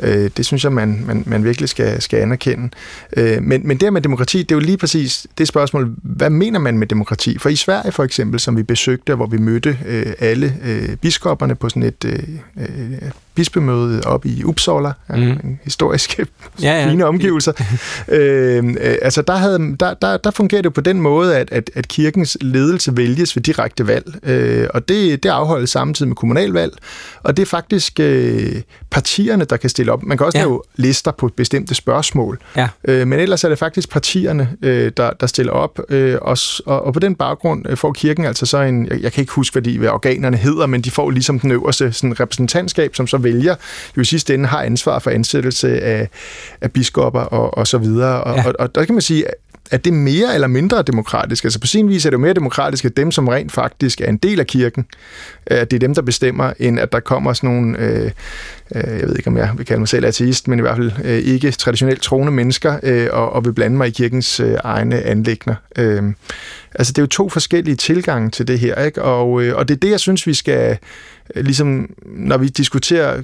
øh, 0.00 0.30
det 0.36 0.46
synes 0.46 0.64
jeg, 0.64 0.72
man, 0.72 1.02
man, 1.06 1.22
man 1.26 1.44
virkelig 1.44 1.68
skal, 1.68 2.02
skal 2.02 2.20
anerkende. 2.20 2.70
Øh, 3.16 3.42
men, 3.42 3.68
men 3.68 3.76
det 3.76 3.92
med 3.92 4.00
demokrati, 4.00 4.38
det 4.38 4.52
er 4.52 4.56
jo 4.56 4.60
lige 4.60 4.76
præcis 4.76 5.26
det 5.38 5.48
spørgsmål, 5.48 5.94
hvad 6.02 6.30
mener 6.30 6.58
man 6.58 6.78
med 6.78 6.86
demokrati? 6.86 7.38
For 7.38 7.48
i 7.48 7.56
Sverige 7.56 7.92
for 7.92 8.04
eksempel, 8.04 8.40
som 8.40 8.56
vi 8.56 8.62
besøgte, 8.62 9.14
hvor 9.14 9.26
vi 9.26 9.38
mødte 9.38 9.78
øh, 9.86 10.12
alle 10.18 10.56
øh, 10.64 10.96
biskopperne 10.96 11.54
på 11.54 11.68
sådan 11.68 11.82
et 11.82 12.04
øh, 12.04 12.22
øh, 12.56 12.92
bispemøde 13.38 14.02
op 14.06 14.26
i 14.26 14.44
Uppsala, 14.44 14.92
mm. 15.08 15.16
en 15.16 15.60
historisk 15.64 16.18
ja, 16.18 16.24
ja. 16.62 16.86
fine 16.90 17.06
omgivelser. 17.06 17.52
øh, 18.08 18.64
øh, 18.64 18.96
altså 19.02 19.22
der, 19.22 19.36
havde, 19.36 19.76
der, 19.80 19.94
der, 19.94 20.16
der 20.16 20.30
fungerer 20.30 20.62
det 20.62 20.74
på 20.74 20.80
den 20.80 21.00
måde, 21.00 21.36
at, 21.36 21.48
at, 21.52 21.70
at 21.74 21.88
kirkens 21.88 22.36
ledelse 22.40 22.96
vælges 22.96 23.36
ved 23.36 23.42
direkte 23.42 23.86
valg, 23.86 24.28
øh, 24.28 24.68
og 24.74 24.88
det, 24.88 25.22
det 25.22 25.28
afholdes 25.28 25.70
samtidig 25.70 26.08
med 26.08 26.16
kommunalvalg, 26.16 26.72
og 27.22 27.36
det 27.36 27.42
er 27.42 27.46
faktisk 27.46 28.00
øh, 28.00 28.62
partierne, 28.90 29.44
der 29.44 29.56
kan 29.56 29.70
stille 29.70 29.92
op. 29.92 30.02
Man 30.02 30.18
kan 30.18 30.26
også 30.26 30.38
ja. 30.38 30.44
lave 30.44 30.62
lister 30.76 31.10
på 31.10 31.30
bestemte 31.36 31.74
spørgsmål, 31.74 32.38
ja. 32.56 32.68
øh, 32.84 33.06
men 33.06 33.18
ellers 33.18 33.44
er 33.44 33.48
det 33.48 33.58
faktisk 33.58 33.90
partierne, 33.90 34.48
øh, 34.62 34.92
der, 34.96 35.10
der 35.10 35.26
stiller 35.26 35.52
op, 35.52 35.80
øh, 35.88 36.18
og, 36.22 36.36
og, 36.66 36.84
og 36.84 36.92
på 36.92 37.00
den 37.00 37.14
baggrund 37.14 37.66
øh, 37.68 37.76
får 37.76 37.92
kirken 37.92 38.24
altså 38.24 38.46
så 38.46 38.58
en, 38.58 38.86
jeg, 38.86 39.02
jeg 39.02 39.12
kan 39.12 39.20
ikke 39.20 39.32
huske, 39.32 39.54
hvad 39.54 39.62
de 39.62 39.78
hvad 39.78 39.88
organerne 39.88 40.36
hedder, 40.36 40.66
men 40.66 40.80
de 40.80 40.90
får 40.90 41.10
ligesom 41.10 41.40
den 41.40 41.50
øverste 41.50 41.92
sådan, 41.92 42.20
repræsentantskab, 42.20 42.96
som 42.96 43.06
så 43.06 43.18
vælger, 43.28 43.54
jo 43.96 44.02
i 44.02 44.04
sidste 44.04 44.34
ende 44.34 44.46
har 44.46 44.62
ansvar 44.62 44.98
for 44.98 45.10
ansættelse 45.10 45.80
af, 45.80 46.08
af 46.60 46.72
biskopper 46.72 47.20
og, 47.20 47.58
og 47.58 47.66
så 47.66 47.78
videre. 47.78 48.24
Og, 48.24 48.36
ja. 48.36 48.48
og, 48.48 48.54
og 48.58 48.74
der 48.74 48.84
kan 48.84 48.94
man 48.94 49.02
sige, 49.02 49.24
er 49.70 49.76
det 49.76 49.92
mere 49.92 50.34
eller 50.34 50.46
mindre 50.46 50.82
demokratisk? 50.82 51.44
Altså 51.44 51.60
på 51.60 51.66
sin 51.66 51.88
vis 51.88 52.06
er 52.06 52.10
det 52.10 52.14
jo 52.14 52.20
mere 52.20 52.34
demokratisk, 52.34 52.84
at 52.84 52.96
dem, 52.96 53.10
som 53.10 53.28
rent 53.28 53.52
faktisk 53.52 54.00
er 54.00 54.06
en 54.06 54.16
del 54.16 54.40
af 54.40 54.46
kirken, 54.46 54.86
at 55.46 55.70
det 55.70 55.76
er 55.76 55.80
dem, 55.80 55.94
der 55.94 56.02
bestemmer, 56.02 56.52
end 56.58 56.80
at 56.80 56.92
der 56.92 57.00
kommer 57.00 57.32
sådan 57.32 57.50
nogle, 57.50 57.78
øh, 57.78 58.10
øh, 58.74 58.98
jeg 58.98 59.08
ved 59.08 59.16
ikke, 59.16 59.28
om 59.28 59.36
jeg 59.36 59.50
vil 59.56 59.66
kalde 59.66 59.78
mig 59.78 59.88
selv 59.88 60.06
ateist, 60.06 60.48
men 60.48 60.58
i 60.58 60.62
hvert 60.62 60.76
fald 60.76 60.92
øh, 61.04 61.18
ikke 61.18 61.50
traditionelt 61.50 62.02
troende 62.02 62.32
mennesker, 62.32 62.78
øh, 62.82 63.08
og, 63.12 63.32
og 63.32 63.44
vil 63.44 63.52
blande 63.52 63.76
mig 63.76 63.88
i 63.88 63.90
kirkens 63.90 64.40
øh, 64.40 64.56
egne 64.64 65.02
anlægner. 65.02 65.54
Øh, 65.78 66.02
altså 66.74 66.92
det 66.92 66.98
er 66.98 67.02
jo 67.02 67.06
to 67.06 67.28
forskellige 67.28 67.76
tilgange 67.76 68.30
til 68.30 68.48
det 68.48 68.58
her, 68.58 68.84
ikke? 68.84 69.02
Og, 69.02 69.42
øh, 69.42 69.56
og 69.56 69.68
det 69.68 69.74
er 69.74 69.78
det, 69.78 69.90
jeg 69.90 70.00
synes, 70.00 70.26
vi 70.26 70.34
skal, 70.34 70.78
ligesom 71.34 71.94
når 72.06 72.36
vi 72.36 72.48
diskuterer 72.48 73.22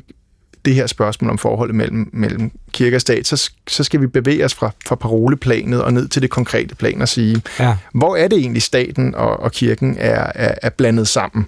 det 0.64 0.74
her 0.74 0.86
spørgsmål 0.86 1.30
om 1.30 1.38
forholdet 1.38 1.76
mellem, 1.76 2.10
mellem 2.12 2.50
kirke 2.72 2.96
og 2.96 3.00
stat, 3.00 3.26
så, 3.26 3.50
så 3.68 3.84
skal 3.84 4.00
vi 4.00 4.06
bevæge 4.06 4.44
os 4.44 4.54
fra, 4.54 4.70
fra 4.86 4.94
paroleplanet 4.94 5.82
og 5.82 5.92
ned 5.92 6.08
til 6.08 6.22
det 6.22 6.30
konkrete 6.30 6.74
plan 6.74 7.02
og 7.02 7.08
sige, 7.08 7.42
ja. 7.60 7.76
hvor 7.94 8.16
er 8.16 8.28
det 8.28 8.38
egentlig 8.38 8.62
staten 8.62 9.14
og, 9.14 9.40
og 9.40 9.52
kirken 9.52 9.96
er, 9.98 10.32
er, 10.34 10.54
er 10.62 10.70
blandet 10.70 11.08
sammen? 11.08 11.46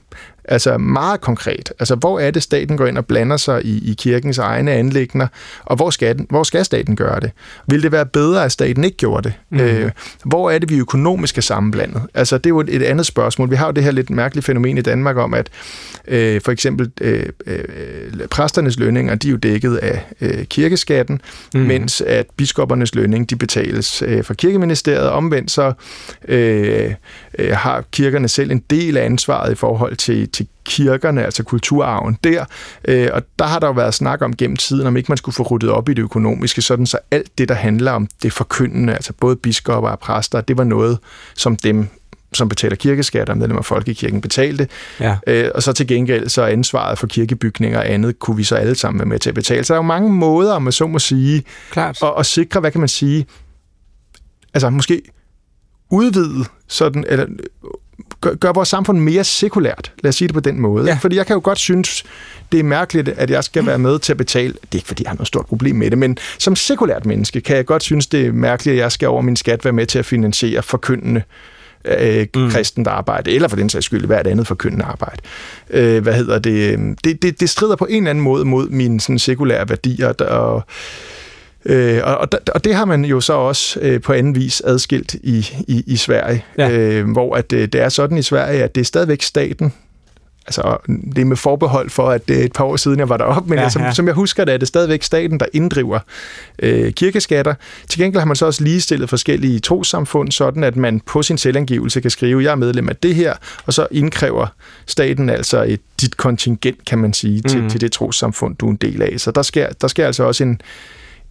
Altså 0.49 0.79
meget 0.79 1.21
konkret. 1.21 1.73
Altså 1.79 1.95
hvor 1.95 2.21
er 2.21 2.31
det, 2.31 2.43
staten 2.43 2.77
går 2.77 2.87
ind 2.87 2.99
og 2.99 3.07
blander 3.07 3.37
sig 3.37 3.65
i, 3.65 3.91
i 3.91 3.95
kirkens 3.95 4.39
egne 4.39 4.73
anlægner, 4.73 5.27
og 5.65 5.77
hvor 5.77 5.91
skal, 5.91 6.19
den, 6.19 6.27
hvor 6.31 6.43
skal 6.43 6.65
staten 6.65 6.97
gøre 6.97 7.21
det? 7.21 7.31
Vil 7.67 7.83
det 7.83 7.93
være 7.93 8.07
bedre, 8.07 8.45
at 8.45 8.53
staten 8.53 8.85
ikke 8.85 8.97
gjorde 8.97 9.23
det? 9.23 9.33
Mm. 9.51 9.61
Øh, 9.61 9.91
hvor 10.25 10.51
er 10.51 10.59
det, 10.59 10.71
vi 10.71 10.79
økonomisk 10.79 11.39
er 11.39 11.43
sammenblandet? 11.43 12.03
Altså 12.15 12.39
det 12.39 12.47
er 12.47 12.51
jo 12.51 12.61
et, 12.61 12.69
et 12.69 12.83
andet 12.83 13.07
spørgsmål. 13.07 13.51
Vi 13.51 13.57
har 13.57 13.67
jo 13.67 13.73
det 13.73 13.85
her 13.85 13.91
lidt 13.91 14.11
mærkelige 14.11 14.45
fænomen 14.45 14.79
i 14.79 14.83
Danmark 14.83 15.17
om, 15.17 15.35
at 15.35 15.51
øh, 16.09 16.41
for 16.41 16.53
eksempel 16.53 16.91
øh, 17.01 17.27
øh, 17.47 17.65
præsternes 18.31 18.79
lønninger, 18.79 19.15
de 19.15 19.29
er 19.29 19.31
jo 19.31 19.37
dækket 19.37 19.77
af 19.77 20.07
øh, 20.21 20.45
kirkeskatten, 20.45 21.21
mm. 21.55 21.61
mens 21.61 22.01
at 22.01 22.27
biskoppernes 22.37 22.95
lønning, 22.95 23.31
de 23.31 23.37
betales 23.37 24.03
øh, 24.03 24.25
fra 24.25 24.35
kirkeministeriet. 24.35 25.09
Omvendt 25.09 25.51
så 25.51 25.73
øh, 26.29 26.95
øh, 27.39 27.53
har 27.53 27.85
kirkerne 27.93 28.29
selv 28.29 28.51
en 28.51 28.63
del 28.71 28.97
af 28.97 29.05
ansvaret 29.05 29.53
i 29.53 29.55
forhold 29.55 29.97
til, 29.97 30.29
til 30.37 30.49
kirkerne, 30.65 31.25
altså 31.25 31.43
kulturarven 31.43 32.19
der. 32.25 32.45
Øh, 32.89 33.09
og 33.13 33.23
der 33.39 33.45
har 33.45 33.59
der 33.59 33.67
jo 33.67 33.73
været 33.73 33.95
snak 33.95 34.23
om 34.23 34.37
gennem 34.37 34.57
tiden, 34.57 34.87
om 34.87 34.97
ikke 34.97 35.09
man 35.09 35.17
skulle 35.17 35.35
få 35.35 35.43
ryddet 35.43 35.71
op 35.71 35.89
i 35.89 35.95
det 35.95 36.03
økonomiske, 36.03 36.63
sådan 36.63 36.87
så 36.87 36.99
alt 37.11 37.39
det, 37.39 37.49
der 37.49 37.55
handler 37.55 37.93
om 37.93 38.09
det 38.23 38.33
forkyndende, 38.33 38.95
altså 38.95 39.13
både 39.21 39.37
biskopper 39.37 39.91
og 39.91 39.99
præster, 39.99 40.41
det 40.41 40.59
var 40.59 40.65
noget, 40.65 40.99
som 41.35 41.57
dem 41.57 41.89
som 42.33 42.49
betaler 42.49 42.77
kirkeskat 42.77 43.29
og 43.29 43.39
medlemmer 43.39 43.59
af 43.59 43.65
Folkekirken 43.65 44.21
betalte. 44.21 44.69
Ja. 45.01 45.17
Øh, 45.27 45.51
og 45.55 45.63
så 45.63 45.73
til 45.73 45.87
gengæld 45.87 46.29
så 46.29 46.43
ansvaret 46.43 46.99
for 46.99 47.07
kirkebygninger 47.07 47.79
og 47.79 47.91
andet 47.91 48.19
kunne 48.19 48.37
vi 48.37 48.45
så 48.45 48.57
alle 48.57 48.75
sammen 48.75 48.99
være 48.99 49.09
med 49.09 49.19
til 49.19 49.31
at 49.31 49.35
betale. 49.35 49.65
Så 49.65 49.73
der 49.73 49.79
er 49.79 49.83
jo 49.83 49.87
mange 49.87 50.13
måder, 50.13 50.53
om 50.53 50.63
man 50.63 50.73
så 50.73 50.87
må 50.87 50.99
sige, 50.99 51.45
Klart. 51.71 51.99
At, 52.03 52.13
at 52.19 52.27
sikre, 52.27 52.61
hvad 52.61 52.71
kan 52.71 52.81
man 52.81 52.89
sige, 52.89 53.27
altså 54.55 54.71
måske 54.71 55.03
udvide 55.91 56.45
sådan, 56.69 57.05
eller 57.09 57.27
gør, 58.27 58.35
gør 58.35 58.53
vores 58.53 58.69
samfund 58.69 58.99
mere 58.99 59.25
sekulært. 59.25 59.93
Lad 60.03 60.09
os 60.09 60.15
sige 60.15 60.29
det 60.29 60.35
på 60.35 60.41
den 60.41 60.61
måde. 60.61 60.87
Ja. 60.87 60.99
Fordi 61.01 61.17
jeg 61.17 61.27
kan 61.27 61.35
jo 61.35 61.41
godt 61.45 61.59
synes, 61.59 62.05
det 62.53 62.61
er 62.61 62.65
mærkeligt, 62.65 63.09
at 63.09 63.31
jeg 63.31 63.45
skal 63.45 63.67
være 63.67 63.79
med 63.79 63.99
til 63.99 64.13
at 64.13 64.17
betale. 64.17 64.53
Det 64.53 64.73
er 64.73 64.77
ikke, 64.77 64.87
fordi 64.87 65.03
jeg 65.03 65.11
har 65.11 65.17
noget 65.17 65.29
stort 65.29 65.47
problem 65.47 65.77
med 65.77 65.91
det, 65.91 65.99
men 65.99 66.19
som 66.39 66.57
sekulært 66.57 67.07
menneske 67.07 67.41
kan 67.41 67.57
jeg 67.57 67.67
godt 67.67 67.83
synes, 67.83 68.07
det 68.07 68.27
er 68.27 68.33
mærkeligt, 68.33 68.75
at 68.75 68.81
jeg 68.81 68.93
skal 68.93 69.09
over 69.09 69.23
min 69.23 69.37
skat 69.37 69.65
være 69.65 69.73
med 69.73 69.87
til 69.87 69.99
at 69.99 70.05
finansiere 70.05 70.63
forkyndende 70.63 71.23
øh, 71.85 72.27
mm. 72.37 72.51
kristent 72.51 72.87
arbejde, 72.87 73.33
eller 73.33 73.49
for 73.49 73.57
den 73.57 73.69
sags 73.69 73.87
skyld 73.87 74.07
hvert 74.07 74.27
andet 74.27 74.47
forkyndende 74.47 74.85
arbejde. 74.85 75.23
Øh, 75.71 76.03
hvad 76.03 76.15
hedder 76.15 76.39
det? 76.39 76.79
Det, 77.05 77.23
det? 77.23 77.41
Det 77.41 77.51
strider 77.51 77.77
på 77.77 77.87
en 77.91 77.97
eller 77.97 78.11
anden 78.11 78.25
måde 78.25 78.45
mod 78.45 78.69
mine 78.69 79.01
sådan, 79.01 79.19
sekulære 79.19 79.69
værdier, 79.69 80.13
og 80.13 80.63
Øh, 81.69 82.01
og, 82.05 82.29
og 82.55 82.65
det 82.65 82.75
har 82.75 82.85
man 82.85 83.05
jo 83.05 83.21
så 83.21 83.33
også 83.33 83.81
øh, 83.83 84.01
på 84.01 84.13
anden 84.13 84.37
vis 84.37 84.61
adskilt 84.61 85.15
i, 85.15 85.39
i, 85.69 85.85
i 85.87 85.97
Sverige, 85.97 86.45
ja. 86.59 86.71
øh, 86.71 87.11
hvor 87.11 87.35
at, 87.35 87.53
øh, 87.53 87.69
det 87.69 87.75
er 87.75 87.89
sådan 87.89 88.19
i 88.19 88.23
Sverige, 88.23 88.65
at 88.65 88.75
det 88.75 88.81
er 88.81 88.85
stadigvæk 88.85 89.23
staten, 89.23 89.73
altså 90.47 90.77
det 90.87 91.19
er 91.19 91.25
med 91.25 91.37
forbehold 91.37 91.91
for, 91.91 92.11
at 92.11 92.29
det 92.29 92.41
er 92.41 92.45
et 92.45 92.53
par 92.53 92.65
år 92.65 92.77
siden, 92.77 92.99
jeg 92.99 93.09
var 93.09 93.17
deroppe, 93.17 93.51
men 93.51 93.59
ja, 93.59 93.69
som, 93.69 93.83
ja. 93.83 93.93
som 93.93 94.07
jeg 94.07 94.15
husker 94.15 94.45
det, 94.45 94.55
er 94.55 94.59
det 94.59 94.69
stadigvæk 94.69 95.03
staten, 95.03 95.41
der 95.41 95.47
inddriver 95.53 95.99
øh, 96.59 96.93
kirkeskatter. 96.93 97.55
Til 97.89 98.01
gengæld 98.01 98.21
har 98.21 98.27
man 98.27 98.37
så 98.37 98.47
også 98.47 98.65
ligestillet 98.65 99.09
forskellige 99.09 99.59
trosamfund, 99.59 100.33
sådan 100.33 100.65
at 100.65 100.77
man 100.77 101.01
på 101.01 101.23
sin 101.23 101.39
selvangivelse 101.39 102.01
kan 102.01 102.11
skrive, 102.11 102.43
jeg 102.43 102.51
er 102.51 102.57
medlem 102.57 102.89
af 102.89 102.97
det 102.97 103.15
her, 103.15 103.35
og 103.67 103.75
så 103.75 103.87
indkræver 103.91 104.47
staten 104.87 105.31
altså 105.31 105.63
et, 105.63 105.81
dit 106.01 106.17
kontingent, 106.17 106.85
kan 106.85 106.99
man 106.99 107.13
sige, 107.13 107.43
til, 107.43 107.63
mm. 107.63 107.71
til 107.71 107.81
det 107.81 107.93
trosamfund, 107.93 108.57
du 108.57 108.67
er 108.67 108.71
en 108.71 108.77
del 108.77 109.03
af. 109.03 109.15
Så 109.17 109.31
der 109.31 109.43
sker, 109.43 109.69
der 109.81 109.89
sker 109.89 110.07
altså 110.07 110.25
også 110.25 110.45
en, 110.45 110.61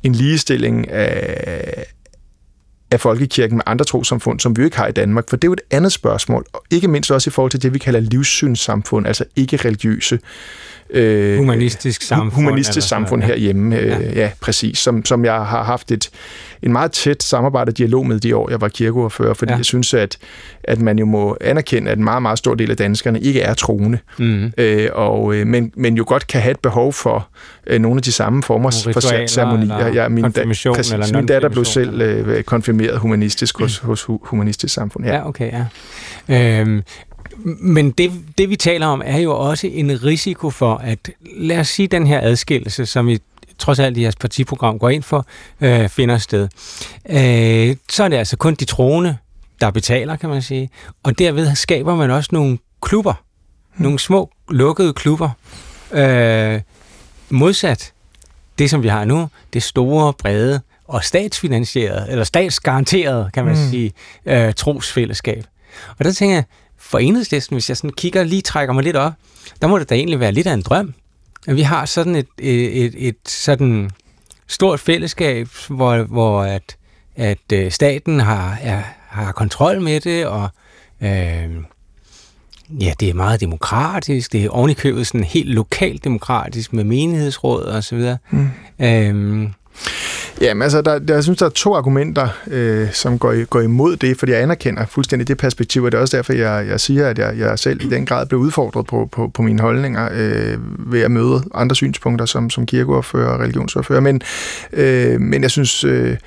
en 0.05 0.15
ligestilling 0.15 0.89
af, 0.91 1.85
af 2.91 3.01
folkekirken 3.01 3.57
med 3.57 3.63
andre 3.65 3.85
trosamfund, 3.85 4.39
som 4.39 4.57
vi 4.57 4.61
jo 4.61 4.65
ikke 4.65 4.77
har 4.77 4.87
i 4.87 4.91
Danmark, 4.91 5.29
for 5.29 5.35
det 5.35 5.43
er 5.43 5.47
jo 5.47 5.53
et 5.53 5.61
andet 5.71 5.91
spørgsmål, 5.91 6.45
og 6.53 6.63
ikke 6.71 6.87
mindst 6.87 7.11
også 7.11 7.29
i 7.29 7.31
forhold 7.31 7.51
til 7.51 7.61
det, 7.61 7.73
vi 7.73 7.79
kalder 7.79 7.99
livssynssamfund, 7.99 9.07
altså 9.07 9.25
ikke 9.35 9.57
religiøse 9.57 10.19
øh, 10.89 11.37
humanistisk 11.37 12.01
samfund, 12.01 12.31
humanistisk 12.31 12.87
samfund 12.87 13.21
ja. 13.21 13.27
herhjemme. 13.27 13.77
Øh, 13.77 13.87
ja. 13.87 13.99
ja, 14.15 14.31
præcis. 14.41 14.77
Som, 14.77 15.05
som 15.05 15.25
jeg 15.25 15.33
har 15.33 15.63
haft 15.63 15.91
et, 15.91 16.09
en 16.65 16.71
meget 16.71 16.91
tæt 16.91 17.23
samarbejde 17.23 17.69
og 17.69 17.77
dialog 17.77 18.07
med 18.07 18.19
de 18.19 18.35
år, 18.35 18.49
jeg 18.49 18.61
var 18.61 18.67
kirkeordfører, 18.67 19.33
fordi 19.33 19.51
ja. 19.51 19.57
jeg 19.57 19.65
synes, 19.65 19.93
at, 19.93 20.17
at 20.63 20.81
man 20.81 20.99
jo 20.99 21.05
må 21.05 21.37
anerkende, 21.41 21.91
at 21.91 21.97
en 21.97 22.03
meget, 22.03 22.21
meget 22.21 22.37
stor 22.37 22.55
del 22.55 22.71
af 22.71 22.77
danskerne 22.77 23.19
ikke 23.19 23.41
er 23.41 23.53
troende, 23.53 23.97
mm. 24.19 24.51
øh, 24.57 24.89
og, 24.93 25.35
øh, 25.35 25.47
men, 25.47 25.71
men 25.75 25.97
jo 25.97 26.03
godt 26.07 26.27
kan 26.27 26.41
have 26.41 26.51
et 26.51 26.59
behov 26.59 26.93
for 26.93 27.27
øh, 27.67 27.81
nogle 27.81 27.97
af 27.97 28.03
de 28.03 28.11
samme 28.11 28.43
former 28.43 28.71
for 28.93 29.27
ceremonier. 29.27 29.87
Ja, 29.87 30.09
min, 30.09 30.31
da, 30.31 30.45
præcis, 30.45 30.91
eller 30.91 31.17
min 31.17 31.25
datter 31.25 31.49
blev 31.49 31.65
selv 31.65 32.01
øh, 32.01 32.43
konfirmeret 32.43 32.99
humanistisk 32.99 33.59
hos, 33.59 33.83
mm. 33.83 33.87
hos 33.87 34.07
Humanistisk 34.07 34.73
Samfund. 34.73 35.05
Ja, 35.05 35.15
ja 35.15 35.27
okay, 35.27 35.51
ja. 36.29 36.59
Øhm, 36.59 36.83
men 37.61 37.91
det, 37.91 38.11
det, 38.37 38.49
vi 38.49 38.55
taler 38.55 38.87
om, 38.87 39.01
er 39.05 39.17
jo 39.17 39.31
også 39.31 39.67
en 39.67 40.03
risiko 40.03 40.49
for, 40.49 40.75
at 40.75 41.09
lad 41.37 41.59
os 41.59 41.67
sige, 41.67 41.87
den 41.87 42.07
her 42.07 42.19
adskillelse, 42.21 42.85
som 42.85 43.07
vi 43.07 43.19
trods 43.57 43.79
alt 43.79 43.97
i 43.97 44.01
jeres 44.01 44.15
partiprogram 44.15 44.79
går 44.79 44.89
ind 44.89 45.03
for, 45.03 45.25
øh, 45.61 45.89
finder 45.89 46.17
sted. 46.17 46.47
Øh, 47.09 47.75
så 47.89 48.03
er 48.03 48.07
det 48.07 48.17
altså 48.17 48.37
kun 48.37 48.55
de 48.55 48.65
troende, 48.65 49.17
der 49.61 49.71
betaler, 49.71 50.15
kan 50.15 50.29
man 50.29 50.41
sige. 50.41 50.69
Og 51.03 51.19
derved 51.19 51.55
skaber 51.55 51.95
man 51.95 52.11
også 52.11 52.29
nogle 52.33 52.57
klubber, 52.81 53.13
hmm. 53.75 53.83
nogle 53.83 53.99
små 53.99 54.31
lukkede 54.49 54.93
klubber, 54.93 55.29
øh, 55.91 56.61
modsat 57.29 57.93
det, 58.59 58.69
som 58.69 58.83
vi 58.83 58.87
har 58.87 59.05
nu, 59.05 59.29
det 59.53 59.63
store, 59.63 60.13
brede 60.13 60.61
og 60.87 61.03
statsfinansierede, 61.03 62.07
eller 62.09 62.23
statsgaranterede, 62.23 63.29
kan 63.33 63.45
man 63.45 63.55
hmm. 63.55 63.69
sige, 63.69 63.91
øh, 64.25 64.53
trosfællesskab. 64.53 65.43
Og 65.99 66.05
der 66.05 66.11
tænker 66.11 66.35
jeg, 66.35 66.43
for 66.77 66.99
enhedslisten, 66.99 67.55
hvis 67.55 67.69
jeg 67.69 67.77
sådan 67.77 67.91
kigger 67.97 68.23
lige 68.23 68.41
trækker 68.41 68.73
mig 68.73 68.83
lidt 68.83 68.95
op, 68.95 69.13
der 69.61 69.67
må 69.67 69.79
det 69.79 69.89
da 69.89 69.95
egentlig 69.95 70.19
være 70.19 70.31
lidt 70.31 70.47
af 70.47 70.53
en 70.53 70.61
drøm. 70.61 70.93
Vi 71.47 71.61
har 71.61 71.85
sådan 71.85 72.15
et, 72.15 72.27
et, 72.39 72.85
et, 72.85 73.07
et 73.07 73.17
sådan 73.25 73.89
stort 74.47 74.79
fællesskab, 74.79 75.47
hvor, 75.69 76.03
hvor 76.03 76.43
at, 76.43 76.77
at 77.15 77.51
øh, 77.53 77.71
staten 77.71 78.19
har, 78.19 78.57
er, 78.61 78.81
har 79.07 79.31
kontrol 79.31 79.81
med 79.81 79.99
det, 79.99 80.25
og 80.25 80.49
øh, 81.01 81.49
ja, 82.69 82.93
det 82.99 83.09
er 83.09 83.13
meget 83.13 83.41
demokratisk, 83.41 84.31
det 84.31 84.45
er 84.45 84.49
ovenikøbet 84.49 85.07
sådan 85.07 85.23
helt 85.23 85.49
lokalt 85.49 86.03
demokratisk 86.03 86.73
med 86.73 86.83
menighedsråd 86.83 87.63
og 87.63 87.83
så 87.83 87.95
videre. 87.95 88.17
Mm. 88.31 88.49
Øh, 88.79 89.49
Jamen 90.41 90.61
altså, 90.61 90.81
der, 90.81 90.99
der, 90.99 91.13
jeg 91.13 91.23
synes, 91.23 91.39
der 91.39 91.45
er 91.45 91.49
to 91.49 91.75
argumenter, 91.75 92.27
øh, 92.47 92.91
som 92.93 93.19
går, 93.19 93.45
går 93.45 93.61
imod 93.61 93.95
det, 93.95 94.19
fordi 94.19 94.31
jeg 94.31 94.41
anerkender 94.41 94.85
fuldstændig 94.85 95.27
det 95.27 95.37
perspektiv, 95.37 95.83
og 95.83 95.91
det 95.91 95.97
er 95.97 96.01
også 96.01 96.17
derfor, 96.17 96.33
jeg, 96.33 96.65
jeg 96.69 96.79
siger, 96.79 97.07
at 97.07 97.19
jeg, 97.19 97.37
jeg 97.37 97.59
selv 97.59 97.85
i 97.85 97.89
den 97.89 98.05
grad 98.05 98.25
blev 98.25 98.39
udfordret 98.39 98.85
på, 98.87 99.09
på, 99.11 99.27
på 99.27 99.41
mine 99.41 99.61
holdninger 99.61 100.09
øh, 100.13 100.57
ved 100.91 101.01
at 101.01 101.11
møde 101.11 101.43
andre 101.53 101.75
synspunkter 101.75 102.25
som, 102.25 102.49
som 102.49 102.65
kirkeordfører 102.65 103.29
og 103.29 103.39
religionsordfører. 103.39 103.99
Men, 103.99 104.21
øh, 104.73 105.21
men 105.21 105.41
jeg 105.41 105.51
synes... 105.51 105.83
Øh, 105.83 106.17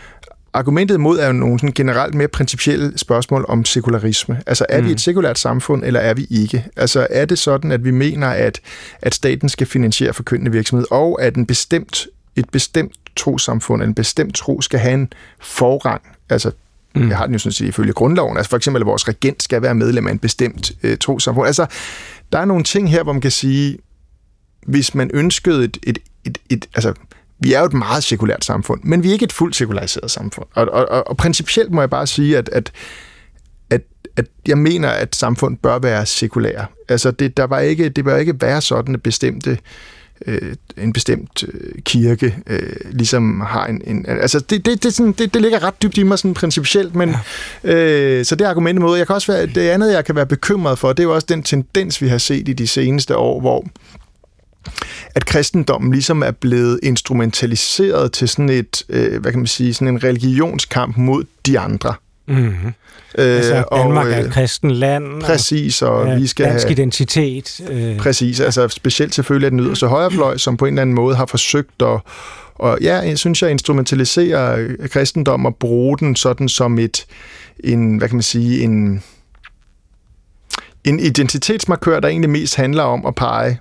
Argumentet 0.52 1.00
mod 1.00 1.18
er 1.18 1.26
jo 1.26 1.32
nogle 1.32 1.58
sådan 1.58 1.72
generelt 1.72 2.14
mere 2.14 2.28
principielle 2.28 2.98
spørgsmål 2.98 3.44
om 3.48 3.64
sekularisme. 3.64 4.42
Altså, 4.46 4.66
er 4.68 4.80
mm. 4.80 4.86
vi 4.86 4.92
et 4.92 5.00
sekulært 5.00 5.38
samfund, 5.38 5.84
eller 5.84 6.00
er 6.00 6.14
vi 6.14 6.26
ikke? 6.30 6.64
Altså, 6.76 7.06
er 7.10 7.24
det 7.24 7.38
sådan, 7.38 7.72
at 7.72 7.84
vi 7.84 7.90
mener, 7.90 8.26
at, 8.26 8.60
at 9.02 9.14
staten 9.14 9.48
skal 9.48 9.66
finansiere 9.66 10.12
forkyndende 10.12 10.52
virksomhed, 10.52 10.86
og 10.90 11.22
at 11.22 11.36
en 11.36 11.46
bestemt, 11.46 12.06
et 12.36 12.50
bestemt 12.50 12.92
trosamfund, 13.18 13.82
en 13.82 13.94
bestemt 13.94 14.34
tro, 14.34 14.60
skal 14.60 14.80
have 14.80 14.94
en 14.94 15.12
forrang. 15.40 16.02
Altså, 16.30 16.50
mm. 16.94 17.08
jeg 17.08 17.16
har 17.16 17.26
den 17.26 17.34
jo 17.34 17.38
sådan 17.38 17.52
set 17.52 17.66
ifølge 17.66 17.92
grundloven. 17.92 18.36
Altså 18.36 18.50
for 18.50 18.56
eksempel, 18.56 18.82
at 18.82 18.86
vores 18.86 19.08
regent 19.08 19.42
skal 19.42 19.62
være 19.62 19.74
medlem 19.74 20.06
af 20.06 20.12
en 20.12 20.18
bestemt 20.18 20.72
øh, 20.82 20.98
trosamfund. 20.98 21.46
Altså, 21.46 21.66
der 22.32 22.38
er 22.38 22.44
nogle 22.44 22.64
ting 22.64 22.90
her, 22.90 23.02
hvor 23.02 23.12
man 23.12 23.20
kan 23.20 23.30
sige, 23.30 23.78
hvis 24.66 24.94
man 24.94 25.10
ønskede 25.14 25.64
et, 25.64 25.78
et, 25.82 25.98
et, 26.24 26.38
et 26.50 26.68
altså, 26.74 26.94
vi 27.40 27.52
er 27.52 27.60
jo 27.60 27.66
et 27.66 27.72
meget 27.72 28.04
sekulært 28.04 28.44
samfund, 28.44 28.80
men 28.84 29.02
vi 29.02 29.08
er 29.08 29.12
ikke 29.12 29.24
et 29.24 29.32
fuldt 29.32 29.56
sekulariseret 29.56 30.10
samfund. 30.10 30.46
Og, 30.54 30.68
og, 30.72 30.88
og, 30.88 31.08
og 31.08 31.16
principielt 31.16 31.72
må 31.72 31.82
jeg 31.82 31.90
bare 31.90 32.06
sige, 32.06 32.38
at, 32.38 32.48
at, 32.48 32.72
at, 33.70 33.82
at 34.16 34.26
jeg 34.46 34.58
mener, 34.58 34.88
at 34.88 35.16
samfund 35.16 35.56
bør 35.56 35.78
være 35.78 36.06
sekulære. 36.06 36.66
Altså, 36.88 37.10
det, 37.10 37.36
der 37.36 37.44
var 37.44 37.58
ikke, 37.58 37.88
det 37.88 38.04
bør 38.04 38.16
ikke 38.16 38.40
være 38.40 38.60
sådan, 38.60 38.94
at 38.94 39.02
bestemte 39.02 39.50
øh, 39.50 39.58
en 40.76 40.92
bestemt 40.92 41.44
øh, 41.48 41.82
kirke 41.82 42.36
øh, 42.46 42.72
ligesom 42.90 43.40
har 43.40 43.66
en... 43.66 43.82
en 43.84 44.06
altså, 44.08 44.40
det, 44.40 44.66
det, 44.66 44.82
det, 44.82 44.94
sådan, 44.94 45.12
det, 45.12 45.34
det 45.34 45.42
ligger 45.42 45.62
ret 45.62 45.82
dybt 45.82 45.98
i 45.98 46.02
mig 46.02 46.18
sådan 46.18 46.34
principielt, 46.34 46.94
men 46.94 47.14
ja. 47.64 47.74
øh, 47.74 48.24
så 48.24 48.34
det 48.34 48.44
argumentet 48.44 48.82
mod. 48.82 48.98
Jeg 48.98 49.06
kan 49.06 49.14
også 49.14 49.32
være, 49.32 49.46
det 49.46 49.68
andet, 49.68 49.92
jeg 49.92 50.04
kan 50.04 50.14
være 50.14 50.26
bekymret 50.26 50.78
for, 50.78 50.92
det 50.92 51.00
er 51.00 51.04
jo 51.04 51.14
også 51.14 51.26
den 51.30 51.42
tendens, 51.42 52.02
vi 52.02 52.08
har 52.08 52.18
set 52.18 52.48
i 52.48 52.52
de 52.52 52.66
seneste 52.66 53.16
år, 53.16 53.40
hvor 53.40 53.64
at 55.14 55.26
kristendommen 55.26 55.92
ligesom 55.92 56.22
er 56.22 56.30
blevet 56.30 56.80
instrumentaliseret 56.82 58.12
til 58.12 58.28
sådan 58.28 58.48
et, 58.48 58.84
øh, 58.88 59.20
hvad 59.20 59.32
kan 59.32 59.40
man 59.40 59.46
sige, 59.46 59.74
sådan 59.74 59.88
en 59.88 60.04
religionskamp 60.04 60.96
mod 60.96 61.24
de 61.46 61.58
andre. 61.58 61.94
Mm-hmm. 62.28 62.72
Øh, 63.18 63.36
altså, 63.36 63.64
Danmark 63.72 64.06
og, 64.06 64.12
er 64.12 64.18
et 64.18 64.24
øh, 64.24 64.32
kristen 64.32 64.70
land. 64.70 65.22
Præcis, 65.22 65.82
og, 65.82 65.90
og 65.90 66.16
vi 66.16 66.26
skal 66.26 66.46
dansk 66.46 66.64
have... 66.66 66.72
identitet. 66.72 67.60
Øh. 67.70 67.96
Præcis, 67.96 68.40
altså 68.40 68.68
specielt 68.68 69.14
selvfølgelig 69.14 69.46
at 69.46 69.52
den 69.52 69.60
yderste 69.60 69.86
højrefløj, 69.86 70.36
som 70.36 70.56
på 70.56 70.66
en 70.66 70.74
eller 70.74 70.82
anden 70.82 70.96
måde 70.96 71.16
har 71.16 71.26
forsøgt 71.26 71.82
at 71.82 72.00
og 72.58 72.78
ja, 72.80 72.96
jeg 72.96 73.18
synes, 73.18 73.42
jeg 73.42 73.50
instrumentaliserer 73.50 74.68
kristendom 74.88 75.46
og 75.46 75.56
bruge 75.56 75.98
den 75.98 76.16
sådan 76.16 76.48
som 76.48 76.78
et, 76.78 77.06
en, 77.64 77.98
hvad 77.98 78.08
kan 78.08 78.16
man 78.16 78.22
sige, 78.22 78.62
en, 78.62 79.02
en 80.84 81.00
identitetsmarkør, 81.00 82.00
der 82.00 82.08
egentlig 82.08 82.30
mest 82.30 82.56
handler 82.56 82.82
om 82.82 83.06
at 83.06 83.14
pege 83.14 83.58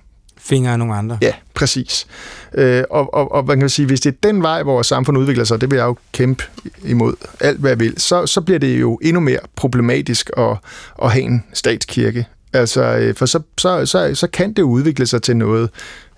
fingre 0.48 0.72
af 0.72 0.80
nogle 0.80 0.96
andre. 0.96 1.18
Ja, 1.22 1.34
præcis. 1.54 2.08
Øh, 2.54 2.84
og, 2.90 3.14
og, 3.14 3.32
og 3.32 3.46
man 3.46 3.60
kan 3.60 3.70
sige, 3.70 3.86
hvis 3.86 4.02
det 4.02 4.10
er 4.14 4.18
den 4.24 4.42
vej, 4.42 4.64
hvor 4.64 4.82
samfundet 4.82 5.22
udvikler 5.22 5.44
sig, 5.44 5.62
det 5.62 5.72
vil 5.72 5.78
jeg 5.78 5.86
jo 5.86 5.96
kæmpe 6.12 6.44
imod 6.86 7.14
alt, 7.40 7.60
hvad 7.60 7.72
jeg 7.72 7.80
vil, 7.80 7.94
så, 7.98 8.26
så 8.26 8.42
bliver 8.42 8.60
det 8.60 8.82
jo 8.82 9.00
endnu 9.02 9.20
mere 9.20 9.40
problematisk 9.56 10.30
at, 10.38 10.58
at 11.04 11.12
have 11.12 11.24
en 11.24 11.44
statskirke. 11.54 12.26
Altså, 12.54 12.84
øh, 12.84 13.16
for 13.16 13.26
så, 13.26 13.40
så, 13.58 13.86
så, 13.86 14.16
så 14.16 14.28
kan 14.28 14.54
det 14.54 14.62
udvikle 14.62 15.08
sig 15.08 15.22
til 15.22 15.38
noget 15.38 15.70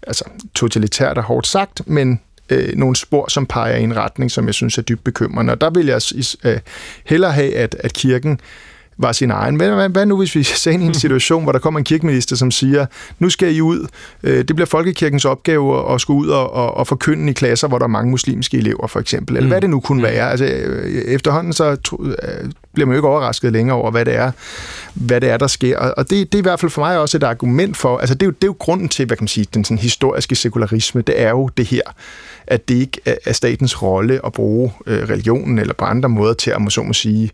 altså, 0.08 0.24
totalitært 0.56 1.18
og 1.18 1.24
hårdt 1.24 1.48
sagt, 1.48 1.88
men 1.88 2.20
øh, 2.50 2.76
nogle 2.76 2.96
spor, 2.96 3.30
som 3.30 3.46
peger 3.46 3.76
i 3.76 3.84
en 3.84 3.96
retning, 3.96 4.32
som 4.32 4.46
jeg 4.46 4.54
synes 4.54 4.78
er 4.78 4.82
dybt 4.82 5.04
bekymrende. 5.04 5.54
Og 5.54 5.62
der 5.62 5.70
vil 5.70 5.86
jeg 5.86 6.02
øh, 6.44 6.60
hellere 7.06 7.32
have, 7.32 7.56
at, 7.56 7.76
at 7.80 7.94
kirken 7.94 8.32
øh, 8.32 8.69
var 9.00 9.12
sin 9.12 9.32
egen. 9.32 9.58
Men 9.58 9.74
hvad, 9.74 9.90
hvad 9.90 10.06
nu, 10.06 10.18
hvis 10.18 10.36
vi 10.36 10.44
ser 10.44 10.72
ind 10.72 10.84
i 10.84 10.86
en 10.86 10.94
situation, 11.06 11.44
hvor 11.44 11.52
der 11.52 11.60
kommer 11.60 11.78
en 11.78 11.84
kirkeminister, 11.84 12.36
som 12.36 12.52
siger, 12.52 12.86
nu 13.20 13.30
skal 13.30 13.56
I 13.56 13.62
ud, 13.62 13.88
øh, 14.24 14.38
det 14.38 14.56
bliver 14.56 14.66
folkekirkens 14.66 15.26
opgave 15.26 15.94
at 15.94 16.02
skulle 16.02 16.20
ud 16.20 16.28
og, 16.28 16.54
og, 16.54 16.78
og 16.78 16.88
forkynde 16.88 17.30
i 17.32 17.34
klasser, 17.34 17.68
hvor 17.68 17.78
der 17.78 17.86
er 17.86 17.90
mange 17.90 18.12
muslimske 18.12 18.58
elever, 18.58 18.88
for 18.88 19.00
eksempel, 19.00 19.36
eller 19.36 19.46
mm. 19.46 19.52
hvad 19.52 19.62
det 19.62 19.70
nu 19.70 19.80
kunne 19.80 20.04
være. 20.04 20.32
Altså, 20.32 20.46
øh, 20.46 21.02
efterhånden 21.02 21.54
så 21.54 21.78
øh, 22.00 22.52
bliver 22.74 22.86
man 22.86 22.94
jo 22.94 22.98
ikke 22.98 23.08
overrasket 23.08 23.54
længere 23.54 23.78
over, 23.78 23.92
hvad 23.92 24.06
det 24.06 24.16
er, 24.16 24.32
hvad 24.94 25.22
det 25.22 25.30
er 25.30 25.38
der 25.38 25.48
sker. 25.48 25.78
Og 25.78 26.10
det, 26.10 26.32
det 26.32 26.38
er 26.38 26.40
i 26.40 26.42
hvert 26.42 26.60
fald 26.60 26.72
for 26.72 26.82
mig 26.82 27.00
også 27.00 27.18
et 27.18 27.24
argument 27.24 27.78
for, 27.78 27.98
altså 27.98 28.16
det 28.16 28.22
er 28.22 28.28
jo, 28.28 28.32
det 28.32 28.44
er 28.44 28.48
jo 28.48 28.56
grunden 28.60 28.90
til, 28.90 29.06
hvad 29.06 29.18
kan 29.18 29.24
man 29.24 29.28
sige, 29.28 29.48
den 29.54 29.64
sådan 29.64 29.78
historiske 29.78 30.36
sekularisme, 30.36 31.02
det 31.02 31.22
er 31.22 31.30
jo 31.30 31.50
det 31.58 31.66
her, 31.66 31.82
at 32.48 32.70
det 32.70 32.76
ikke 32.76 33.02
er 33.26 33.34
statens 33.34 33.82
rolle 33.82 34.26
at 34.26 34.34
bruge 34.34 34.72
religionen 34.88 35.60
eller 35.60 35.74
på 35.74 35.86
andre 35.86 36.10
måder 36.10 36.34
til 36.34 36.52
at, 36.52 36.62
må 36.62 36.70
så 36.70 36.84
må 36.84 36.94
sige, 36.94 37.32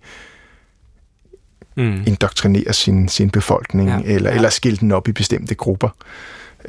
mm. 1.76 2.04
indoktrinere 2.08 2.74
sin, 2.74 3.08
sin 3.08 3.30
befolkning, 3.30 3.90
ja. 3.90 4.00
eller, 4.06 4.30
ja. 4.30 4.36
eller 4.36 4.50
skille 4.50 4.78
den 4.78 4.92
op 4.92 5.08
i 5.08 5.12
bestemte 5.12 5.56
grupper. 5.56 5.90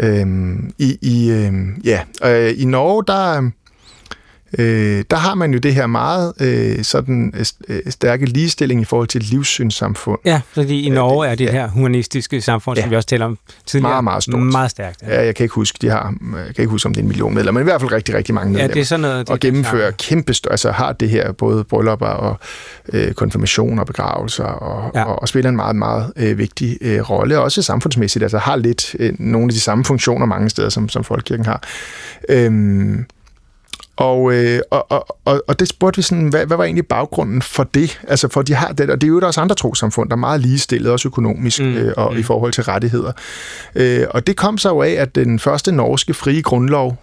Øhm, 0.01 0.71
I 0.79 0.99
i, 1.03 1.31
øhm, 1.31 1.81
ja, 1.85 2.01
øh, 2.25 2.55
i 2.57 2.65
Norge, 2.65 3.05
der, 3.07 3.51
øh, 4.59 5.05
der 5.11 5.17
har 5.17 5.35
man 5.35 5.53
jo 5.53 5.59
det 5.59 5.75
her 5.75 5.87
meget 5.87 6.33
øh, 6.41 6.85
sådan 6.85 7.35
øh, 7.69 7.81
stærke 7.89 8.27
ligestilling 8.27 8.81
i 8.81 8.85
forhold 8.85 9.09
til 9.09 9.21
livssynssamfund. 9.21 10.19
Ja, 10.25 10.41
fordi 10.53 10.83
i 10.83 10.89
Norge 10.89 11.27
er 11.27 11.35
det 11.35 11.45
ja. 11.45 11.53
her 11.53 11.69
humanistiske 11.69 12.41
samfund, 12.41 12.77
ja. 12.77 12.83
som 12.83 12.91
vi 12.91 12.97
også 12.97 13.09
taler 13.09 13.25
om 13.25 13.39
tidligere, 13.67 13.91
meget, 13.91 14.05
meget 14.05 14.23
stort. 14.23 14.43
Meget 14.43 14.71
stærkt. 14.71 15.03
Ja. 15.03 15.15
ja, 15.15 15.25
jeg 15.25 15.35
kan 15.35 15.45
ikke 15.45 15.55
huske, 15.55 15.79
de 15.83 15.89
har, 15.89 16.15
jeg 16.47 16.55
kan 16.55 16.63
ikke 16.63 16.71
huske, 16.71 16.87
om 16.87 16.95
det 16.95 17.01
er 17.01 17.03
en 17.03 17.09
million 17.09 17.35
medlemmer, 17.35 17.61
men 17.61 17.67
i 17.67 17.71
hvert 17.71 17.81
fald 17.81 17.93
rigtig, 17.93 18.15
rigtig 18.15 18.35
mange 18.35 18.53
medlemmer. 18.53 18.71
Ja, 18.71 18.75
det 18.75 18.81
er 18.81 18.85
sådan 18.85 19.01
noget. 19.01 19.27
Det 19.27 19.33
og 19.33 19.41
gennemfører 19.41 19.91
kæmpe, 19.91 20.35
altså 20.51 20.71
har 20.71 20.93
det 20.93 21.11
her 21.11 21.33
både 21.33 21.65
bryllupper 21.65 22.07
og 22.07 22.39
øh, 22.93 23.13
konfirmationer 23.13 23.81
og 23.81 23.87
begravelser, 23.87 24.45
og, 24.45 24.91
ja. 24.95 25.05
og, 25.05 25.23
og 25.23 25.29
spiller 25.29 25.49
en 25.49 25.57
meget, 25.57 25.77
meget 25.77 26.13
øh, 26.17 26.39
vigtig 26.39 26.79
øh, 26.81 27.11
rolle, 27.11 27.41
også 27.41 27.63
samfundsmæssigt, 27.63 28.23
altså 28.23 28.39
har 28.39 28.57
lidt 28.57 28.97
øh, 28.99 29.13
nogle 29.19 29.45
af 29.45 29.51
de 29.51 29.61
samme 29.61 29.85
funktioner 29.85 30.27
mange 30.27 30.51
steder, 30.51 30.69
som, 30.69 30.89
som 30.89 31.05
Folkekirken 31.05 31.45
har. 31.45 31.63
Øhm, 32.29 33.07
og, 33.97 34.33
øh, 34.35 34.61
og, 34.71 35.07
og, 35.25 35.43
og 35.49 35.61
det 35.61 35.69
spurgte 35.69 35.97
vi 35.97 36.03
sådan, 36.03 36.29
hvad, 36.29 36.47
hvad 36.47 36.57
var 36.57 36.65
egentlig 36.65 36.87
baggrunden 36.87 37.43
for 37.43 37.65
det? 37.65 38.01
Altså 38.09 38.29
for 38.29 38.43
de 38.43 38.55
har 38.55 38.73
det, 38.73 38.91
og 38.91 39.01
det 39.01 39.07
er 39.07 39.09
jo 39.09 39.21
også 39.23 39.41
andre 39.41 39.55
trosamfund, 39.55 40.11
der 40.11 40.17
er 40.17 40.21
meget 40.21 40.41
ligestillet, 40.41 40.93
også 40.93 41.09
økonomisk 41.09 41.61
mm. 41.61 41.77
øh, 41.77 41.95
og 41.97 42.13
mm. 42.13 42.19
i 42.19 42.23
forhold 42.23 42.53
til 42.53 42.65
rettigheder. 42.65 43.13
Øh, 43.75 44.07
og 44.11 44.27
det 44.27 44.37
kom 44.37 44.59
så 44.59 44.69
jo 44.69 44.83
af, 44.83 44.91
at 44.91 45.15
den 45.15 45.39
første 45.39 45.73
norske 45.73 46.15
frie 46.15 46.43
grundlov, 46.43 47.03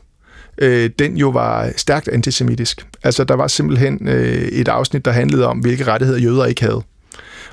øh, 0.57 0.89
den 0.99 1.17
jo 1.17 1.29
var 1.29 1.71
stærkt 1.77 2.07
antisemitisk. 2.07 2.87
Altså 3.03 3.23
der 3.23 3.35
var 3.35 3.47
simpelthen 3.47 4.07
øh, 4.07 4.33
et 4.33 4.67
afsnit, 4.67 5.05
der 5.05 5.11
handlede 5.11 5.47
om, 5.47 5.57
hvilke 5.57 5.83
rettigheder 5.83 6.19
jøder 6.19 6.45
ikke 6.45 6.61
havde. 6.61 6.81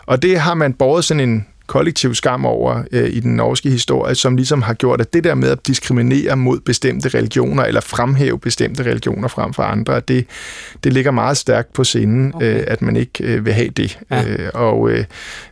Og 0.07 0.23
det 0.23 0.41
har 0.41 0.55
man 0.55 0.73
båret 0.73 1.05
sådan 1.05 1.29
en 1.29 1.47
kollektiv 1.71 2.15
skam 2.15 2.47
over 2.47 2.83
øh, 2.93 3.11
i 3.13 3.21
den 3.21 3.37
norske 3.37 3.71
historie, 3.71 4.15
som 4.15 4.37
ligesom 4.37 4.63
har 4.63 4.75
gjort, 4.75 5.01
at 5.01 5.13
det 5.13 5.25
der 5.25 5.35
med 5.35 5.49
at 5.49 5.67
diskriminere 5.67 6.37
mod 6.37 6.61
bestemte 6.61 7.09
religioner, 7.09 7.65
eller 7.65 7.81
fremhæve 7.81 8.39
bestemte 8.39 8.83
religioner 8.83 9.29
frem 9.29 9.55
for 9.55 9.63
andre, 9.63 10.01
det, 10.01 10.27
det 10.85 10.93
ligger 10.93 11.11
meget 11.11 11.37
stærkt 11.37 11.73
på 11.73 11.85
scenen, 11.85 12.35
okay. 12.35 12.57
øh, 12.57 12.65
at 12.67 12.83
man 12.83 12.97
ikke 12.97 13.25
øh, 13.25 13.45
vil 13.45 13.53
have 13.53 13.69
det. 13.69 13.99
Ja. 14.11 14.25
Øh, 14.25 14.51
og, 14.55 14.91
øh, 14.91 15.05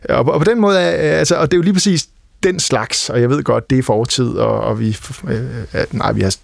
og, 0.09 0.25
og 0.25 0.39
på 0.39 0.43
den 0.43 0.59
måde, 0.59 0.79
er, 0.79 1.17
altså, 1.17 1.35
og 1.35 1.51
det 1.51 1.57
er 1.57 1.57
jo 1.57 1.63
lige 1.63 1.73
præcis 1.73 2.07
den 2.43 2.59
slags, 2.59 3.09
og 3.09 3.21
jeg 3.21 3.29
ved 3.29 3.43
godt, 3.43 3.69
det 3.69 3.79
er 3.79 3.83
fortid, 3.83 4.29
og, 4.29 4.59
og 4.59 4.79
vi, 4.79 4.97
øh, 5.27 5.37
nej, 5.91 6.11
vi 6.11 6.21
har 6.21 6.35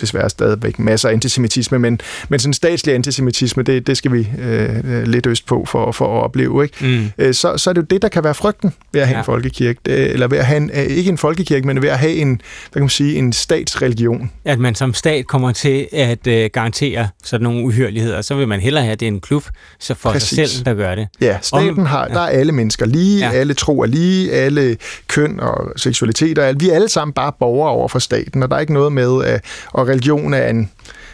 desværre 0.00 0.30
stadigvæk 0.30 0.78
masser 0.78 1.08
af 1.08 1.12
antisemitisme, 1.12 1.78
men, 1.78 2.00
men 2.28 2.40
sådan 2.40 2.54
statslig 2.54 2.94
antisemitisme, 2.94 3.62
det, 3.62 3.86
det 3.86 3.96
skal 3.96 4.12
vi 4.12 4.28
øh, 4.42 5.02
lidt 5.06 5.26
øst 5.26 5.46
på 5.46 5.64
for, 5.68 5.92
for 5.92 6.18
at 6.18 6.24
opleve. 6.24 6.62
Ikke? 6.62 6.76
Mm. 6.86 7.10
Øh, 7.18 7.34
så, 7.34 7.56
så 7.56 7.70
er 7.70 7.74
det 7.74 7.80
jo 7.80 7.86
det, 7.90 8.02
der 8.02 8.08
kan 8.08 8.24
være 8.24 8.34
frygten 8.34 8.72
ved 8.92 9.00
at 9.00 9.06
have 9.06 9.16
ja. 9.16 9.20
en 9.20 9.24
folkekirke, 9.24 9.80
eller 9.86 10.28
ved 10.28 10.38
at 10.38 10.46
have 10.46 10.56
en, 10.56 10.70
øh, 10.74 10.82
ikke 10.82 11.10
en 11.10 11.18
folkekirke, 11.18 11.66
men 11.66 11.82
ved 11.82 11.88
at 11.88 11.98
have 11.98 12.14
en, 12.14 12.28
hvad 12.28 12.72
kan 12.72 12.82
man 12.82 12.88
sige, 12.88 13.16
en 13.16 13.32
statsreligion. 13.32 14.30
At 14.44 14.58
man 14.58 14.74
som 14.74 14.94
stat 14.94 15.26
kommer 15.26 15.52
til 15.52 15.88
at 15.92 16.26
øh, 16.26 16.50
garantere 16.52 17.08
sådan 17.24 17.44
nogle 17.44 17.64
uhyrligheder, 17.64 18.22
så 18.22 18.34
vil 18.34 18.48
man 18.48 18.60
hellere 18.60 18.82
have, 18.82 18.92
at 18.92 19.00
det 19.00 19.06
er 19.06 19.12
en 19.12 19.20
klub 19.20 19.44
så 19.78 19.94
for 19.94 20.10
Præcis. 20.12 20.28
sig 20.28 20.48
selv, 20.48 20.64
der 20.64 20.74
gør 20.74 20.94
det. 20.94 21.08
Ja, 21.20 21.38
staten 21.42 21.78
Om, 21.78 21.86
har, 21.86 22.08
der 22.08 22.20
er 22.20 22.28
alle 22.28 22.52
mennesker 22.52 22.86
lige, 22.86 23.18
ja. 23.18 23.32
alle 23.32 23.54
tro 23.54 23.80
er 23.80 23.86
lige, 23.86 24.32
alle 24.32 24.76
køn 25.08 25.40
og 25.40 25.72
seksualitet, 25.76 26.38
og 26.38 26.54
vi 26.60 26.70
er 26.70 26.74
alle 26.74 26.88
sammen 26.88 27.12
bare 27.12 27.32
borgere 27.40 27.70
over 27.70 27.88
for 27.88 27.98
staten, 27.98 28.42
og 28.42 28.50
der 28.50 28.56
er 28.56 28.60
ikke 28.60 28.72
noget 28.72 28.92
med 28.92 29.24
at, 29.24 29.44
at 29.78 29.88
religion 29.90 30.34
er 30.34 30.48
en, 30.48 30.70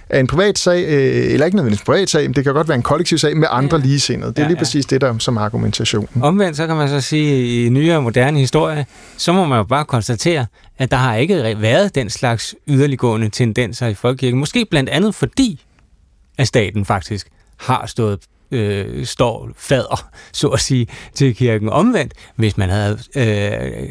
er 0.09 0.20
en 0.20 0.27
privat 0.27 0.59
sag, 0.59 0.85
øh, 0.85 1.33
eller 1.33 1.47
ikke 1.47 1.57
nødvendigvis 1.57 1.81
en 1.81 1.87
privat 1.87 2.11
sag, 2.11 2.22
men 2.22 2.35
det 2.35 2.45
kan 2.45 2.55
godt 2.55 2.68
være 2.68 2.77
en 2.77 2.83
kollektiv 2.83 3.18
sag 3.18 3.37
med 3.37 3.49
andre 3.51 3.77
ja. 3.77 3.85
ligesindede. 3.85 4.31
Det 4.31 4.39
er 4.39 4.43
ja, 4.43 4.49
lige 4.49 4.59
præcis 4.59 4.87
det, 4.87 5.01
der 5.01 5.18
som 5.18 5.39
argumentation. 5.39 6.09
Omvendt, 6.22 6.57
så 6.57 6.66
kan 6.66 6.77
man 6.77 6.89
så 6.89 7.01
sige, 7.01 7.64
i 7.64 7.68
nyere 7.68 8.03
moderne 8.03 8.39
historie, 8.39 8.87
så 9.16 9.33
må 9.33 9.45
man 9.45 9.59
jo 9.59 9.64
bare 9.64 9.85
konstatere, 9.85 10.47
at 10.79 10.91
der 10.91 10.97
har 10.97 11.16
ikke 11.16 11.57
været 11.61 11.95
den 11.95 12.11
slags 12.11 12.55
yderliggående 12.68 13.29
tendenser 13.29 13.87
i 13.87 13.95
folkekirken. 13.95 14.41
Måske 14.41 14.66
blandt 14.70 14.91
andet 14.91 15.14
fordi, 15.14 15.64
at 16.39 16.49
staten 16.49 16.85
faktisk 16.85 17.29
har 17.57 17.87
stået 17.87 18.18
øh, 18.51 19.07
står 19.07 19.51
fader, 19.57 20.09
så 20.33 20.49
at 20.49 20.61
sige, 20.61 20.87
til 21.14 21.35
kirken. 21.35 21.68
Omvendt, 21.68 22.14
hvis 22.37 22.57
man 22.57 22.70
havde 22.70 22.99
øh, 23.16 23.89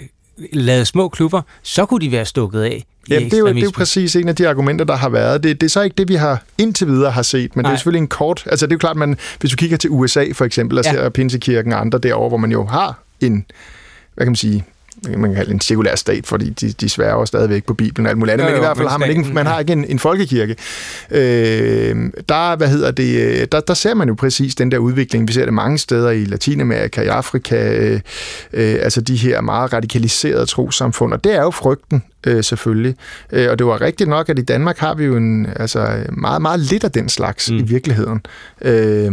lavet 0.54 0.88
små 0.88 1.10
klubber, 1.10 1.42
så 1.64 1.86
kunne 1.86 2.02
de 2.02 2.12
være 2.12 2.26
stukket 2.26 2.62
af 2.62 2.86
Ja, 3.10 3.20
det 3.20 3.34
er, 3.34 3.38
jo, 3.38 3.48
det 3.48 3.58
er 3.58 3.62
jo 3.62 3.72
præcis 3.74 4.16
en 4.16 4.30
af 4.30 4.36
de 4.36 4.50
argumenter, 4.50 4.86
der 4.86 4.96
har 4.96 5.10
været. 5.10 5.44
Det, 5.44 5.62
det 5.62 5.68
er 5.68 5.70
så 5.70 5.82
ikke 5.82 5.94
det, 5.98 6.10
vi 6.10 6.16
har 6.16 6.44
indtil 6.58 6.88
videre 6.88 7.12
har 7.12 7.22
set, 7.22 7.56
men 7.56 7.64
Nej. 7.64 7.72
det 7.72 7.76
er 7.76 7.78
selvfølgelig 7.78 8.02
en 8.02 8.08
kort... 8.08 8.44
Altså 8.46 8.66
det 8.66 8.72
er 8.72 8.76
jo 8.76 8.80
klart, 8.80 8.98
man, 8.98 9.18
hvis 9.40 9.52
du 9.52 9.58
kigger 9.58 9.78
til 9.78 9.90
USA 9.90 10.26
for 10.34 10.46
eksempel, 10.46 10.78
og 10.78 10.86
ja. 10.86 10.92
ser 10.92 11.10
Pinsekirken 11.10 11.74
og 11.74 11.82
andre 11.82 12.00
derovre, 12.00 12.28
hvor 12.30 12.38
man 12.38 12.52
jo 12.52 12.66
har 12.66 13.00
en, 13.22 13.46
hvad 14.16 14.26
kan 14.26 14.32
man 14.32 14.36
sige, 14.36 14.66
man 15.10 15.30
kan 15.30 15.36
kalde 15.36 15.52
en 15.52 15.62
cirkulær 15.62 15.96
stat, 15.96 16.28
fordi 16.28 16.50
de, 16.50 16.72
de 16.72 16.90
sværger 16.90 17.26
stadigvæk 17.26 17.66
på 17.66 17.74
Bibelen 17.74 18.06
og 18.06 18.10
alt 18.10 18.18
muligt 18.18 18.34
andet, 18.34 18.46
jo, 18.46 18.50
men 18.50 18.58
i 18.58 18.66
hvert 18.66 18.78
fald 18.78 18.88
har 18.88 18.98
man 18.98 19.10
ikke, 19.10 19.24
man 19.34 19.46
har 19.46 19.60
ikke 19.60 19.74
en, 19.74 19.86
en 19.86 20.00
folkekirke. 20.00 20.56
Øh, 21.12 21.96
der, 22.30 22.56
hvad 22.56 22.68
hedder 22.68 22.92
det, 22.92 23.52
der, 23.52 23.60
der 23.60 23.74
ser 23.74 23.94
man 23.94 24.08
jo 24.08 24.14
præcis 24.14 24.56
den 24.56 24.72
der 24.72 24.78
udvikling. 24.78 25.28
Vi 25.28 25.34
ser 25.34 25.46
det 25.46 25.54
mange 25.54 25.78
steder 25.78 26.10
i 26.10 26.26
Latinamerika, 26.26 27.02
i 27.02 27.08
Afrika, 27.08 27.78
øh, 27.78 28.00
øh, 28.54 28.76
altså 28.82 29.02
de 29.02 29.16
her 29.16 29.42
meget 29.42 29.74
radikaliserede 29.74 30.46
trosamfund, 30.46 31.14
og 31.14 31.24
det 31.24 31.36
er 31.36 31.42
jo 31.42 31.52
frygten, 31.52 32.04
øh, 32.28 32.44
selvfølgelig. 32.44 32.96
Øh, 33.32 33.52
og 33.52 33.60
det 33.60 33.68
var 33.68 33.82
rigtigt 33.82 34.10
nok, 34.10 34.30
at 34.30 34.40
i 34.40 34.42
Danmark 34.42 34.78
har 34.78 34.94
vi 34.94 35.06
jo 35.06 35.18
en, 35.18 35.48
altså, 35.56 35.88
meget, 36.14 36.42
meget 36.42 36.60
lidt 36.60 36.84
af 36.84 36.92
den 36.92 37.10
slags 37.10 37.52
mm. 37.52 37.58
i 37.58 37.62
virkeligheden. 37.62 38.22
Øh, 38.62 38.86
Øh, 38.86 39.12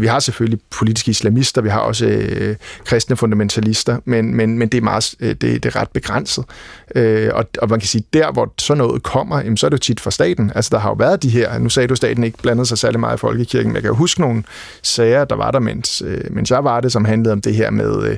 vi 0.00 0.06
har 0.06 0.20
selvfølgelig 0.20 0.60
politiske 0.78 1.10
islamister, 1.10 1.60
vi 1.60 1.68
har 1.68 1.80
også 1.80 2.06
øh, 2.06 2.56
kristne 2.84 3.16
fundamentalister, 3.16 3.98
men, 4.04 4.34
men, 4.34 4.58
men 4.58 4.68
det, 4.68 4.78
er 4.78 4.82
meget, 4.82 5.14
øh, 5.20 5.28
det, 5.28 5.40
det 5.40 5.64
er 5.64 5.76
ret 5.76 5.88
begrænset. 5.88 6.44
Øh, 6.94 7.30
og, 7.34 7.44
og 7.58 7.70
man 7.70 7.80
kan 7.80 7.88
sige, 7.88 8.04
der 8.12 8.32
hvor 8.32 8.52
sådan 8.58 8.78
noget 8.78 9.02
kommer, 9.02 9.38
jamen, 9.38 9.56
så 9.56 9.66
er 9.66 9.70
det 9.70 9.76
jo 9.76 9.80
tit 9.80 10.00
fra 10.00 10.10
staten. 10.10 10.52
Altså 10.54 10.68
der 10.72 10.78
har 10.78 10.90
jo 10.90 10.94
været 10.94 11.22
de 11.22 11.28
her, 11.28 11.58
nu 11.58 11.68
sagde 11.68 11.88
du, 11.88 11.92
at 11.92 11.98
staten 11.98 12.24
ikke 12.24 12.38
blandede 12.38 12.66
sig 12.66 12.78
særlig 12.78 13.00
meget 13.00 13.16
i 13.16 13.18
folkekirken, 13.18 13.68
men 13.68 13.74
jeg 13.74 13.82
kan 13.82 13.88
jo 13.88 13.96
huske 13.96 14.20
nogle 14.20 14.42
sager, 14.82 15.24
der 15.24 15.36
var 15.36 15.50
der, 15.50 15.58
mens, 15.58 16.02
øh, 16.06 16.20
mens 16.30 16.50
jeg 16.50 16.64
var 16.64 16.80
det, 16.80 16.92
som 16.92 17.04
handlede 17.04 17.32
om 17.32 17.40
det 17.40 17.54
her 17.54 17.70
med 17.70 18.02
øh, 18.02 18.16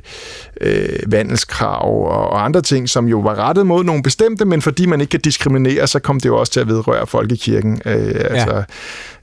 øh, 0.61 1.13
vandelskrav 1.13 2.07
og, 2.11 2.31
og 2.31 2.45
andre 2.45 2.63
ting, 2.63 2.89
som 2.89 3.09
jo 3.09 3.19
var 3.19 3.35
rettet 3.35 3.67
mod 3.67 3.85
nogle 3.85 4.03
bestemte, 4.03 4.45
men 4.45 4.63
fordi 4.63 4.87
man 4.87 5.01
ikke 5.01 5.11
kan 5.11 5.21
diskriminere, 5.21 5.87
så 5.87 5.99
kom 5.99 6.21
det 6.21 6.29
jo 6.29 6.37
også 6.37 6.53
til 6.53 6.61
at 6.61 6.69
vedrøre 6.69 7.07
folkekirken. 7.07 7.81
Øh, 7.85 8.15
ja. 8.15 8.63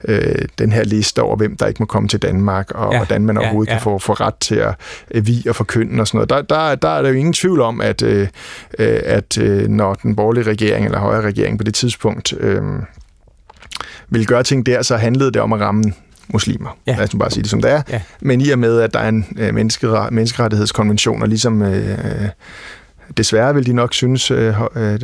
Øh, 0.04 0.34
den 0.58 0.72
her 0.72 0.84
liste 0.84 1.22
over, 1.22 1.36
hvem 1.36 1.56
der 1.56 1.66
ikke 1.66 1.82
må 1.82 1.86
komme 1.86 2.08
til 2.08 2.22
Danmark, 2.22 2.70
og 2.70 2.92
ja. 2.92 2.98
hvordan 2.98 3.26
man 3.26 3.38
overhovedet 3.38 3.68
ja, 3.68 3.74
ja. 3.74 3.78
kan 3.78 3.82
få, 3.82 3.98
få 3.98 4.12
ret 4.12 4.34
til 4.34 4.54
at 4.54 4.74
øh, 5.10 5.26
vi 5.26 5.46
og 5.48 5.56
forkynde 5.56 6.00
og 6.00 6.06
sådan 6.06 6.16
noget. 6.16 6.30
Der, 6.30 6.56
der, 6.56 6.74
der 6.74 6.88
er 6.88 7.02
der 7.02 7.08
jo 7.08 7.14
ingen 7.14 7.32
tvivl 7.32 7.60
om, 7.60 7.80
at, 7.80 8.02
øh, 8.02 8.28
øh 8.78 9.00
at 9.04 9.38
øh, 9.38 9.68
når 9.68 9.94
den 9.94 10.16
borgerlige 10.16 10.44
regering 10.44 10.84
eller 10.84 10.98
højre 10.98 11.22
regering 11.22 11.58
på 11.58 11.64
det 11.64 11.74
tidspunkt 11.74 12.34
øh, 12.40 12.62
ville 14.08 14.26
gøre 14.26 14.42
ting 14.42 14.66
der, 14.66 14.82
så 14.82 14.96
handlede 14.96 15.32
det 15.32 15.42
om 15.42 15.52
at 15.52 15.60
ramme 15.60 15.84
muslimer. 16.28 16.78
Ja. 16.86 16.96
Lad 16.96 17.04
os 17.04 17.14
bare 17.18 17.30
sige 17.30 17.42
det 17.42 17.50
som 17.50 17.62
det 17.62 17.70
er. 17.70 17.82
Ja. 17.90 18.00
Men 18.20 18.40
i 18.40 18.50
og 18.50 18.58
med, 18.58 18.80
at 18.80 18.94
der 18.94 19.00
er 19.00 19.08
en 19.08 19.26
øh, 19.38 19.54
menneskerettighedskonvention, 19.54 21.22
og 21.22 21.28
ligesom 21.28 21.62
øh, 21.62 22.28
desværre 23.16 23.54
vil 23.54 23.66
de 23.66 23.72
nok 23.72 23.94
synes, 23.94 24.30
øh, 24.30 24.54
øh, 24.76 25.00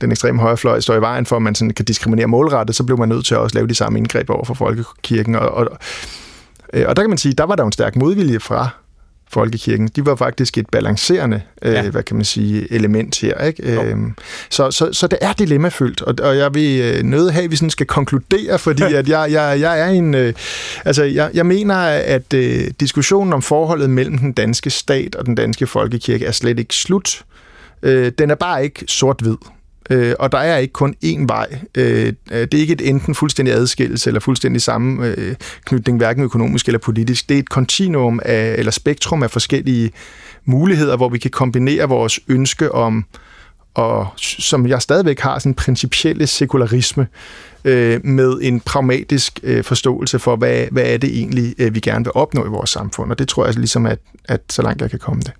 den 0.00 0.12
ekstreme 0.12 0.40
højrefløj 0.40 0.80
står 0.80 0.94
i 0.94 1.00
vejen 1.00 1.26
for, 1.26 1.36
at 1.36 1.42
man 1.42 1.54
sådan 1.54 1.70
kan 1.70 1.84
diskriminere 1.84 2.26
målrettet, 2.26 2.76
så 2.76 2.84
blev 2.84 2.98
man 2.98 3.08
nødt 3.08 3.26
til 3.26 3.34
at 3.34 3.40
også 3.40 3.54
lave 3.54 3.68
de 3.68 3.74
samme 3.74 3.98
indgreb 3.98 4.30
over 4.30 4.44
for 4.44 4.54
folkekirken. 4.54 5.34
Og, 5.34 5.48
og, 5.48 5.78
øh, 6.72 6.84
og 6.88 6.96
der 6.96 7.02
kan 7.02 7.10
man 7.10 7.18
sige, 7.18 7.34
der 7.34 7.44
var 7.44 7.56
der 7.56 7.64
en 7.64 7.72
stærk 7.72 7.96
modvilje 7.96 8.40
fra 8.40 8.68
folkekirken. 9.32 9.88
De 9.96 10.06
var 10.06 10.14
faktisk 10.14 10.58
et 10.58 10.70
balancerende, 10.70 11.42
øh, 11.62 11.72
ja. 11.72 11.90
hvad 11.90 12.02
kan 12.02 12.16
man 12.16 12.24
sige, 12.24 12.72
element 12.72 13.20
her. 13.20 13.44
Ikke? 13.44 13.62
Øhm, 13.62 14.14
så, 14.50 14.70
så, 14.70 14.92
så 14.92 15.06
det 15.06 15.18
er 15.20 15.32
dilemmafyldt, 15.32 16.02
og, 16.02 16.14
og 16.22 16.36
jeg 16.36 16.54
vil 16.54 16.80
øh, 16.80 17.02
nødt 17.02 17.32
have, 17.32 17.44
at 17.44 17.50
vi 17.50 17.56
sådan 17.56 17.70
skal 17.70 17.86
konkludere, 17.86 18.58
fordi 18.58 18.82
at 19.00 19.08
jeg, 19.08 19.30
jeg, 19.30 19.60
jeg 19.60 19.80
er 19.80 19.86
en... 19.86 20.14
Øh, 20.14 20.34
altså, 20.84 21.04
jeg, 21.04 21.30
jeg 21.34 21.46
mener, 21.46 21.76
at 21.86 22.34
øh, 22.34 22.64
diskussionen 22.80 23.32
om 23.32 23.42
forholdet 23.42 23.90
mellem 23.90 24.18
den 24.18 24.32
danske 24.32 24.70
stat 24.70 25.14
og 25.14 25.26
den 25.26 25.34
danske 25.34 25.66
folkekirke 25.66 26.26
er 26.26 26.32
slet 26.32 26.58
ikke 26.58 26.74
slut. 26.74 27.24
Øh, 27.82 28.12
den 28.18 28.30
er 28.30 28.34
bare 28.34 28.64
ikke 28.64 28.84
sort-hvid. 28.88 29.36
Øh, 29.90 30.14
og 30.18 30.32
der 30.32 30.38
er 30.38 30.58
ikke 30.58 30.72
kun 30.72 30.94
én 31.04 31.26
vej. 31.26 31.58
Øh, 31.74 32.12
øh 32.32 32.40
det 32.40 32.54
er 32.54 32.58
ikke 32.58 32.72
et 32.72 32.88
enten 32.88 33.14
fuldstændig 33.14 33.54
adskillelse 33.54 34.10
eller 34.10 34.20
fuldstændig 34.20 34.62
sammenknytning, 34.62 35.88
øh, 35.88 35.96
hverken 35.96 36.22
økonomisk 36.22 36.66
eller 36.66 36.78
politisk. 36.78 37.28
Det 37.28 37.34
er 37.34 37.38
et 37.38 37.48
kontinuum 37.48 38.20
af, 38.24 38.54
eller 38.58 38.72
spektrum 38.72 39.22
af 39.22 39.30
forskellige 39.30 39.90
muligheder, 40.44 40.96
hvor 40.96 41.08
vi 41.08 41.18
kan 41.18 41.30
kombinere 41.30 41.88
vores 41.88 42.20
ønske 42.28 42.72
om, 42.72 43.04
og 43.74 44.08
som 44.16 44.66
jeg 44.66 44.82
stadigvæk 44.82 45.20
har, 45.20 45.38
sådan 45.38 45.50
en 45.50 45.54
principielle 45.54 46.26
sekularisme, 46.26 47.06
øh, 47.64 48.00
med 48.04 48.38
en 48.42 48.60
pragmatisk 48.60 49.40
øh, 49.42 49.64
forståelse 49.64 50.18
for, 50.18 50.36
hvad, 50.36 50.66
hvad 50.70 50.82
er 50.82 50.96
det 50.96 51.18
egentlig, 51.18 51.54
øh, 51.58 51.74
vi 51.74 51.80
gerne 51.80 52.04
vil 52.04 52.12
opnå 52.14 52.44
i 52.44 52.48
vores 52.48 52.70
samfund. 52.70 53.10
Og 53.10 53.18
det 53.18 53.28
tror 53.28 53.46
jeg 53.46 53.54
ligesom, 53.54 53.86
at, 53.86 53.98
at 54.24 54.40
så 54.50 54.62
langt 54.62 54.82
jeg 54.82 54.90
kan 54.90 54.98
komme 54.98 55.22
det. 55.22 55.32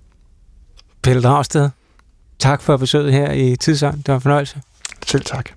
Pelle 1.03 1.21
Dragsted, 1.21 1.69
Tak 2.41 2.61
for 2.61 2.77
besøget 2.77 3.13
her 3.13 3.31
i 3.31 3.55
Tidsånd. 3.55 3.97
Det 3.97 4.07
var 4.07 4.15
en 4.15 4.21
fornøjelse. 4.21 4.61
Selv 5.05 5.23
tak. 5.23 5.49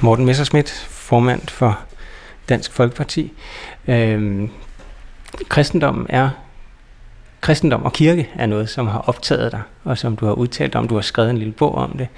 Morten 0.00 0.26
Messerschmidt, 0.26 0.70
formand 0.90 1.48
for 1.48 1.80
Dansk 2.48 2.72
Folkeparti. 2.72 3.32
Øhm, 3.88 4.50
kristendommen 5.48 6.06
er 6.08 6.30
kristendom 7.40 7.82
og 7.82 7.92
kirke 7.92 8.28
er 8.34 8.46
noget, 8.46 8.68
som 8.68 8.86
har 8.86 8.98
optaget 8.98 9.52
dig, 9.52 9.62
og 9.84 9.98
som 9.98 10.16
du 10.16 10.26
har 10.26 10.32
udtalt 10.32 10.74
om. 10.74 10.88
Du 10.88 10.94
har 10.94 11.02
skrevet 11.02 11.30
en 11.30 11.38
lille 11.38 11.52
bog 11.52 11.74
om 11.74 11.98
det. 11.98 12.08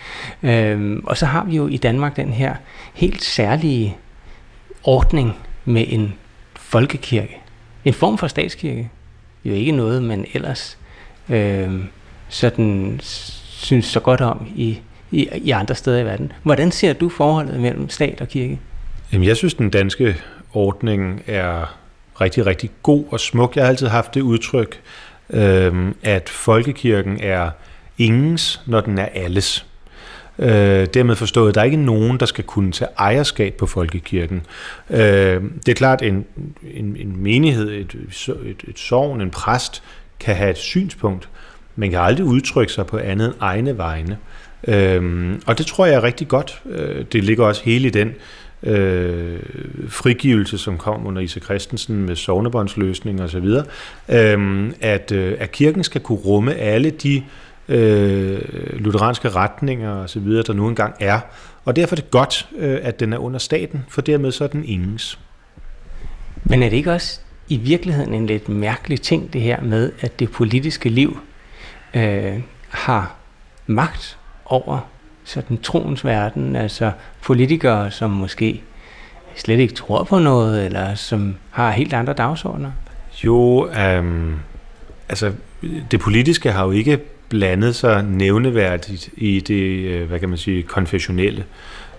Øhm, 0.42 1.04
og 1.06 1.16
så 1.16 1.26
har 1.26 1.44
vi 1.44 1.56
jo 1.56 1.66
i 1.66 1.76
Danmark 1.76 2.16
den 2.16 2.32
her 2.32 2.54
helt 2.94 3.22
særlige 3.22 3.96
ordning 4.84 5.36
med 5.64 5.84
en 5.88 6.14
folkekirke. 6.56 7.45
En 7.86 7.94
form 7.94 8.18
for 8.18 8.26
statskirke. 8.26 8.90
Jo 9.44 9.54
ikke 9.54 9.72
noget, 9.72 10.02
man 10.02 10.26
ellers 10.34 10.78
øh, 11.28 11.70
sådan 12.28 13.00
synes 13.02 13.84
så 13.84 14.00
godt 14.00 14.20
om 14.20 14.46
i, 14.56 14.78
i, 15.10 15.28
i 15.34 15.50
andre 15.50 15.74
steder 15.74 15.98
i 15.98 16.04
verden. 16.04 16.32
Hvordan 16.42 16.70
ser 16.70 16.92
du 16.92 17.08
forholdet 17.08 17.60
mellem 17.60 17.88
stat 17.88 18.20
og 18.20 18.28
kirke? 18.28 18.58
Jamen, 19.12 19.28
jeg 19.28 19.36
synes, 19.36 19.54
den 19.54 19.70
danske 19.70 20.16
ordning 20.54 21.22
er 21.26 21.76
rigtig, 22.20 22.46
rigtig 22.46 22.70
god 22.82 23.04
og 23.10 23.20
smuk. 23.20 23.56
Jeg 23.56 23.64
har 23.64 23.68
altid 23.68 23.86
haft 23.86 24.14
det 24.14 24.20
udtryk, 24.20 24.80
øh, 25.30 25.92
at 26.02 26.28
folkekirken 26.28 27.20
er 27.20 27.50
ingens, 27.98 28.60
når 28.66 28.80
den 28.80 28.98
er 28.98 29.08
alles. 29.14 29.66
Øh, 30.38 30.86
dermed 30.94 31.16
forstået, 31.16 31.48
at 31.48 31.54
der 31.54 31.60
er 31.60 31.64
ikke 31.64 31.76
nogen, 31.76 32.20
der 32.20 32.26
skal 32.26 32.44
kunne 32.44 32.72
tage 32.72 32.88
ejerskab 32.98 33.54
på 33.54 33.66
folkekirken. 33.66 34.42
Øh, 34.90 34.98
det 35.66 35.68
er 35.68 35.74
klart, 35.74 36.02
en, 36.02 36.24
en, 36.74 36.96
en 36.98 37.22
menighed, 37.22 37.70
et, 37.70 37.94
et, 38.28 38.64
et 38.68 38.78
sovn, 38.78 39.20
en 39.20 39.30
præst, 39.30 39.82
kan 40.20 40.36
have 40.36 40.50
et 40.50 40.58
synspunkt, 40.58 41.28
men 41.76 41.90
kan 41.90 42.00
aldrig 42.00 42.26
udtrykke 42.26 42.72
sig 42.72 42.86
på 42.86 42.98
andet 42.98 43.26
end 43.26 43.34
egne 43.40 43.78
vegne. 43.78 44.18
Øh, 44.68 45.34
og 45.46 45.58
det 45.58 45.66
tror 45.66 45.86
jeg 45.86 45.94
er 45.94 46.02
rigtig 46.02 46.28
godt. 46.28 46.62
Øh, 46.70 47.04
det 47.12 47.24
ligger 47.24 47.44
også 47.44 47.62
hele 47.64 47.88
i 47.88 47.90
den 47.90 48.14
øh, 48.62 49.38
frigivelse, 49.88 50.58
som 50.58 50.78
kom 50.78 51.06
under 51.06 51.22
Isa 51.22 51.40
Christensen 51.40 52.06
med 52.06 52.16
sovnebåndsløsning 52.16 53.22
og 53.22 53.30
så 53.30 53.40
videre, 53.40 53.64
øh, 54.08 54.70
at, 54.80 55.12
øh, 55.12 55.36
at 55.38 55.52
kirken 55.52 55.84
skal 55.84 56.00
kunne 56.00 56.18
rumme 56.18 56.54
alle 56.54 56.90
de 56.90 57.16
øh, 57.16 57.22
lutheranske 57.68 59.28
retninger 59.28 59.90
og 59.90 60.10
så 60.10 60.20
videre, 60.20 60.42
der 60.42 60.52
nu 60.52 60.68
engang 60.68 60.94
er. 61.00 61.20
Og 61.64 61.76
derfor 61.76 61.94
er 61.94 62.00
det 62.00 62.10
godt, 62.10 62.48
øh, 62.56 62.78
at 62.82 63.00
den 63.00 63.12
er 63.12 63.18
under 63.18 63.38
staten, 63.38 63.84
for 63.88 64.00
dermed 64.00 64.32
så 64.32 64.44
er 64.44 64.48
den 64.48 64.64
ingens. 64.64 65.18
Men 66.44 66.62
er 66.62 66.68
det 66.68 66.76
ikke 66.76 66.92
også 66.92 67.20
i 67.48 67.56
virkeligheden 67.56 68.14
en 68.14 68.26
lidt 68.26 68.48
mærkelig 68.48 69.00
ting, 69.00 69.32
det 69.32 69.40
her 69.40 69.62
med, 69.62 69.92
at 70.00 70.18
det 70.18 70.30
politiske 70.30 70.88
liv 70.88 71.18
øh, 71.94 72.40
har 72.68 73.14
magt 73.66 74.18
over 74.44 74.88
sådan 75.24 75.58
troens 75.58 76.04
verden, 76.04 76.56
altså 76.56 76.92
politikere, 77.22 77.90
som 77.90 78.10
måske 78.10 78.62
slet 79.36 79.58
ikke 79.58 79.74
tror 79.74 80.04
på 80.04 80.18
noget, 80.18 80.64
eller 80.64 80.94
som 80.94 81.34
har 81.50 81.70
helt 81.70 81.92
andre 81.92 82.12
dagsordner? 82.12 82.70
Jo, 83.24 83.68
øhm, 83.68 84.34
altså 85.08 85.32
det 85.90 86.00
politiske 86.00 86.52
har 86.52 86.64
jo 86.64 86.70
ikke 86.70 87.00
blandet 87.28 87.74
sig 87.74 88.04
nævneværdigt 88.04 89.10
i 89.16 89.40
det, 89.40 89.84
øh, 89.84 90.08
hvad 90.08 90.18
kan 90.18 90.28
man 90.28 90.38
sige, 90.38 90.62
konfessionelle. 90.62 91.44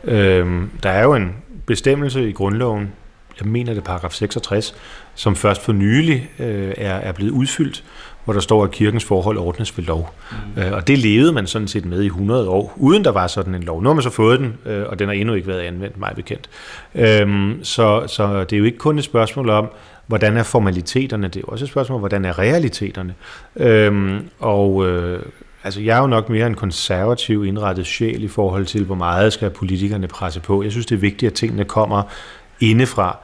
Øhm, 0.04 0.70
der 0.84 0.90
er 0.90 1.04
jo 1.04 1.14
en 1.14 1.36
bestemmelse 1.66 2.30
i 2.30 2.32
grundloven, 2.32 2.92
jeg 3.40 3.48
mener 3.48 3.74
det 3.74 3.82
er 3.82 3.86
paragraf 3.86 4.12
66, 4.12 4.76
som 5.16 5.36
først 5.36 5.62
for 5.62 5.74
nylig 5.74 6.30
øh, 6.40 6.74
er, 6.78 6.94
er 6.94 7.12
blevet 7.12 7.32
udfyldt, 7.32 7.84
hvor 8.26 8.34
der 8.34 8.42
står, 8.42 8.64
at 8.64 8.72
kirkens 8.72 9.06
forhold 9.06 9.38
ordnes 9.38 9.78
ved 9.78 9.86
lov. 9.86 10.14
Mm. 10.56 10.62
Øh, 10.62 10.74
og 10.74 10.88
det 10.88 10.98
levede 10.98 11.32
man 11.32 11.48
sådan 11.48 11.68
set 11.68 11.86
med 11.86 12.04
i 12.04 12.06
100 12.06 12.50
år, 12.50 12.74
uden 12.76 13.04
der 13.04 13.12
var 13.12 13.28
sådan 13.28 13.56
en 13.56 13.64
lov. 13.64 13.82
Nu 13.82 13.90
har 13.90 13.94
man 13.94 14.04
så 14.04 14.10
fået 14.10 14.40
den, 14.40 14.58
øh, 14.66 14.86
og 14.88 15.00
den 15.00 15.08
har 15.08 15.14
endnu 15.14 15.34
ikke 15.34 15.48
været 15.48 15.60
anvendt, 15.60 15.98
mig 15.98 16.12
bekendt. 16.16 16.50
Øhm, 16.96 17.64
så, 17.64 18.04
så 18.08 18.44
det 18.44 18.54
er 18.54 18.58
jo 18.58 18.64
ikke 18.64 18.78
kun 18.78 18.98
et 18.98 19.04
spørgsmål 19.04 19.50
om, 19.50 19.70
hvordan 20.08 20.38
er 20.38 20.44
formaliteterne, 20.44 21.28
det 21.28 21.42
er 21.42 21.48
også 21.48 21.66
et 21.66 21.70
spørgsmål 21.70 22.00
hvordan 22.00 22.26
er 22.26 22.40
realiteterne. 22.40 23.14
Øhm, 23.56 24.30
og 24.40 24.88
øh, 24.88 25.24
altså, 25.64 25.82
jeg 25.82 25.98
er 25.98 26.02
jo 26.02 26.08
nok 26.08 26.30
mere 26.30 26.48
en 26.48 26.56
konservativ 26.56 27.46
indrettet 27.46 27.86
sjæl 27.86 28.24
i 28.24 28.28
forhold 28.28 28.66
til, 28.66 28.84
hvor 28.84 28.96
meget 28.96 29.34
skal 29.34 29.50
politikerne 29.50 30.08
presse 30.08 30.40
på. 30.40 30.64
Jeg 30.64 30.72
synes, 30.72 30.86
det 30.86 30.96
er 30.96 31.00
vigtigt, 31.00 31.30
at 31.30 31.34
tingene 31.34 31.66
kommer 31.66 32.04
indefra, 32.60 33.18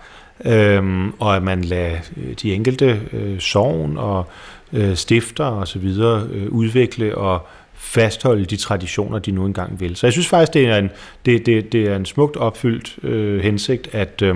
øhm, 0.45 1.13
og 1.19 1.35
at 1.35 1.43
man 1.43 1.63
lader 1.63 1.97
øh, 2.17 2.33
de 2.41 2.53
enkelte 2.53 3.01
øh, 3.13 3.39
sovn 3.39 3.97
og 3.97 4.25
øh, 4.73 4.95
stifter 4.95 5.45
og 5.45 5.67
så 5.67 5.79
videre 5.79 6.27
øh, 6.31 6.49
udvikle 6.49 7.17
og 7.17 7.47
fastholde 7.83 8.45
de 8.45 8.55
traditioner, 8.55 9.19
de 9.19 9.31
nu 9.31 9.45
engang 9.45 9.79
vil. 9.79 9.95
Så 9.95 10.07
jeg 10.07 10.13
synes 10.13 10.27
faktisk, 10.27 10.53
det 10.53 10.67
er 10.67 10.77
en, 10.77 10.89
det, 11.25 11.45
det, 11.45 11.71
det 11.71 11.87
er 11.87 11.95
en 11.95 12.05
smukt 12.05 12.37
opfyldt 12.37 12.97
øh, 13.03 13.43
hensigt, 13.43 13.95
at, 13.95 14.21
øh, 14.21 14.35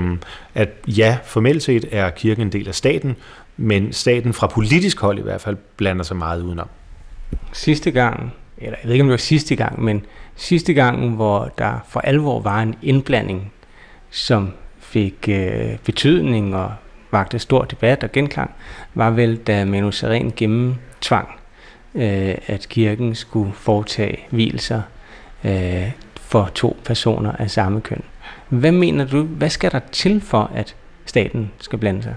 at 0.56 0.70
ja, 0.88 1.18
formelt 1.26 1.64
set 1.64 1.86
er 1.91 2.10
kirken 2.10 2.43
en 2.43 2.52
del 2.52 2.68
af 2.68 2.76
staten, 2.76 3.16
men 3.58 3.93
staten 3.93 4.34
fra 4.34 4.48
politisk 4.48 5.00
hold 5.00 5.20
i 5.20 5.22
hvert 5.22 5.41
fald 5.41 5.58
blander 5.78 6.04
sig 6.04 6.18
meget 6.18 6.41
udenom. 6.41 6.68
Sidste 7.54 7.91
gang, 7.91 8.34
eller 8.58 8.78
jeg 8.82 8.88
ved 8.88 8.93
ikke 8.93 9.02
om 9.02 9.08
det 9.08 9.12
var 9.12 9.18
sidste 9.18 9.56
gang, 9.56 9.84
men 9.84 10.06
sidste 10.36 10.74
gang, 10.74 11.16
hvor 11.16 11.54
der 11.58 11.86
for 11.89 12.00
alvor 12.00 12.39
var 12.39 12.62
en 12.62 12.76
indblanding, 12.82 13.54
som 14.10 14.52
fik 14.80 15.30
øh, 15.30 15.78
betydning 15.86 16.56
og 16.56 16.72
vagte 17.12 17.39
stor 17.39 17.64
debat 17.64 18.04
og 18.04 18.12
genklang, 18.12 18.52
var 18.93 19.10
vel, 19.10 19.36
da 19.38 19.66
Manu 19.66 19.91
Seren 19.91 20.34
gennemtvang, 20.36 21.37
øh, 21.98 22.36
at 22.48 22.68
kirken 22.70 23.16
skulle 23.16 23.54
foretage 23.54 24.20
hvilser 24.30 24.82
øh, 25.43 25.91
for 26.16 26.52
to 26.56 26.78
personer 26.86 27.32
af 27.32 27.52
samme 27.52 27.82
køn. 27.82 28.02
Hvad 28.50 28.72
mener 28.72 29.06
du, 29.06 29.24
hvad 29.24 29.50
skal 29.50 29.72
der 29.72 29.80
til 29.91 30.22
for, 30.22 30.52
at 30.56 30.76
staten 31.06 31.52
skal 31.60 31.80
blande 31.80 32.04
sig? 32.04 32.16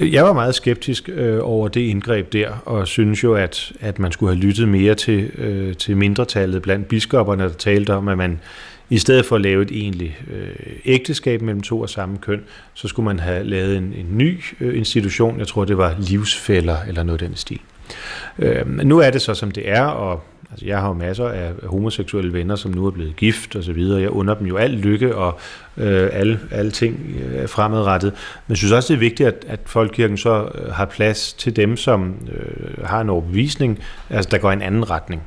Jeg 0.00 0.24
var 0.24 0.32
meget 0.32 0.54
skeptisk 0.54 1.08
øh, 1.12 1.38
over 1.42 1.68
det 1.68 1.80
indgreb 1.80 2.32
der, 2.32 2.50
og 2.64 2.86
synes 2.86 3.24
jo, 3.24 3.34
at, 3.34 3.72
at 3.80 3.98
man 3.98 4.12
skulle 4.12 4.34
have 4.34 4.46
lyttet 4.46 4.68
mere 4.68 4.94
til, 4.94 5.30
øh, 5.38 5.74
til 5.74 5.96
mindretallet 5.96 6.62
blandt 6.62 6.88
biskopperne, 6.88 7.42
der 7.42 7.52
talte 7.52 7.94
om, 7.94 8.08
at 8.08 8.18
man 8.18 8.40
i 8.90 8.98
stedet 8.98 9.26
for 9.26 9.36
at 9.36 9.42
lave 9.42 9.62
et 9.62 9.70
egentligt 9.70 10.12
øh, 10.30 10.48
ægteskab 10.84 11.42
mellem 11.42 11.62
to 11.62 11.82
af 11.82 11.88
samme 11.88 12.18
køn, 12.18 12.40
så 12.74 12.88
skulle 12.88 13.04
man 13.04 13.18
have 13.18 13.44
lavet 13.44 13.76
en, 13.76 13.94
en 13.96 14.06
ny 14.10 14.40
øh, 14.60 14.78
institution. 14.78 15.38
Jeg 15.38 15.46
tror, 15.46 15.64
det 15.64 15.78
var 15.78 15.94
livsfælder 15.98 16.76
eller 16.88 17.02
noget 17.02 17.22
af 17.22 17.28
den 17.28 17.36
stil. 17.36 17.60
Øh, 18.38 18.68
nu 18.68 18.98
er 18.98 19.10
det 19.10 19.22
så, 19.22 19.34
som 19.34 19.50
det 19.50 19.70
er, 19.70 19.84
og 19.84 20.22
altså, 20.50 20.66
jeg 20.66 20.80
har 20.80 20.88
jo 20.88 20.94
masser 20.94 21.28
af 21.28 21.52
homoseksuelle 21.62 22.32
venner, 22.32 22.56
som 22.56 22.70
nu 22.70 22.86
er 22.86 22.90
blevet 22.90 23.16
gift 23.16 23.56
og 23.56 23.64
så 23.64 23.72
videre. 23.72 24.00
Jeg 24.00 24.10
under 24.10 24.34
dem 24.34 24.46
jo 24.46 24.56
al 24.56 24.70
lykke 24.70 25.14
og 25.14 25.38
øh, 25.76 26.08
alle, 26.12 26.40
alle 26.50 26.70
ting 26.70 27.16
øh, 27.34 27.48
fremadrettet. 27.48 28.12
Men 28.46 28.52
jeg 28.52 28.56
synes 28.56 28.72
også, 28.72 28.88
det 28.88 28.94
er 28.94 29.00
vigtigt, 29.00 29.28
at, 29.28 29.44
at 29.48 29.60
folkekirken 29.66 30.16
så 30.16 30.48
øh, 30.54 30.72
har 30.72 30.84
plads 30.84 31.32
til 31.32 31.56
dem, 31.56 31.76
som 31.76 32.14
øh, 32.32 32.84
har 32.84 33.00
en 33.00 33.10
overbevisning, 33.10 33.78
altså 34.10 34.30
der 34.30 34.38
går 34.38 34.50
i 34.50 34.54
en 34.54 34.62
anden 34.62 34.90
retning 34.90 35.22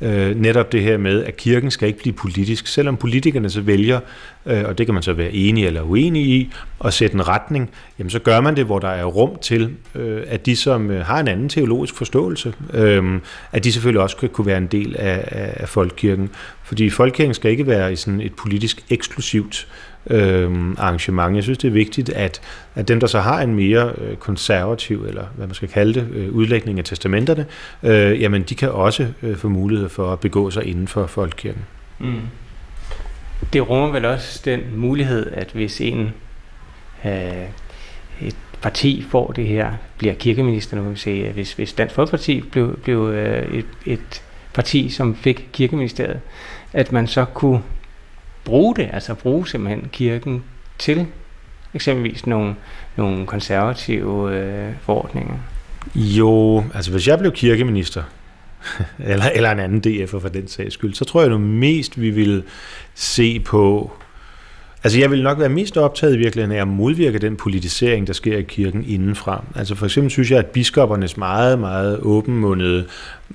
øh, 0.00 0.40
netop 0.40 0.72
det 0.72 0.82
her 0.82 0.98
med, 0.98 1.24
at 1.24 1.36
kirken 1.36 1.70
skal 1.70 1.88
ikke 1.88 2.00
blive 2.00 2.12
politisk, 2.12 2.66
selvom 2.66 2.96
politikerne 2.96 3.50
så 3.50 3.60
vælger, 3.60 4.00
øh, 4.46 4.64
og 4.64 4.78
det 4.78 4.86
kan 4.86 4.94
man 4.94 5.02
så 5.02 5.12
være 5.12 5.32
enig 5.32 5.66
eller 5.66 5.82
uenig 5.82 6.26
i, 6.26 6.52
at 6.84 6.94
sætte 6.94 7.14
en 7.14 7.28
retning, 7.28 7.70
jamen 7.98 8.10
så 8.10 8.18
gør 8.18 8.40
man 8.40 8.56
det, 8.56 8.64
hvor 8.64 8.78
der 8.78 8.88
er 8.88 9.04
rum 9.04 9.38
til, 9.42 9.70
øh, 9.94 10.22
at 10.26 10.46
de, 10.46 10.56
som 10.56 10.90
øh, 10.90 11.06
har 11.06 11.20
en 11.20 11.28
anden 11.28 11.48
teologisk 11.48 11.94
forståelse, 11.94 12.54
øh, 12.72 13.20
at 13.52 13.64
de 13.64 13.72
selvfølgelig 13.72 14.02
også 14.02 14.16
kan 14.16 14.28
kunne 14.28 14.46
være 14.46 14.58
en 14.58 14.66
del 14.66 14.96
af, 14.98 15.24
af, 15.28 15.52
af 15.56 15.68
folkekirken. 15.68 16.30
Fordi 16.62 16.90
folkekirken 16.90 17.34
skal 17.34 17.50
ikke 17.50 17.66
være 17.66 17.92
i 17.92 17.96
sådan 17.96 18.20
et 18.20 18.34
politisk 18.34 18.84
eksklusivt 18.90 19.68
øh, 20.06 20.74
arrangement. 20.78 21.34
Jeg 21.36 21.42
synes, 21.42 21.58
det 21.58 21.68
er 21.68 21.72
vigtigt, 21.72 22.08
at, 22.08 22.40
at 22.74 22.88
dem, 22.88 23.00
der 23.00 23.06
så 23.06 23.20
har 23.20 23.40
en 23.40 23.54
mere 23.54 23.92
øh, 23.98 24.16
konservativ, 24.16 25.04
eller 25.08 25.24
hvad 25.36 25.46
man 25.46 25.54
skal 25.54 25.68
kalde 25.68 26.00
det, 26.00 26.08
øh, 26.12 26.32
udlægning 26.32 26.78
af 26.78 26.84
testamenterne, 26.84 27.46
øh, 27.82 28.20
jamen 28.20 28.42
de 28.42 28.54
kan 28.54 28.70
også 28.70 29.06
øh, 29.22 29.36
få 29.36 29.48
mulighed 29.48 29.88
for 29.88 30.12
at 30.12 30.20
begå 30.20 30.50
sig 30.50 30.64
inden 30.64 30.88
for 30.88 31.06
folkekirken. 31.06 31.62
Mm. 31.98 32.20
Det 33.52 33.68
rummer 33.68 33.92
vel 33.92 34.04
også 34.04 34.42
den 34.44 34.60
mulighed, 34.76 35.26
at 35.32 35.50
hvis 35.52 35.80
en 35.80 36.12
øh, 37.04 37.12
et 38.20 38.36
parti 38.62 39.06
får 39.10 39.32
det 39.32 39.46
her, 39.46 39.72
bliver 39.98 40.14
kirkeminister, 40.14 40.76
nu 40.76 40.82
kan 40.82 40.92
vi 40.92 40.96
se, 40.96 41.32
hvis, 41.32 41.52
hvis 41.52 41.72
Dansk 41.72 41.94
Folkeparti 41.94 42.40
blev, 42.40 42.78
blev 42.78 43.08
øh, 43.08 43.54
et, 43.54 43.66
et 43.86 44.22
parti, 44.54 44.88
som 44.88 45.14
fik 45.14 45.48
kirkeministeriet, 45.52 46.20
at 46.72 46.92
man 46.92 47.06
så 47.06 47.24
kunne 47.24 47.62
bruge 48.50 48.76
det, 48.76 48.88
altså 48.92 49.14
bruge 49.14 49.48
simpelthen 49.48 49.88
kirken 49.92 50.42
til 50.78 51.06
eksempelvis 51.74 52.26
nogle, 52.26 52.54
nogle 52.96 53.26
konservative 53.26 54.34
øh, 54.36 54.72
forordninger? 54.82 55.34
Jo, 55.94 56.64
altså 56.74 56.90
hvis 56.90 57.08
jeg 57.08 57.18
blev 57.18 57.32
kirkeminister, 57.32 58.02
eller, 58.98 59.24
eller 59.34 59.50
en 59.50 59.60
anden 59.60 59.82
DF'er 59.86 60.20
for 60.20 60.28
den 60.28 60.48
sags 60.48 60.74
skyld, 60.74 60.94
så 60.94 61.04
tror 61.04 61.20
jeg 61.20 61.30
nu 61.30 61.38
mest, 61.38 62.00
vi 62.00 62.10
vil 62.10 62.42
se 62.94 63.40
på 63.40 63.92
Altså 64.84 64.98
jeg 64.98 65.10
vil 65.10 65.22
nok 65.22 65.38
være 65.38 65.48
mest 65.48 65.76
optaget 65.76 66.14
i 66.14 66.18
virkeligheden 66.18 66.56
af 66.56 66.60
at 66.60 66.68
modvirke 66.68 67.18
den 67.18 67.36
politisering, 67.36 68.06
der 68.06 68.12
sker 68.12 68.36
i 68.36 68.42
kirken 68.42 68.84
indenfra. 68.84 69.44
Altså 69.56 69.74
for 69.74 69.86
eksempel 69.86 70.10
synes 70.10 70.30
jeg, 70.30 70.38
at 70.38 70.46
biskoppernes 70.46 71.16
meget, 71.16 71.58
meget 71.58 71.98
åbenmundede 72.00 72.86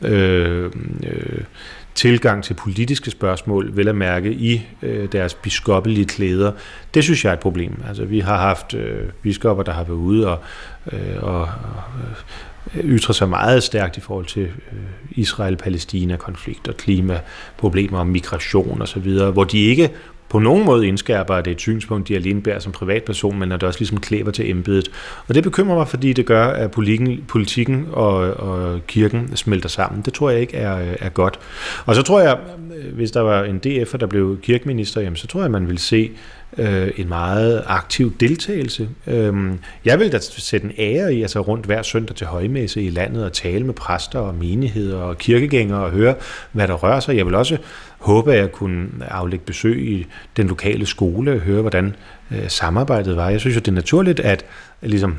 øh, 0.02 0.72
øh, 1.04 1.44
tilgang 1.96 2.44
til 2.44 2.54
politiske 2.54 3.12
spørgsmål, 3.12 3.78
vel 3.78 3.88
at 3.88 3.96
mærke 3.96 4.32
i 4.32 4.62
øh, 4.82 5.12
deres 5.12 5.34
biskoppelige 5.34 6.06
klæder, 6.06 6.52
det 6.94 7.04
synes 7.04 7.24
jeg 7.26 7.30
er 7.30 7.34
et 7.34 7.40
problem. 7.40 7.84
Altså 7.88 8.06
vi 8.06 8.20
har 8.20 8.38
haft 8.38 8.74
øh, 8.74 9.10
biskopper, 9.22 9.64
der 9.64 9.72
har 9.72 9.84
været 9.84 9.98
ude 9.98 10.28
og, 10.28 10.40
øh, 10.92 11.24
og, 11.24 11.50
øh, 12.76 12.84
ytrer 12.84 13.14
sig 13.14 13.30
meget 13.30 13.64
stærkt 13.64 13.98
i 13.98 14.02
forhold 14.02 14.26
til 14.26 14.44
øh, 14.44 14.80
Israel-Palæstina-konflikter, 15.12 16.74
klimaproblemer, 16.74 18.04
migration 18.04 18.82
osv., 18.82 19.20
hvor 19.34 19.44
de 19.44 19.60
ikke 19.60 19.92
på 20.36 20.40
nogen 20.40 20.66
måde 20.66 20.88
indskærper, 20.88 21.34
at 21.34 21.46
det 21.46 21.52
er 21.52 21.56
et 21.56 21.62
synspunkt, 21.62 22.08
de 22.08 22.16
alene 22.16 22.42
bærer 22.42 22.60
som 22.60 22.72
privatperson, 22.72 23.40
men 23.40 23.52
at 23.52 23.62
det 23.62 23.68
også 23.68 23.80
ligesom 23.80 24.00
klæber 24.00 24.32
til 24.32 24.50
embedet. 24.50 24.92
Og 25.28 25.36
det 25.36 25.44
bekymrer 25.44 25.76
mig, 25.76 25.88
fordi 25.88 26.14
det 26.14 26.26
gør, 26.26 26.48
at 26.48 26.72
politikken, 26.72 27.24
politikken 27.28 27.88
og, 27.92 28.16
og 28.18 28.80
kirken 28.88 29.36
smelter 29.36 29.70
sammen. 29.70 30.02
Det 30.02 30.14
tror 30.14 30.30
jeg 30.30 30.42
ikke 30.42 30.58
er, 30.58 30.96
er 31.00 31.10
godt. 31.10 31.40
Og 31.86 31.96
så 31.96 32.02
tror 32.02 32.22
jeg, 32.22 32.38
hvis 32.94 33.12
der 33.12 33.22
var 33.22 33.44
en 33.44 33.62
DF'er, 33.66 33.98
der 33.98 34.08
blev 34.08 34.40
kirkeminister, 34.42 35.02
jamen, 35.02 35.16
så 35.16 35.28
tror 35.28 35.42
jeg, 35.42 35.52
man 35.52 35.68
vil 35.68 35.78
se 35.78 36.12
øh, 36.58 36.92
en 36.98 37.08
meget 37.08 37.64
aktiv 37.66 38.14
deltagelse. 38.20 38.90
Øhm, 39.08 39.60
jeg 39.86 40.00
vil 40.00 40.12
da 40.12 40.20
sætte 40.20 40.66
en 40.66 40.74
ære 40.78 41.14
i 41.14 41.24
at 41.24 41.30
tage 41.30 41.44
rundt 41.44 41.66
hver 41.66 41.82
søndag 41.82 42.16
til 42.16 42.28
højmesse 42.28 42.84
i 42.84 42.90
landet 42.90 43.26
og 43.26 43.34
tale 43.34 43.66
med 43.66 43.74
præster 43.74 44.20
og 44.20 44.36
menigheder 44.36 44.98
og 44.98 45.18
kirkegængere 45.18 45.84
og 45.84 45.92
høre, 45.92 46.16
hvad 46.52 46.68
der 46.68 46.74
rører 46.74 47.00
sig. 47.00 47.18
Jeg 47.18 47.26
vil 47.26 47.36
også 47.36 47.58
håbe, 48.00 48.34
at 48.34 48.40
jeg 48.40 48.52
kunne 48.52 48.88
aflægge 49.02 49.46
besøg 49.46 49.88
i 49.88 50.08
den 50.38 50.48
lokale 50.48 50.86
skole 50.86 51.32
og 51.32 51.40
høre, 51.40 51.62
hvordan 51.62 51.96
øh, 52.32 52.50
samarbejdet 52.50 53.16
var. 53.16 53.30
Jeg 53.30 53.40
synes 53.40 53.56
jo, 53.56 53.60
det 53.60 53.68
er 53.68 53.72
naturligt, 53.72 54.20
at 54.20 54.46
ligesom 54.82 55.18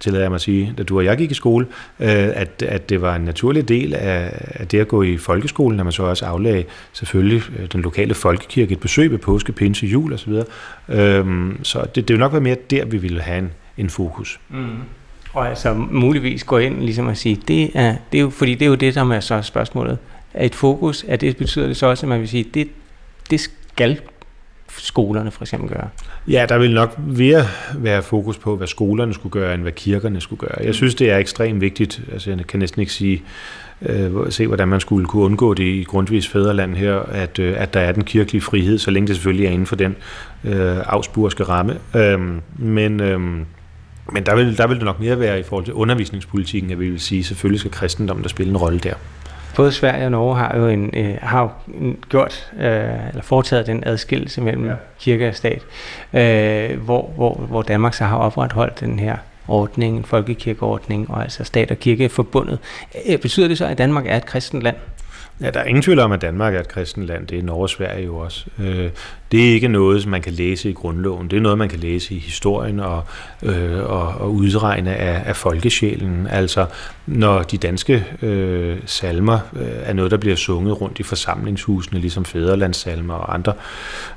tillader 0.00 0.24
jeg 0.24 0.30
mig 0.30 0.34
at 0.34 0.40
sige, 0.40 0.74
da 0.78 0.82
du 0.82 0.98
og 0.98 1.04
jeg 1.04 1.16
gik 1.16 1.30
i 1.30 1.34
skole, 1.34 1.66
øh, 2.00 2.08
at, 2.10 2.62
at 2.62 2.88
det 2.88 3.02
var 3.02 3.16
en 3.16 3.22
naturlig 3.22 3.68
del 3.68 3.94
af, 3.94 4.30
af 4.50 4.68
det 4.68 4.80
at 4.80 4.88
gå 4.88 5.02
i 5.02 5.16
folkeskolen, 5.16 5.76
når 5.76 5.84
man 5.84 5.92
så 5.92 6.02
også 6.02 6.26
aflagde 6.26 6.64
selvfølgelig 6.92 7.42
øh, 7.58 7.66
den 7.72 7.80
lokale 7.80 8.14
folkekirke 8.14 8.72
et 8.72 8.80
besøg 8.80 9.10
ved 9.10 9.18
påske, 9.18 9.52
pinse, 9.52 9.86
jul 9.86 10.12
osv. 10.12 10.32
Øhm, 10.88 11.64
så 11.64 11.78
det, 11.78 11.94
det 11.94 12.08
ville 12.08 12.20
nok 12.20 12.32
være 12.32 12.40
mere 12.40 12.56
der, 12.70 12.84
vi 12.84 12.96
ville 12.96 13.20
have 13.20 13.38
en, 13.38 13.52
en 13.76 13.90
fokus. 13.90 14.40
Mm. 14.48 14.66
Og 15.32 15.48
altså 15.48 15.74
muligvis 15.74 16.44
gå 16.44 16.58
ind 16.58 16.80
ligesom 16.80 17.08
at 17.08 17.18
sige, 17.18 17.40
det 17.48 17.70
er, 17.74 17.96
det 18.12 18.18
er 18.18 18.22
jo, 18.22 18.30
fordi 18.30 18.54
det 18.54 18.62
er 18.62 18.68
jo 18.68 18.74
det, 18.74 18.94
som 18.94 19.10
er 19.10 19.20
så 19.20 19.42
spørgsmålet. 19.42 19.98
Er 20.34 20.46
et 20.46 20.54
fokus, 20.54 21.04
er 21.08 21.16
det 21.16 21.36
betyder 21.36 21.66
det 21.66 21.76
så 21.76 21.86
også, 21.86 22.06
at 22.06 22.08
man 22.08 22.20
vil 22.20 22.28
sige, 22.28 22.44
det, 22.54 22.68
det 23.30 23.40
skal 23.40 24.00
skolerne 24.80 25.30
for 25.30 25.44
eksempel 25.44 25.68
gøre? 25.68 25.88
Ja, 26.28 26.46
der 26.48 26.58
vil 26.58 26.74
nok 26.74 26.98
mere 26.98 27.46
være 27.74 28.02
fokus 28.02 28.38
på, 28.38 28.56
hvad 28.56 28.66
skolerne 28.66 29.14
skulle 29.14 29.32
gøre, 29.32 29.54
end 29.54 29.62
hvad 29.62 29.72
kirkerne 29.72 30.20
skulle 30.20 30.40
gøre. 30.40 30.64
Jeg 30.64 30.74
synes, 30.74 30.94
det 30.94 31.10
er 31.10 31.18
ekstremt 31.18 31.60
vigtigt. 31.60 32.00
Altså, 32.12 32.30
jeg 32.30 32.46
kan 32.46 32.60
næsten 32.60 32.80
ikke 32.80 32.92
sige, 32.92 33.22
øh, 33.82 34.12
se, 34.30 34.46
hvordan 34.46 34.68
man 34.68 34.80
skulle 34.80 35.06
kunne 35.06 35.22
undgå 35.22 35.54
det 35.54 35.64
i 35.64 35.84
grundvis 35.84 36.28
fædreland 36.28 36.74
her, 36.74 36.94
at, 36.94 37.38
øh, 37.38 37.54
at 37.58 37.74
der 37.74 37.80
er 37.80 37.92
den 37.92 38.04
kirkelige 38.04 38.42
frihed, 38.42 38.78
så 38.78 38.90
længe 38.90 39.06
det 39.06 39.16
selvfølgelig 39.16 39.46
er 39.46 39.50
inden 39.50 39.66
for 39.66 39.76
den 39.76 39.96
øh, 40.44 40.76
afspurske 40.86 41.44
ramme. 41.44 41.78
Øh, 41.96 42.20
men... 42.58 43.00
Øh, 43.00 43.20
men 44.12 44.26
der 44.26 44.34
vil, 44.34 44.58
der 44.58 44.66
vil 44.66 44.76
det 44.76 44.84
nok 44.84 45.00
mere 45.00 45.20
være 45.20 45.40
i 45.40 45.42
forhold 45.42 45.64
til 45.64 45.74
undervisningspolitikken, 45.74 46.70
at 46.70 46.80
vi 46.80 46.90
vil 46.90 47.00
sige, 47.00 47.24
selvfølgelig 47.24 47.60
skal 47.60 47.72
kristendommen 47.72 48.22
der 48.22 48.28
spille 48.28 48.50
en 48.50 48.56
rolle 48.56 48.78
der 48.78 48.94
både 49.58 49.72
Sverige 49.72 50.04
og 50.04 50.10
Norge 50.10 50.36
har 50.36 50.56
jo, 50.56 50.68
en, 50.68 50.90
øh, 50.94 51.14
har 51.22 51.42
jo 51.42 51.48
gjort, 52.08 52.50
øh, 52.58 53.08
eller 53.08 53.22
foretaget 53.22 53.66
den 53.66 53.82
adskillelse 53.86 54.40
mellem 54.40 54.66
ja. 54.66 54.74
kirke 55.00 55.28
og 55.28 55.34
stat, 55.34 55.62
øh, 56.12 56.80
hvor, 56.80 57.10
hvor, 57.16 57.34
hvor 57.34 57.62
Danmark 57.62 57.94
så 57.94 58.04
har 58.04 58.16
opretholdt 58.16 58.80
den 58.80 58.98
her 58.98 59.16
ordning, 59.48 59.96
en 59.96 60.04
folkekirkeordning, 60.04 61.10
og 61.10 61.22
altså 61.22 61.44
stat 61.44 61.70
og 61.70 61.76
kirke 61.76 62.04
er 62.04 62.08
forbundet. 62.08 62.58
Øh, 63.08 63.18
betyder 63.18 63.48
det 63.48 63.58
så, 63.58 63.66
at 63.66 63.78
Danmark 63.78 64.06
er 64.06 64.16
et 64.16 64.26
kristent 64.26 64.62
land? 64.62 64.76
Ja, 65.40 65.50
der 65.50 65.60
er 65.60 65.64
ingen 65.64 65.82
tvivl 65.82 65.98
om, 65.98 66.12
at 66.12 66.20
Danmark 66.20 66.54
er 66.54 66.60
et 66.60 66.68
kristent 66.68 67.06
land. 67.06 67.26
Det 67.26 67.38
er 67.38 67.42
Norge 67.42 67.62
og 67.62 67.70
Sverige 67.70 68.04
jo 68.04 68.16
også. 68.16 68.46
Øh, 68.58 68.90
det 69.32 69.48
er 69.48 69.54
ikke 69.54 69.68
noget, 69.68 70.02
som 70.02 70.10
man 70.10 70.22
kan 70.22 70.32
læse 70.32 70.70
i 70.70 70.72
grundloven. 70.72 71.30
Det 71.30 71.36
er 71.36 71.40
noget, 71.40 71.58
man 71.58 71.68
kan 71.68 71.78
læse 71.78 72.14
i 72.14 72.18
historien 72.18 72.80
og, 72.80 73.02
øh, 73.42 73.90
og, 73.90 74.08
og 74.08 74.34
udregne 74.34 74.94
af, 74.96 75.22
af 75.28 75.36
folkesjælen. 75.36 76.26
Altså, 76.30 76.66
når 77.06 77.42
de 77.42 77.56
danske 77.56 78.06
øh, 78.22 78.76
salmer 78.86 79.38
øh, 79.56 79.66
er 79.82 79.92
noget, 79.92 80.10
der 80.10 80.16
bliver 80.16 80.36
sunget 80.36 80.80
rundt 80.80 80.98
i 80.98 81.02
forsamlingshusene, 81.02 82.00
ligesom 82.00 82.24
fædrelandssalmer 82.24 83.14
og 83.14 83.34
andre, 83.34 83.52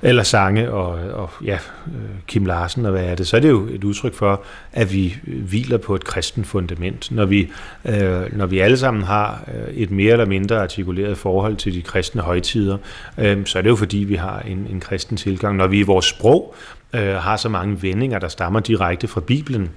eller 0.01 0.23
sange 0.23 0.71
og, 0.71 0.89
og 1.13 1.29
ja, 1.45 1.57
øh, 1.87 2.09
Kim 2.27 2.45
Larsen 2.45 2.85
og 2.85 2.91
hvad 2.91 3.05
er 3.05 3.15
det, 3.15 3.27
så 3.27 3.37
er 3.37 3.41
det 3.41 3.49
jo 3.49 3.67
et 3.71 3.83
udtryk 3.83 4.13
for, 4.13 4.41
at 4.73 4.93
vi 4.93 5.17
hviler 5.25 5.77
på 5.77 5.95
et 5.95 6.03
kristen 6.03 6.45
fundament. 6.45 7.11
Når 7.11 7.25
vi, 7.25 7.49
øh, 7.85 8.37
når 8.37 8.45
vi 8.45 8.59
alle 8.59 8.77
sammen 8.77 9.03
har 9.03 9.43
øh, 9.47 9.73
et 9.73 9.91
mere 9.91 10.11
eller 10.11 10.25
mindre 10.25 10.61
artikuleret 10.61 11.10
forhold 11.15 11.55
til 11.55 11.73
de 11.73 11.81
kristne 11.81 12.21
højtider, 12.21 12.77
øh, 13.17 13.45
så 13.45 13.57
er 13.57 13.61
det 13.61 13.69
jo 13.69 13.75
fordi, 13.75 13.97
vi 13.97 14.15
har 14.15 14.39
en, 14.39 14.67
en 14.69 14.79
kristen 14.79 15.17
tilgang. 15.17 15.57
Når 15.57 15.67
vi 15.67 15.79
i 15.79 15.83
vores 15.83 16.05
sprog 16.05 16.55
øh, 16.93 17.15
har 17.15 17.37
så 17.37 17.49
mange 17.49 17.81
vendinger, 17.81 18.19
der 18.19 18.27
stammer 18.27 18.59
direkte 18.59 19.07
fra 19.07 19.21
Bibelen, 19.21 19.69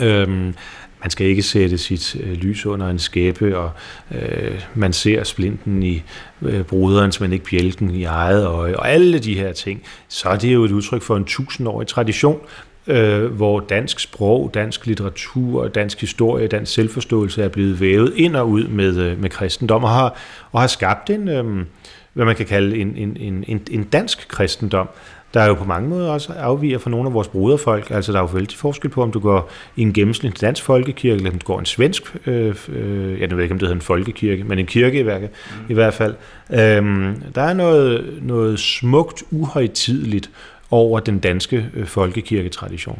øh, 0.00 0.54
man 1.02 1.10
skal 1.10 1.26
ikke 1.26 1.42
sætte 1.42 1.78
sit 1.78 2.16
øh, 2.20 2.32
lys 2.32 2.66
under 2.66 2.88
en 2.88 2.98
skæppe, 2.98 3.58
og 3.58 3.70
øh, 4.14 4.60
man 4.74 4.92
ser 4.92 5.24
splinten 5.24 5.82
i 5.82 6.02
øh, 6.42 6.62
broderens, 6.62 7.20
men 7.20 7.32
ikke 7.32 7.44
bjælken 7.44 7.94
i 7.94 8.04
eget 8.04 8.46
øje, 8.46 8.76
og 8.76 8.90
alle 8.90 9.18
de 9.18 9.34
her 9.34 9.52
ting, 9.52 9.82
så 10.08 10.28
er 10.28 10.36
det 10.36 10.54
jo 10.54 10.64
et 10.64 10.70
udtryk 10.70 11.02
for 11.02 11.16
en 11.16 11.24
tusindårig 11.24 11.86
tradition, 11.86 12.40
øh, 12.86 13.24
hvor 13.24 13.60
dansk 13.60 14.00
sprog, 14.00 14.50
dansk 14.54 14.86
litteratur, 14.86 15.68
dansk 15.68 16.00
historie, 16.00 16.46
dansk 16.46 16.74
selvforståelse 16.74 17.42
er 17.42 17.48
blevet 17.48 17.80
vævet 17.80 18.12
ind 18.16 18.36
og 18.36 18.48
ud 18.48 18.64
med, 18.64 18.96
øh, 18.96 19.20
med 19.20 19.30
kristendom, 19.30 19.84
og 19.84 19.90
har, 19.90 20.18
og 20.52 20.60
har 20.60 20.68
skabt 20.68 21.10
en... 21.10 21.28
Øh, 21.28 21.66
hvad 22.12 22.24
man 22.24 22.36
kan 22.36 22.46
kalde 22.46 22.76
en, 22.76 22.96
en, 22.96 23.44
en, 23.46 23.60
en 23.70 23.84
dansk 23.84 24.28
kristendom, 24.28 24.88
der 25.34 25.40
er 25.40 25.46
jo 25.46 25.54
på 25.54 25.64
mange 25.64 25.88
måder 25.88 26.10
også 26.10 26.32
afviger 26.32 26.78
fra 26.78 26.90
nogle 26.90 27.08
af 27.08 27.14
vores 27.14 27.28
broderfolk. 27.28 27.90
Altså 27.90 28.12
der 28.12 28.18
er 28.18 28.22
jo 28.22 28.28
vældig 28.32 28.58
forskel 28.58 28.90
på, 28.90 29.02
om 29.02 29.12
du 29.12 29.20
går 29.20 29.50
i 29.76 29.82
en 29.82 29.92
gennemsnitlig 29.92 30.40
dansk 30.40 30.62
folkekirke, 30.62 31.16
eller 31.16 31.30
om 31.30 31.38
du 31.38 31.46
går 31.46 31.58
en 31.58 31.66
svensk, 31.66 32.16
øh, 32.26 32.54
øh, 32.68 33.20
jeg 33.20 33.30
ved 33.30 33.42
ikke, 33.42 33.52
om 33.52 33.58
det 33.58 33.68
hedder 33.68 33.74
en 33.74 33.80
folkekirke, 33.80 34.44
men 34.44 34.58
en 34.58 34.66
kirke 34.66 34.98
i, 34.98 35.02
hvert, 35.02 35.20
mm. 35.20 35.28
i 35.68 35.74
hvert 35.74 35.94
fald. 35.94 36.14
Øhm, 36.50 37.22
der 37.34 37.42
er 37.42 37.54
noget, 37.54 38.18
noget 38.22 38.58
smukt, 38.58 39.22
uhøjtidligt 39.30 40.30
over 40.72 41.00
den 41.00 41.18
danske 41.18 41.70
øh, 41.74 41.86
folkekirketradition. 41.86 42.98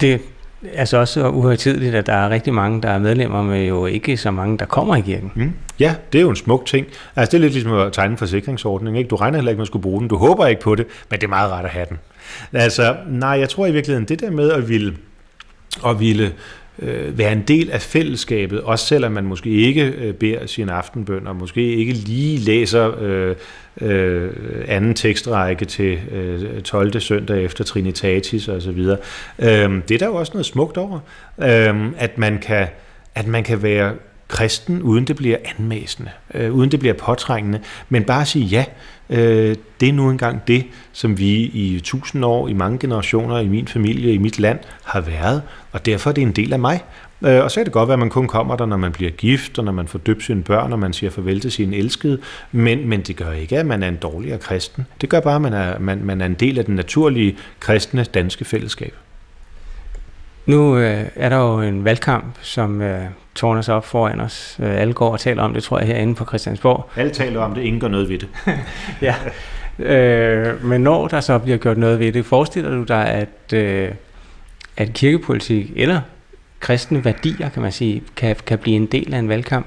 Det 0.00 0.20
altså 0.74 0.96
også 0.96 1.28
uhøjtidligt, 1.28 1.94
at 1.94 2.06
der 2.06 2.12
er 2.12 2.30
rigtig 2.30 2.54
mange, 2.54 2.82
der 2.82 2.88
er 2.88 2.98
medlemmer, 2.98 3.42
men 3.42 3.66
jo 3.66 3.86
ikke 3.86 4.16
så 4.16 4.30
mange, 4.30 4.58
der 4.58 4.64
kommer 4.64 4.96
i 4.96 5.00
kirken. 5.00 5.32
Mm. 5.34 5.52
Ja, 5.80 5.94
det 6.12 6.18
er 6.18 6.22
jo 6.22 6.30
en 6.30 6.36
smuk 6.36 6.66
ting. 6.66 6.86
Altså 7.16 7.30
det 7.30 7.38
er 7.38 7.40
lidt 7.40 7.52
ligesom 7.52 7.72
at 7.72 7.92
tegne 7.92 8.10
en 8.10 8.18
forsikringsordning. 8.18 8.98
Ikke? 8.98 9.08
Du 9.08 9.16
regner 9.16 9.38
heller 9.38 9.50
ikke, 9.50 9.58
man 9.58 9.66
skulle 9.66 9.82
bruge 9.82 10.00
den. 10.00 10.08
Du 10.08 10.16
håber 10.16 10.46
ikke 10.46 10.62
på 10.62 10.74
det, 10.74 10.86
men 11.10 11.20
det 11.20 11.24
er 11.26 11.28
meget 11.28 11.50
rart 11.50 11.64
at 11.64 11.70
have 11.70 11.86
den. 11.88 11.98
Altså, 12.52 12.96
nej, 13.08 13.30
jeg 13.30 13.48
tror 13.48 13.66
i 13.66 13.72
virkeligheden, 13.72 14.08
det 14.08 14.20
der 14.20 14.30
med 14.30 14.50
at 14.50 14.68
ville, 14.68 14.96
at 15.86 16.00
ville 16.00 16.32
øh, 16.78 17.18
være 17.18 17.32
en 17.32 17.42
del 17.42 17.70
af 17.70 17.80
fællesskabet, 17.82 18.60
også 18.60 18.86
selvom 18.86 19.12
man 19.12 19.24
måske 19.24 19.50
ikke 19.50 19.94
øh, 19.98 20.14
beder 20.14 20.46
sin 20.46 20.68
aftenbøn, 20.68 21.26
og 21.26 21.36
måske 21.36 21.74
ikke 21.74 21.92
lige 21.92 22.38
læser 22.38 23.00
øh, 23.00 23.36
øh, 23.80 24.30
anden 24.68 24.94
tekstrække 24.94 25.64
til 25.64 25.98
øh, 26.12 26.62
12. 26.62 27.00
søndag 27.00 27.44
efter 27.44 27.64
Trinitatis 27.64 28.48
osv. 28.48 28.78
Øh, 28.78 28.98
det 29.88 29.90
er 29.90 29.98
der 29.98 30.06
jo 30.06 30.14
også 30.14 30.32
noget 30.34 30.46
smukt 30.46 30.76
over, 30.76 31.00
øh, 31.38 31.92
at 31.98 32.18
man 32.18 32.38
kan 32.38 32.66
at 33.14 33.26
man 33.26 33.44
kan 33.44 33.62
være 33.62 33.94
kristen, 34.28 34.82
uden 34.82 35.04
det 35.04 35.16
bliver 35.16 35.36
anmæsende, 35.58 36.10
øh, 36.34 36.52
uden 36.52 36.70
det 36.70 36.80
bliver 36.80 36.94
påtrængende, 36.94 37.60
men 37.88 38.04
bare 38.04 38.26
sige 38.26 38.44
ja, 38.44 38.64
øh, 39.10 39.56
det 39.80 39.88
er 39.88 39.92
nu 39.92 40.10
engang 40.10 40.46
det, 40.46 40.64
som 40.92 41.18
vi 41.18 41.32
i 41.34 41.80
tusind 41.84 42.24
år, 42.24 42.48
i 42.48 42.52
mange 42.52 42.78
generationer, 42.78 43.38
i 43.38 43.48
min 43.48 43.68
familie, 43.68 44.12
i 44.12 44.18
mit 44.18 44.38
land 44.38 44.58
har 44.84 45.00
været, 45.00 45.42
og 45.72 45.86
derfor 45.86 46.10
er 46.10 46.14
det 46.14 46.22
en 46.22 46.32
del 46.32 46.52
af 46.52 46.58
mig. 46.58 46.80
Øh, 47.24 47.44
og 47.44 47.50
så 47.50 47.60
er 47.60 47.64
det 47.64 47.72
godt 47.72 47.88
være, 47.88 47.94
at 47.94 47.98
man 47.98 48.10
kun 48.10 48.26
kommer 48.26 48.56
der, 48.56 48.66
når 48.66 48.76
man 48.76 48.92
bliver 48.92 49.10
gift, 49.10 49.58
og 49.58 49.64
når 49.64 49.72
man 49.72 49.88
får 49.88 49.98
døbt 49.98 50.24
sine 50.24 50.42
børn, 50.42 50.72
og 50.72 50.78
man 50.78 50.92
siger 50.92 51.10
farvel 51.10 51.40
til 51.40 51.52
sine 51.52 51.76
elskede, 51.76 52.18
men, 52.52 52.88
men 52.88 53.00
det 53.00 53.16
gør 53.16 53.32
ikke, 53.32 53.58
at 53.58 53.66
man 53.66 53.82
er 53.82 53.88
en 53.88 53.96
dårligere 53.96 54.38
kristen. 54.38 54.86
Det 55.00 55.08
gør 55.08 55.20
bare, 55.20 55.34
at 55.34 55.42
man 55.42 55.52
er, 55.52 55.78
man, 55.78 56.04
man 56.04 56.20
er 56.20 56.26
en 56.26 56.34
del 56.34 56.58
af 56.58 56.64
den 56.64 56.74
naturlige 56.74 57.36
kristne 57.60 58.04
danske 58.04 58.44
fællesskab. 58.44 58.94
Nu 60.46 60.78
øh, 60.78 61.04
er 61.14 61.28
der 61.28 61.36
jo 61.36 61.60
en 61.60 61.84
valgkamp, 61.84 62.24
som 62.42 62.82
øh, 62.82 63.04
tårner 63.34 63.62
sig 63.62 63.74
op 63.74 63.84
foran 63.84 64.20
os. 64.20 64.56
Øh, 64.62 64.80
alle 64.80 64.92
går 64.92 65.12
og 65.12 65.20
taler 65.20 65.42
om 65.42 65.54
det, 65.54 65.62
tror 65.62 65.78
jeg, 65.78 65.86
herinde 65.86 66.14
på 66.14 66.24
Christiansborg. 66.24 66.90
Alle 66.96 67.12
taler 67.12 67.40
om 67.40 67.54
det, 67.54 67.62
ingen 67.62 67.80
gør 67.80 67.88
noget 67.88 68.08
ved 68.08 68.18
det. 68.18 68.28
ja, 69.08 69.14
øh, 69.78 70.64
men 70.64 70.80
når 70.80 71.08
der 71.08 71.20
så 71.20 71.38
bliver 71.38 71.58
gjort 71.58 71.78
noget 71.78 71.98
ved 71.98 72.12
det, 72.12 72.26
forestiller 72.26 72.70
du 72.70 72.82
dig, 72.82 73.06
at, 73.06 73.52
øh, 73.52 73.90
at 74.76 74.92
kirkepolitik 74.92 75.72
eller 75.76 76.00
kristne 76.60 77.04
værdier, 77.04 77.48
kan 77.48 77.62
man 77.62 77.72
sige, 77.72 78.02
kan, 78.16 78.36
kan 78.46 78.58
blive 78.58 78.76
en 78.76 78.86
del 78.86 79.14
af 79.14 79.18
en 79.18 79.28
valgkamp? 79.28 79.66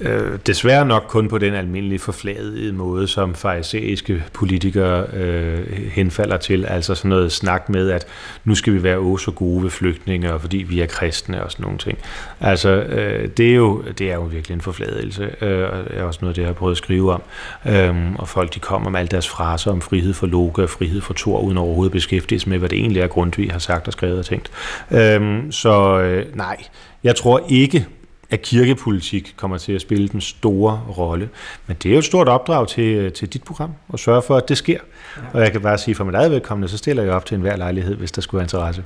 Øh, 0.00 0.38
desværre 0.46 0.86
nok 0.86 1.04
kun 1.08 1.28
på 1.28 1.38
den 1.38 1.54
almindelige 1.54 1.98
forfladede 1.98 2.72
måde, 2.72 3.06
som 3.06 3.34
farisæiske 3.34 4.24
politikere 4.32 5.06
øh, 5.12 5.82
henfalder 5.92 6.36
til. 6.36 6.66
Altså 6.66 6.94
sådan 6.94 7.08
noget 7.08 7.32
snak 7.32 7.68
med, 7.68 7.90
at 7.90 8.06
nu 8.44 8.54
skal 8.54 8.72
vi 8.72 8.82
være 8.82 8.98
åh 8.98 9.18
så 9.18 9.30
gode 9.30 9.62
ved 9.62 9.70
flygtninge, 9.70 10.32
og 10.32 10.40
fordi 10.40 10.56
vi 10.56 10.80
er 10.80 10.86
kristne 10.86 11.44
og 11.44 11.52
sådan 11.52 11.64
nogle 11.64 11.78
ting. 11.78 11.98
Altså, 12.40 12.68
øh, 12.68 13.28
det, 13.36 13.50
er 13.50 13.54
jo, 13.54 13.82
det 13.98 14.10
er 14.10 14.14
jo 14.14 14.22
virkelig 14.22 14.54
en 14.54 14.60
forfladelse. 14.60 15.30
Øh, 15.40 15.50
det 15.50 15.98
er 15.98 16.02
også 16.02 16.18
noget, 16.22 16.36
det 16.36 16.42
jeg 16.42 16.48
har 16.48 16.54
prøvet 16.54 16.72
at 16.72 16.78
skrive 16.78 17.12
om. 17.12 17.22
Øh, 17.66 18.14
og 18.18 18.28
folk, 18.28 18.54
de 18.54 18.60
kommer 18.60 18.90
med 18.90 19.00
alle 19.00 19.08
deres 19.08 19.28
fraser 19.28 19.70
om 19.70 19.80
frihed 19.80 20.12
for 20.12 20.26
Loke 20.26 20.62
og 20.62 20.70
frihed 20.70 21.00
for 21.00 21.14
Thor, 21.14 21.40
uden 21.40 21.58
overhovedet 21.58 21.92
beskæftiges 21.92 22.46
med, 22.46 22.58
hvad 22.58 22.68
det 22.68 22.78
egentlig 22.78 23.02
er, 23.02 23.06
Grundtvig 23.06 23.52
har 23.52 23.58
sagt 23.58 23.86
og 23.86 23.92
skrevet 23.92 24.18
og 24.18 24.24
tænkt. 24.24 24.50
Øh, 24.90 25.42
så 25.50 26.00
øh, 26.00 26.36
nej, 26.36 26.56
jeg 27.04 27.16
tror 27.16 27.46
ikke, 27.48 27.86
at 28.30 28.42
kirkepolitik 28.42 29.34
kommer 29.36 29.58
til 29.58 29.72
at 29.72 29.80
spille 29.80 30.08
den 30.08 30.20
store 30.20 30.80
rolle. 30.98 31.28
Men 31.66 31.76
det 31.82 31.88
er 31.88 31.92
jo 31.92 31.98
et 31.98 32.04
stort 32.04 32.28
opdrag 32.28 32.68
til, 32.68 33.12
til 33.12 33.28
dit 33.28 33.42
program, 33.42 33.70
at 33.92 34.00
sørge 34.00 34.22
for, 34.22 34.36
at 34.36 34.48
det 34.48 34.56
sker. 34.56 34.78
Ja. 35.16 35.22
Og 35.32 35.40
jeg 35.40 35.52
kan 35.52 35.60
bare 35.60 35.78
sige, 35.78 35.94
for 35.94 36.04
mit 36.04 36.14
eget 36.14 36.30
vedkommende, 36.30 36.68
så 36.68 36.78
stiller 36.78 37.02
jeg 37.02 37.12
op 37.12 37.26
til 37.26 37.34
enhver 37.34 37.56
lejlighed, 37.56 37.96
hvis 37.96 38.12
der 38.12 38.22
skulle 38.22 38.38
være 38.38 38.44
interesse. 38.44 38.82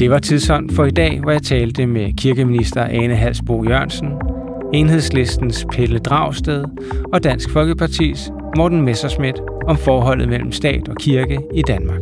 Det 0.00 0.10
var 0.10 0.18
tidsånd 0.18 0.70
for 0.70 0.84
i 0.84 0.90
dag, 0.90 1.20
hvor 1.20 1.30
jeg 1.30 1.42
talte 1.42 1.86
med 1.86 2.12
kirkeminister 2.16 2.84
Ane 2.84 3.16
Halsbo 3.16 3.64
Jørgensen, 3.64 4.08
Enhedslistens 4.74 5.66
Pelle 5.72 5.98
Dragsted 5.98 6.64
og 7.12 7.24
Dansk 7.24 7.50
Folkepartis 7.50 8.30
Morten 8.56 8.82
Messerschmidt 8.82 9.42
om 9.66 9.76
forholdet 9.76 10.28
mellem 10.28 10.52
stat 10.52 10.88
og 10.88 10.96
kirke 10.96 11.38
i 11.54 11.62
Danmark. 11.62 12.00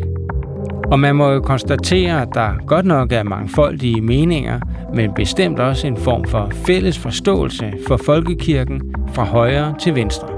Og 0.91 1.01
man 1.01 1.17
må 1.17 1.31
jo 1.31 1.41
konstatere, 1.41 2.23
at 2.23 2.29
der 2.35 2.67
godt 2.67 2.87
nok 2.87 3.13
er 3.13 3.23
mangfoldige 3.23 4.01
meninger, 4.01 4.61
men 4.95 5.15
bestemt 5.15 5.59
også 5.59 5.87
en 5.87 5.97
form 5.97 6.25
for 6.25 6.51
fælles 6.67 6.99
forståelse 6.99 7.73
for 7.87 7.97
folkekirken 7.97 8.95
fra 9.13 9.25
højre 9.25 9.75
til 9.81 9.95
venstre. 9.95 10.29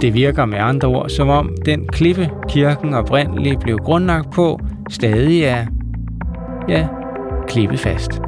Det 0.00 0.14
virker 0.14 0.44
med 0.44 0.58
andre 0.58 0.88
ord 0.88 1.08
som 1.08 1.28
om 1.28 1.56
den 1.64 1.86
klippe 1.86 2.30
kirken 2.48 2.94
oprindeligt 2.94 3.60
blev 3.60 3.76
grundlagt 3.78 4.30
på, 4.30 4.60
stadig 4.90 5.42
er, 5.42 5.66
ja, 6.68 6.86
klippet 7.48 7.80
fast. 7.80 8.22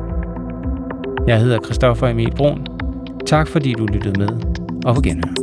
Jeg 1.26 1.40
hedder 1.40 1.58
Christoffer 1.64 2.08
Emil 2.08 2.32
Brun. 2.36 2.66
Tak 3.26 3.48
fordi 3.48 3.72
du 3.72 3.86
lyttede 3.86 4.20
med, 4.20 4.28
og 4.84 4.94
på 4.94 5.00
genhør. 5.00 5.42